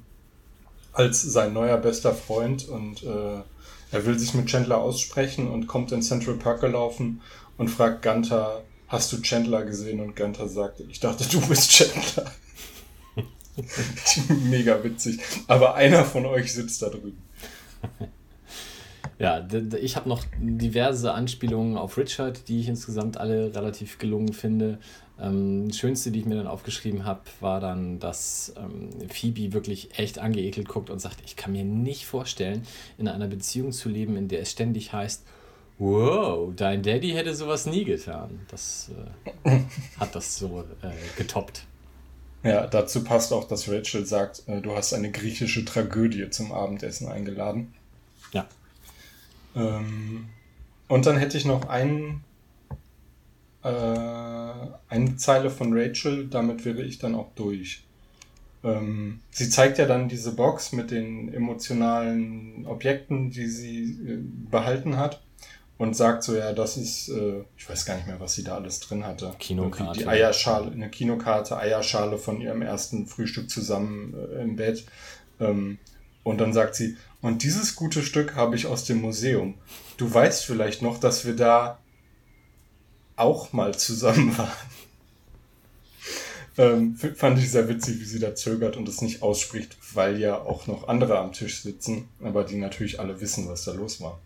als 0.92 1.22
sein 1.22 1.52
neuer 1.52 1.76
bester 1.76 2.14
Freund 2.14 2.68
und 2.68 3.02
äh, 3.02 3.42
er 3.90 4.06
will 4.06 4.18
sich 4.18 4.34
mit 4.34 4.46
Chandler 4.46 4.78
aussprechen 4.78 5.48
und 5.48 5.66
kommt 5.66 5.92
in 5.92 6.02
Central 6.02 6.34
Park 6.34 6.60
gelaufen 6.60 7.20
und 7.56 7.68
fragt 7.68 8.02
Gunther, 8.02 8.62
hast 8.88 9.12
du 9.12 9.20
Chandler 9.22 9.64
gesehen? 9.64 10.00
Und 10.00 10.16
Gunther 10.16 10.48
sagt, 10.48 10.80
ich 10.80 11.00
dachte, 11.00 11.24
du 11.28 11.40
bist 11.46 11.70
Chandler. 11.70 12.30
Mega 14.44 14.82
witzig. 14.82 15.20
Aber 15.46 15.74
einer 15.74 16.04
von 16.04 16.26
euch 16.26 16.52
sitzt 16.52 16.82
da 16.82 16.88
drüben. 16.88 17.22
Ja, 19.18 19.46
ich 19.80 19.96
habe 19.96 20.08
noch 20.08 20.24
diverse 20.38 21.12
Anspielungen 21.12 21.76
auf 21.76 21.96
Richard, 21.98 22.48
die 22.48 22.60
ich 22.60 22.68
insgesamt 22.68 23.16
alle 23.16 23.54
relativ 23.54 23.98
gelungen 23.98 24.32
finde. 24.32 24.78
Ähm, 25.20 25.68
das 25.68 25.78
Schönste, 25.78 26.12
die 26.12 26.20
ich 26.20 26.26
mir 26.26 26.36
dann 26.36 26.46
aufgeschrieben 26.46 27.04
habe, 27.04 27.22
war 27.40 27.60
dann, 27.60 27.98
dass 27.98 28.54
ähm, 28.56 28.90
Phoebe 29.08 29.52
wirklich 29.52 29.98
echt 29.98 30.20
angeekelt 30.20 30.68
guckt 30.68 30.88
und 30.88 31.00
sagt, 31.00 31.18
ich 31.24 31.34
kann 31.34 31.52
mir 31.52 31.64
nicht 31.64 32.06
vorstellen, 32.06 32.62
in 32.96 33.08
einer 33.08 33.26
Beziehung 33.26 33.72
zu 33.72 33.88
leben, 33.88 34.16
in 34.16 34.28
der 34.28 34.40
es 34.40 34.52
ständig 34.52 34.92
heißt, 34.92 35.24
wow, 35.78 36.52
dein 36.54 36.82
Daddy 36.82 37.10
hätte 37.10 37.34
sowas 37.34 37.66
nie 37.66 37.84
getan. 37.84 38.40
Das 38.48 38.90
äh, 39.44 39.60
hat 39.98 40.14
das 40.14 40.38
so 40.38 40.64
äh, 40.82 40.90
getoppt. 41.16 41.64
Ja, 42.44 42.68
dazu 42.68 43.02
passt 43.02 43.32
auch, 43.32 43.48
dass 43.48 43.68
Rachel 43.68 44.06
sagt, 44.06 44.44
äh, 44.46 44.60
du 44.60 44.76
hast 44.76 44.94
eine 44.94 45.10
griechische 45.10 45.64
Tragödie 45.64 46.30
zum 46.30 46.52
Abendessen 46.52 47.08
eingeladen. 47.08 47.74
Ja. 48.32 48.46
Ähm, 49.58 50.28
und 50.88 51.06
dann 51.06 51.16
hätte 51.16 51.36
ich 51.36 51.44
noch 51.44 51.68
einen 51.68 52.24
äh, 53.62 53.68
eine 53.68 55.16
Zeile 55.16 55.50
von 55.50 55.76
Rachel, 55.76 56.28
damit 56.28 56.64
wäre 56.64 56.82
ich 56.82 56.98
dann 56.98 57.14
auch 57.14 57.30
durch. 57.34 57.84
Ähm, 58.64 59.20
sie 59.30 59.50
zeigt 59.50 59.78
ja 59.78 59.86
dann 59.86 60.08
diese 60.08 60.32
Box 60.32 60.72
mit 60.72 60.90
den 60.90 61.32
emotionalen 61.32 62.66
Objekten, 62.66 63.30
die 63.30 63.46
sie 63.46 63.82
äh, 63.82 64.18
behalten 64.50 64.96
hat 64.96 65.22
und 65.76 65.94
sagt 65.94 66.24
so, 66.24 66.36
ja, 66.36 66.52
das 66.52 66.76
ist, 66.76 67.08
äh, 67.08 67.44
ich 67.56 67.68
weiß 67.68 67.86
gar 67.86 67.96
nicht 67.96 68.06
mehr, 68.06 68.18
was 68.18 68.34
sie 68.34 68.42
da 68.42 68.56
alles 68.56 68.80
drin 68.80 69.04
hatte. 69.04 69.34
Kinokarte. 69.38 69.84
Irgendwie 69.84 70.00
Die 70.00 70.08
Eierschale, 70.08 70.72
eine 70.72 70.90
Kinokarte, 70.90 71.56
Eierschale 71.56 72.18
von 72.18 72.40
ihrem 72.40 72.62
ersten 72.62 73.06
Frühstück 73.06 73.48
zusammen 73.48 74.14
äh, 74.14 74.42
im 74.42 74.56
Bett. 74.56 74.84
Ähm, 75.40 75.78
und 76.22 76.38
dann 76.38 76.52
sagt 76.52 76.74
sie, 76.74 76.96
und 77.20 77.42
dieses 77.42 77.74
gute 77.74 78.02
Stück 78.02 78.34
habe 78.36 78.56
ich 78.56 78.66
aus 78.66 78.84
dem 78.84 79.00
Museum. 79.00 79.54
Du 79.96 80.12
weißt 80.12 80.44
vielleicht 80.44 80.82
noch, 80.82 80.98
dass 80.98 81.24
wir 81.24 81.34
da 81.34 81.78
auch 83.16 83.52
mal 83.52 83.76
zusammen 83.76 84.36
waren. 84.38 84.52
Ähm, 86.56 86.96
fand 86.96 87.38
ich 87.38 87.50
sehr 87.50 87.68
witzig, 87.68 88.00
wie 88.00 88.04
sie 88.04 88.18
da 88.18 88.34
zögert 88.34 88.76
und 88.76 88.88
es 88.88 89.00
nicht 89.00 89.22
ausspricht, 89.22 89.76
weil 89.94 90.18
ja 90.18 90.40
auch 90.40 90.66
noch 90.66 90.88
andere 90.88 91.18
am 91.18 91.32
Tisch 91.32 91.62
sitzen, 91.62 92.08
aber 92.20 92.42
die 92.42 92.56
natürlich 92.56 92.98
alle 92.98 93.20
wissen, 93.20 93.48
was 93.48 93.64
da 93.64 93.72
los 93.72 94.00
war. 94.00 94.20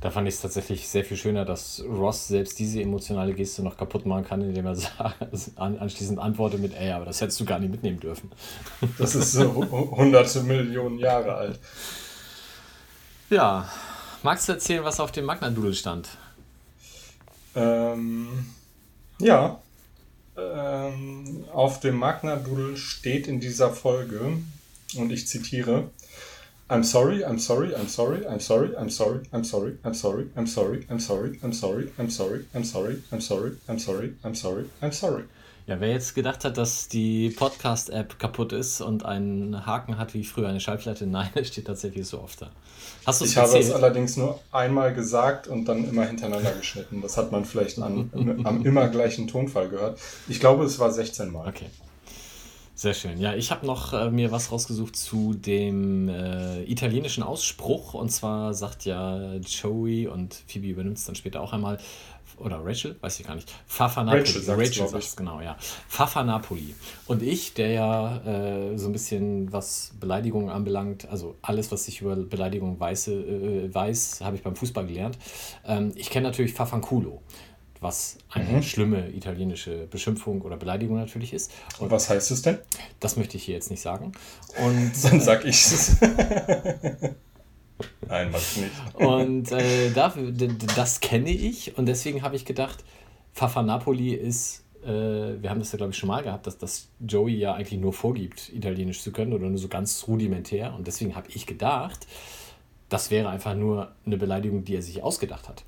Da 0.00 0.10
fand 0.10 0.26
ich 0.28 0.34
es 0.34 0.40
tatsächlich 0.40 0.88
sehr 0.88 1.04
viel 1.04 1.16
schöner, 1.16 1.44
dass 1.44 1.82
Ross 1.86 2.28
selbst 2.28 2.58
diese 2.58 2.80
emotionale 2.80 3.34
Geste 3.34 3.62
noch 3.62 3.76
kaputt 3.76 4.06
machen 4.06 4.24
kann, 4.24 4.40
indem 4.40 4.66
er 4.66 4.76
anschließend 5.56 6.18
antwortet 6.18 6.60
mit, 6.60 6.74
ey, 6.74 6.90
aber 6.92 7.04
das 7.04 7.20
hättest 7.20 7.38
du 7.40 7.44
gar 7.44 7.58
nicht 7.58 7.70
mitnehmen 7.70 8.00
dürfen. 8.00 8.30
Das 8.98 9.14
ist 9.14 9.32
so 9.32 9.54
hu- 9.54 9.96
hunderte 9.96 10.42
Millionen 10.42 10.98
Jahre 10.98 11.34
alt. 11.34 11.58
Ja, 13.28 13.68
magst 14.22 14.48
du 14.48 14.52
erzählen, 14.52 14.84
was 14.84 15.00
auf 15.00 15.12
dem 15.12 15.24
Magna-Doodle 15.26 15.74
stand? 15.74 16.08
Ähm, 17.54 18.46
ja, 19.20 19.60
ähm, 20.36 21.44
auf 21.52 21.80
dem 21.80 21.96
Magna 21.96 22.36
Doodle 22.36 22.76
steht 22.76 23.26
in 23.26 23.40
dieser 23.40 23.70
Folge, 23.70 24.38
und 24.96 25.12
ich 25.12 25.26
zitiere, 25.28 25.90
I'm 26.70 26.84
sorry, 26.84 27.24
I'm 27.24 27.40
sorry, 27.40 27.74
I'm 27.74 27.88
sorry, 27.88 28.24
I'm 28.28 28.38
sorry, 28.38 28.76
I'm 28.76 28.88
sorry, 28.88 29.26
I'm 29.32 29.42
sorry, 29.42 29.78
I'm 29.84 29.92
sorry, 29.92 30.30
I'm 30.36 30.46
sorry, 30.46 30.86
I'm 30.88 31.00
sorry, 31.00 31.36
I'm 31.42 31.52
sorry, 31.52 31.90
I'm 31.98 32.08
sorry, 32.08 32.46
I'm 32.54 32.62
sorry, 32.62 33.02
I'm 33.10 33.20
sorry, 33.20 33.56
I'm 33.68 33.78
sorry, 33.80 34.14
I'm 34.22 34.34
sorry, 34.36 34.70
I'm 34.80 34.92
sorry. 34.92 35.24
Ja, 35.66 35.80
wer 35.80 35.90
jetzt 35.90 36.14
gedacht 36.14 36.44
hat, 36.44 36.56
dass 36.56 36.86
die 36.86 37.30
Podcast-App 37.30 38.20
kaputt 38.20 38.52
ist 38.52 38.80
und 38.80 39.04
einen 39.04 39.66
Haken 39.66 39.98
hat 39.98 40.14
wie 40.14 40.22
früher 40.22 40.48
eine 40.48 40.60
Schallplatte, 40.60 41.08
nein, 41.08 41.30
es 41.34 41.48
steht 41.48 41.66
tatsächlich 41.66 42.06
so 42.06 42.20
oft 42.20 42.40
da. 42.42 42.50
Hast 43.04 43.20
du 43.20 43.24
es 43.24 43.32
Ich 43.32 43.36
habe 43.36 43.58
es 43.58 43.72
allerdings 43.72 44.16
nur 44.16 44.38
einmal 44.52 44.94
gesagt 44.94 45.48
und 45.48 45.64
dann 45.64 45.88
immer 45.88 46.04
hintereinander 46.04 46.52
geschnitten. 46.52 47.02
Das 47.02 47.16
hat 47.16 47.32
man 47.32 47.44
vielleicht 47.44 47.80
an, 47.80 48.10
am 48.44 48.64
immer 48.64 48.88
gleichen 48.88 49.26
Tonfall 49.26 49.68
gehört. 49.68 49.98
Ich 50.28 50.38
glaube, 50.38 50.64
es 50.64 50.78
war 50.78 50.92
16 50.92 51.32
Mal. 51.32 51.48
Okay. 51.48 51.66
Sehr 52.80 52.94
schön. 52.94 53.20
Ja, 53.20 53.34
ich 53.34 53.50
habe 53.50 53.66
noch 53.66 53.92
äh, 53.92 54.10
mir 54.10 54.32
was 54.32 54.50
rausgesucht 54.50 54.96
zu 54.96 55.34
dem 55.34 56.08
äh, 56.08 56.62
italienischen 56.62 57.22
Ausspruch. 57.22 57.92
Und 57.92 58.08
zwar 58.08 58.54
sagt 58.54 58.86
ja 58.86 59.34
Joey 59.34 60.06
und 60.06 60.32
Phoebe 60.46 60.68
übernimmt 60.68 60.96
es 60.96 61.04
dann 61.04 61.14
später 61.14 61.42
auch 61.42 61.52
einmal. 61.52 61.76
Oder 62.38 62.64
Rachel, 62.64 62.96
weiß 63.02 63.20
ich 63.20 63.26
gar 63.26 63.34
nicht. 63.34 63.52
Fafa 63.66 64.02
Napoli. 64.02 64.22
Rachel 64.22 64.40
sagt's, 64.40 64.60
Rachel 64.62 64.72
glaub 64.72 64.86
ich. 64.86 64.92
sagt's, 64.92 65.16
genau, 65.16 65.42
ja. 65.42 65.58
Fafa 65.60 66.24
Napoli. 66.24 66.74
Und 67.04 67.22
ich, 67.22 67.52
der 67.52 67.68
ja 67.68 68.16
äh, 68.24 68.78
so 68.78 68.88
ein 68.88 68.92
bisschen 68.92 69.52
was 69.52 69.92
Beleidigungen 70.00 70.48
anbelangt, 70.48 71.06
also 71.10 71.36
alles, 71.42 71.70
was 71.70 71.86
ich 71.86 72.00
über 72.00 72.16
Beleidigungen 72.16 72.80
weiß, 72.80 73.08
äh, 73.08 73.74
weiß 73.74 74.22
habe 74.22 74.36
ich 74.36 74.42
beim 74.42 74.56
Fußball 74.56 74.86
gelernt. 74.86 75.18
Ähm, 75.66 75.92
ich 75.96 76.08
kenne 76.08 76.28
natürlich 76.28 76.54
Fafanculo, 76.54 77.20
was 77.80 78.18
eine 78.30 78.44
Mhm. 78.58 78.62
schlimme 78.62 79.08
italienische 79.10 79.86
Beschimpfung 79.86 80.42
oder 80.42 80.56
Beleidigung 80.56 80.96
natürlich 80.98 81.32
ist. 81.32 81.50
Und 81.78 81.90
was 81.90 82.10
heißt 82.10 82.30
es 82.30 82.42
denn? 82.42 82.58
Das 83.00 83.16
möchte 83.16 83.36
ich 83.38 83.44
hier 83.44 83.54
jetzt 83.54 83.70
nicht 83.70 83.80
sagen. 83.80 84.12
Und, 84.64 84.92
Dann 85.04 85.20
sag 85.20 85.44
ich 85.44 85.56
es. 85.64 85.96
Nein, 88.08 88.30
mach 88.30 88.38
ich 88.40 88.56
nicht. 88.58 88.72
und 88.96 89.52
äh, 89.52 89.90
dafür, 89.92 90.32
das 90.76 91.00
kenne 91.00 91.30
ich 91.30 91.78
und 91.78 91.86
deswegen 91.86 92.22
habe 92.22 92.36
ich 92.36 92.44
gedacht, 92.44 92.84
Fafa 93.32 93.62
Napoli 93.62 94.12
ist, 94.12 94.64
äh, 94.84 94.88
wir 95.40 95.48
haben 95.48 95.60
das 95.60 95.72
ja 95.72 95.76
glaube 95.78 95.92
ich 95.92 95.98
schon 95.98 96.08
mal 96.08 96.22
gehabt, 96.22 96.46
dass 96.46 96.58
das 96.58 96.88
Joey 96.98 97.36
ja 97.38 97.54
eigentlich 97.54 97.80
nur 97.80 97.92
vorgibt, 97.94 98.50
Italienisch 98.52 99.00
zu 99.00 99.12
können 99.12 99.32
oder 99.32 99.48
nur 99.48 99.58
so 99.58 99.68
ganz 99.68 100.04
rudimentär 100.08 100.74
und 100.74 100.86
deswegen 100.86 101.14
habe 101.14 101.28
ich 101.32 101.46
gedacht, 101.46 102.06
das 102.90 103.10
wäre 103.10 103.28
einfach 103.30 103.54
nur 103.54 103.92
eine 104.04 104.16
Beleidigung, 104.18 104.64
die 104.64 104.74
er 104.74 104.82
sich 104.82 105.02
ausgedacht 105.02 105.48
hat. 105.48 105.64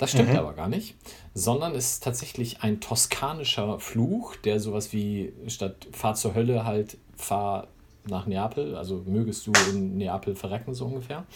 Das 0.00 0.12
stimmt 0.12 0.34
aber 0.34 0.54
gar 0.54 0.68
nicht, 0.68 0.96
sondern 1.34 1.74
es 1.74 1.92
ist 1.92 2.04
tatsächlich 2.04 2.62
ein 2.62 2.80
toskanischer 2.80 3.78
Fluch, 3.80 4.34
der 4.34 4.58
sowas 4.58 4.94
wie 4.94 5.34
statt 5.46 5.88
fahr 5.92 6.14
zur 6.14 6.34
Hölle 6.34 6.64
halt 6.64 6.96
fahr 7.18 7.68
nach 8.08 8.24
Neapel, 8.24 8.76
also 8.76 9.02
mögest 9.04 9.46
du 9.46 9.52
in 9.68 9.98
Neapel 9.98 10.36
verrecken, 10.36 10.72
so 10.72 10.86
ungefähr, 10.86 11.26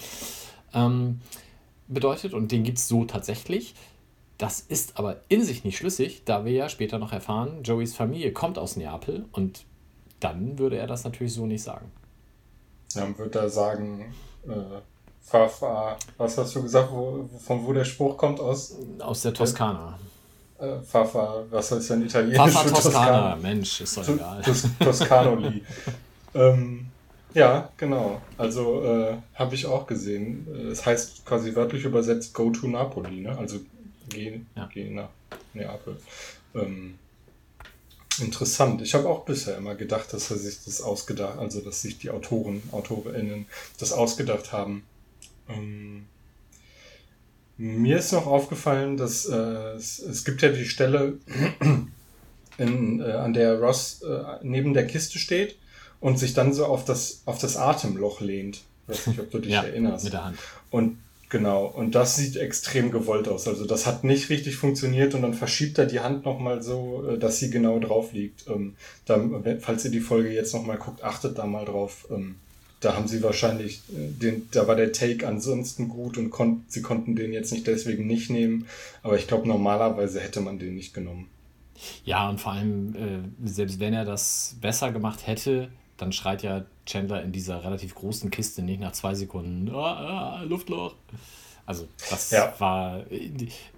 ähm, 0.72 1.20
bedeutet. 1.88 2.32
Und 2.32 2.52
den 2.52 2.62
gibt 2.62 2.78
es 2.78 2.88
so 2.88 3.04
tatsächlich. 3.04 3.74
Das 4.38 4.60
ist 4.60 4.96
aber 4.96 5.20
in 5.28 5.44
sich 5.44 5.64
nicht 5.64 5.76
schlüssig, 5.76 6.22
da 6.24 6.46
wir 6.46 6.52
ja 6.52 6.70
später 6.70 6.98
noch 6.98 7.12
erfahren, 7.12 7.64
Joeys 7.64 7.94
Familie 7.94 8.32
kommt 8.32 8.56
aus 8.56 8.76
Neapel 8.76 9.26
und 9.32 9.66
dann 10.20 10.58
würde 10.58 10.78
er 10.78 10.86
das 10.86 11.04
natürlich 11.04 11.34
so 11.34 11.44
nicht 11.44 11.62
sagen. 11.62 11.92
Dann 12.94 13.18
wird 13.18 13.34
er 13.34 13.50
sagen, 13.50 14.14
äh, 14.48 14.80
was 15.30 16.38
hast 16.38 16.54
du 16.54 16.62
gesagt, 16.62 16.90
wo, 16.92 17.28
von 17.44 17.64
wo 17.64 17.72
der 17.72 17.84
Spruch 17.84 18.16
kommt 18.16 18.40
aus? 18.40 18.74
Aus 18.98 19.22
der 19.22 19.34
Toskana. 19.34 19.98
Äh, 20.58 20.80
Fafa, 20.80 21.44
was 21.50 21.72
heißt 21.72 21.90
denn 21.90 22.06
Italienisch? 22.06 22.52
Fafa 22.52 22.68
Toskana, 22.70 23.36
Mensch, 23.36 23.80
ist 23.80 23.96
doch 23.96 24.08
egal. 24.08 24.42
Tos 24.42 24.62
Toscanoli. 24.78 25.64
ähm, 26.34 26.86
ja, 27.34 27.68
genau. 27.76 28.20
Also 28.38 28.84
äh, 28.84 29.16
habe 29.34 29.54
ich 29.56 29.66
auch 29.66 29.86
gesehen. 29.86 30.46
Es 30.70 30.86
heißt 30.86 31.26
quasi 31.26 31.54
wörtlich 31.54 31.84
übersetzt 31.84 32.32
Go 32.32 32.50
to 32.50 32.68
Napoli, 32.68 33.22
ne? 33.22 33.36
Also 33.36 33.58
geh, 34.08 34.40
Ja. 34.54 34.68
geh 34.72 34.90
nach 34.90 35.08
Neapel. 35.52 35.96
Ähm, 36.54 36.98
interessant. 38.20 38.82
Ich 38.82 38.94
habe 38.94 39.08
auch 39.08 39.24
bisher 39.24 39.56
immer 39.56 39.74
gedacht, 39.74 40.12
dass 40.12 40.30
er 40.30 40.36
sich 40.36 40.64
das 40.64 40.80
ausgedacht, 40.80 41.38
also 41.38 41.60
dass 41.60 41.82
sich 41.82 41.98
die 41.98 42.10
Autoren, 42.10 42.62
AutorInnen 42.70 43.46
das 43.78 43.92
ausgedacht 43.92 44.52
haben. 44.52 44.84
Ähm, 45.48 46.06
mir 47.56 47.98
ist 47.98 48.12
noch 48.12 48.26
aufgefallen, 48.26 48.96
dass 48.96 49.26
äh, 49.26 49.34
es, 49.76 49.98
es 50.00 50.24
gibt 50.24 50.42
ja 50.42 50.48
die 50.50 50.64
Stelle, 50.64 51.18
in, 52.58 53.00
äh, 53.00 53.12
an 53.12 53.32
der 53.32 53.58
Ross 53.60 54.02
äh, 54.02 54.22
neben 54.42 54.74
der 54.74 54.86
Kiste 54.86 55.18
steht 55.18 55.56
und 56.00 56.18
sich 56.18 56.34
dann 56.34 56.52
so 56.52 56.66
auf 56.66 56.84
das, 56.84 57.22
auf 57.26 57.38
das 57.38 57.56
Atemloch 57.56 58.20
lehnt. 58.20 58.62
Weiß 58.86 59.06
nicht, 59.06 59.20
ob 59.20 59.30
du 59.30 59.38
dich 59.38 59.52
Ja, 59.52 59.62
erinnerst. 59.62 60.04
mit 60.04 60.12
der 60.12 60.24
Hand. 60.24 60.38
Und 60.70 60.98
genau, 61.30 61.66
und 61.66 61.94
das 61.94 62.16
sieht 62.16 62.36
extrem 62.36 62.90
gewollt 62.90 63.28
aus. 63.28 63.48
Also 63.48 63.64
das 63.66 63.86
hat 63.86 64.04
nicht 64.04 64.30
richtig 64.30 64.56
funktioniert 64.56 65.14
und 65.14 65.22
dann 65.22 65.34
verschiebt 65.34 65.78
er 65.78 65.86
die 65.86 66.00
Hand 66.00 66.24
nochmal 66.24 66.62
so, 66.62 67.04
äh, 67.08 67.18
dass 67.18 67.38
sie 67.38 67.50
genau 67.50 67.78
drauf 67.78 68.12
liegt. 68.12 68.46
Ähm, 68.48 68.74
dann, 69.06 69.44
falls 69.60 69.84
ihr 69.84 69.90
die 69.92 70.00
Folge 70.00 70.30
jetzt 70.30 70.54
nochmal 70.54 70.76
guckt, 70.78 71.02
achtet 71.04 71.38
da 71.38 71.46
mal 71.46 71.64
drauf. 71.64 72.06
Ähm, 72.10 72.36
da 72.84 72.96
haben 72.96 73.08
sie 73.08 73.22
wahrscheinlich, 73.22 73.80
äh, 73.90 74.10
den, 74.10 74.48
da 74.52 74.66
war 74.66 74.76
der 74.76 74.92
Take 74.92 75.26
ansonsten 75.26 75.88
gut 75.88 76.18
und 76.18 76.30
kon 76.30 76.64
sie 76.68 76.82
konnten 76.82 77.16
den 77.16 77.32
jetzt 77.32 77.52
nicht 77.52 77.66
deswegen 77.66 78.06
nicht 78.06 78.30
nehmen. 78.30 78.66
Aber 79.02 79.16
ich 79.16 79.26
glaube, 79.26 79.48
normalerweise 79.48 80.20
hätte 80.20 80.40
man 80.40 80.58
den 80.58 80.74
nicht 80.74 80.94
genommen. 80.94 81.28
Ja, 82.04 82.28
und 82.28 82.40
vor 82.40 82.52
allem, 82.52 82.94
äh, 82.94 83.48
selbst 83.48 83.80
wenn 83.80 83.94
er 83.94 84.04
das 84.04 84.56
besser 84.60 84.92
gemacht 84.92 85.26
hätte, 85.26 85.70
dann 85.96 86.12
schreit 86.12 86.42
ja 86.42 86.64
Chandler 86.86 87.22
in 87.22 87.32
dieser 87.32 87.64
relativ 87.64 87.94
großen 87.94 88.30
Kiste 88.30 88.62
nicht 88.62 88.80
nach 88.80 88.92
zwei 88.92 89.14
Sekunden 89.14 89.70
ah, 89.74 90.38
ah, 90.38 90.42
Luftloch. 90.42 90.94
Also 91.66 91.88
das 92.10 92.30
Ja. 92.30 92.52
war, 92.58 93.10
äh, 93.10 93.30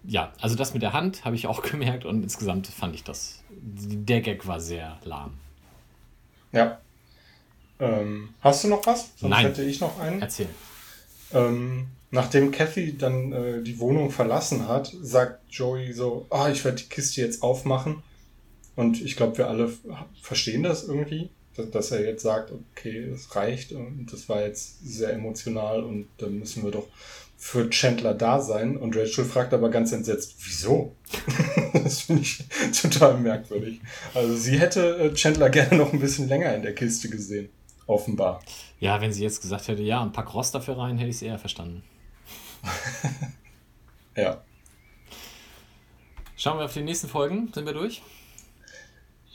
ja, 0.04 0.32
also 0.40 0.56
das 0.56 0.74
mit 0.74 0.82
der 0.82 0.92
Hand 0.92 1.24
habe 1.24 1.36
ich 1.36 1.46
auch 1.46 1.62
gemerkt 1.70 2.04
und 2.04 2.22
insgesamt 2.22 2.66
fand 2.66 2.94
ich 2.94 3.04
das, 3.04 3.42
der 3.50 4.20
Gag 4.20 4.46
war 4.46 4.60
sehr 4.60 4.98
lahm. 5.04 5.34
Ja. 6.52 6.78
Ähm, 7.78 8.30
hast 8.40 8.64
du 8.64 8.68
noch 8.68 8.86
was? 8.86 9.10
Sonst 9.16 9.30
Nein. 9.30 9.46
hätte 9.46 9.62
ich 9.62 9.80
noch 9.80 9.98
einen. 9.98 10.22
Erzähl. 10.22 10.48
Ähm, 11.32 11.88
nachdem 12.10 12.50
Kathy 12.50 12.96
dann 12.96 13.32
äh, 13.32 13.62
die 13.62 13.78
Wohnung 13.78 14.10
verlassen 14.10 14.68
hat, 14.68 14.94
sagt 15.02 15.40
Joey 15.50 15.92
so, 15.92 16.26
ah, 16.30 16.48
ich 16.50 16.64
werde 16.64 16.78
die 16.82 16.88
Kiste 16.88 17.20
jetzt 17.20 17.42
aufmachen. 17.42 18.02
Und 18.76 19.00
ich 19.00 19.16
glaube, 19.16 19.38
wir 19.38 19.48
alle 19.48 19.72
verstehen 20.20 20.62
das 20.62 20.84
irgendwie, 20.84 21.30
dass, 21.56 21.70
dass 21.70 21.90
er 21.90 22.04
jetzt 22.04 22.22
sagt, 22.22 22.52
okay, 22.52 23.04
es 23.04 23.34
reicht 23.34 23.72
und 23.72 24.12
das 24.12 24.28
war 24.28 24.42
jetzt 24.42 24.84
sehr 24.86 25.12
emotional 25.12 25.82
und 25.82 26.08
dann 26.18 26.38
müssen 26.38 26.62
wir 26.62 26.70
doch 26.70 26.86
für 27.38 27.68
Chandler 27.70 28.14
da 28.14 28.40
sein. 28.40 28.76
Und 28.76 28.96
Rachel 28.96 29.24
fragt 29.24 29.54
aber 29.54 29.70
ganz 29.70 29.92
entsetzt, 29.92 30.36
wieso? 30.44 30.94
das 31.72 32.02
finde 32.02 32.22
ich 32.22 32.44
total 32.80 33.18
merkwürdig. 33.18 33.80
Also 34.14 34.36
sie 34.36 34.58
hätte 34.58 34.96
äh, 34.98 35.14
Chandler 35.14 35.50
gerne 35.50 35.76
noch 35.76 35.92
ein 35.92 36.00
bisschen 36.00 36.28
länger 36.28 36.54
in 36.54 36.62
der 36.62 36.74
Kiste 36.74 37.08
gesehen. 37.08 37.48
Offenbar. 37.86 38.40
Ja, 38.80 39.00
wenn 39.00 39.12
sie 39.12 39.22
jetzt 39.22 39.40
gesagt 39.42 39.68
hätte, 39.68 39.82
ja, 39.82 40.02
ein 40.02 40.12
Pack 40.12 40.34
Rost 40.34 40.54
dafür 40.54 40.78
rein, 40.78 40.98
hätte 40.98 41.10
ich 41.10 41.16
es 41.16 41.22
eher 41.22 41.38
verstanden. 41.38 41.82
Ja. 44.16 44.40
Schauen 46.36 46.58
wir 46.58 46.64
auf 46.64 46.72
die 46.72 46.82
nächsten 46.82 47.08
Folgen. 47.08 47.52
Sind 47.52 47.66
wir 47.66 47.74
durch? 47.74 48.02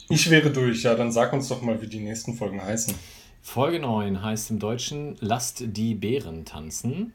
Ich 0.10 0.30
wäre 0.30 0.52
durch, 0.52 0.84
ja, 0.84 0.95
dann 0.95 1.12
sag 1.12 1.32
uns 1.34 1.47
doch 1.47 1.62
mal, 1.62 1.82
wie 1.82 1.88
die 1.88 1.99
nächsten 1.99 2.34
Folgen 2.34 2.62
heißen. 2.62 2.95
Folge 3.43 3.80
9 3.80 4.24
heißt 4.24 4.52
im 4.52 4.60
Deutschen 4.60 5.18
Lasst 5.20 5.64
die 5.66 5.93
Bären 5.93 6.45
tanzen. 6.45 7.14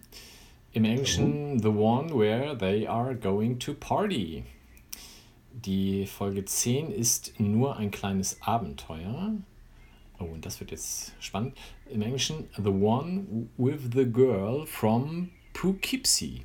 Im 0.73 0.85
Englischen 0.85 1.61
The 1.61 1.69
One 1.69 2.17
Where 2.17 2.57
They 2.57 2.87
Are 2.87 3.17
Going 3.17 3.59
to 3.59 3.75
Party. 3.75 4.45
Die 5.53 6.07
Folge 6.07 6.45
10 6.45 6.93
ist 6.93 7.41
nur 7.41 7.77
ein 7.77 7.91
kleines 7.91 8.41
Abenteuer. 8.43 9.33
Oh, 10.19 10.25
und 10.25 10.47
das 10.47 10.61
wird 10.61 10.71
jetzt 10.71 11.13
spannend. 11.21 11.57
Im 11.91 12.03
Englischen 12.03 12.49
The 12.57 12.71
One 12.71 13.49
with 13.57 13.91
the 13.93 14.11
Girl 14.11 14.67
from 14.67 15.31
Poughkeepsie. 15.53 16.45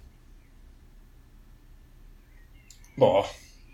Boah, 2.97 3.25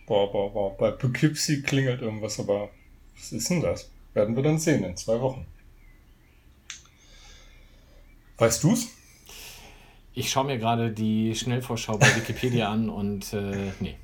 boah, 0.06 0.32
boah, 0.32 0.52
boah. 0.52 0.78
Bei 0.78 0.92
Poughkeepsie 0.92 1.62
klingelt 1.62 2.02
irgendwas, 2.02 2.40
aber 2.40 2.70
was 3.16 3.32
ist 3.32 3.50
denn 3.50 3.62
das? 3.62 3.90
Werden 4.14 4.36
wir 4.36 4.44
dann 4.44 4.60
sehen 4.60 4.84
in 4.84 4.96
zwei 4.96 5.20
Wochen. 5.20 5.46
Weißt 8.38 8.64
du's? 8.64 8.90
Ich 10.14 10.30
schaue 10.30 10.46
mir 10.46 10.58
gerade 10.58 10.92
die 10.92 11.36
Schnellvorschau 11.36 11.98
bei 11.98 12.16
Wikipedia 12.16 12.72
an 12.72 12.90
und 12.90 13.34
äh, 13.34 13.72
nee. 13.80 13.96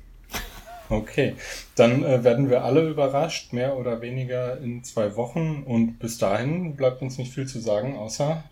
Okay, 0.88 1.34
dann 1.76 2.04
äh, 2.04 2.24
werden 2.24 2.50
wir 2.50 2.64
alle 2.64 2.88
überrascht, 2.88 3.52
mehr 3.52 3.76
oder 3.76 4.00
weniger 4.00 4.60
in 4.60 4.84
zwei 4.84 5.16
Wochen. 5.16 5.62
Und 5.64 5.98
bis 5.98 6.18
dahin 6.18 6.76
bleibt 6.76 7.02
uns 7.02 7.18
nicht 7.18 7.32
viel 7.32 7.46
zu 7.46 7.60
sagen, 7.60 7.96
außer 7.96 8.44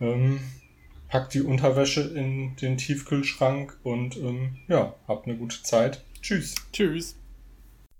ähm, 0.00 0.40
packt 1.08 1.34
die 1.34 1.42
Unterwäsche 1.42 2.02
in 2.02 2.56
den 2.56 2.76
Tiefkühlschrank 2.76 3.78
und 3.82 4.16
ähm, 4.16 4.56
ja, 4.68 4.94
habt 5.08 5.26
eine 5.26 5.36
gute 5.36 5.62
Zeit. 5.62 6.04
Tschüss. 6.20 6.54
Tschüss. 6.72 7.16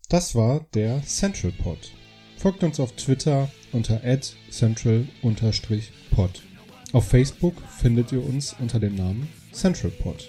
Das 0.09 0.35
war 0.35 0.67
der 0.75 1.03
Central 1.03 1.53
Pod. 1.53 1.93
Folgt 2.37 2.63
uns 2.65 2.81
auf 2.81 2.93
Twitter 2.93 3.51
unter 3.73 4.01
central-pod. 4.51 6.43
Auf 6.93 7.09
Facebook 7.09 7.55
findet 7.79 8.13
ihr 8.13 8.25
uns 8.25 8.55
unter 8.59 8.81
dem 8.81 8.95
Namen 8.97 9.29
Central 9.53 9.91
Pod. 9.91 10.29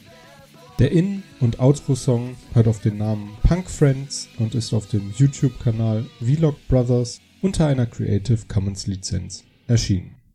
Der 0.81 0.91
In- 0.91 1.21
und 1.39 1.59
Outro-Song 1.59 2.35
hört 2.53 2.67
auf 2.67 2.81
den 2.81 2.97
Namen 2.97 3.37
Punk 3.43 3.69
Friends 3.69 4.27
und 4.39 4.55
ist 4.55 4.73
auf 4.73 4.87
dem 4.87 5.13
YouTube-Kanal 5.15 6.07
Vlog 6.19 6.55
Brothers 6.67 7.21
unter 7.39 7.67
einer 7.67 7.85
Creative 7.85 8.39
Commons 8.47 8.87
Lizenz 8.87 9.43
erschienen. 9.67 10.15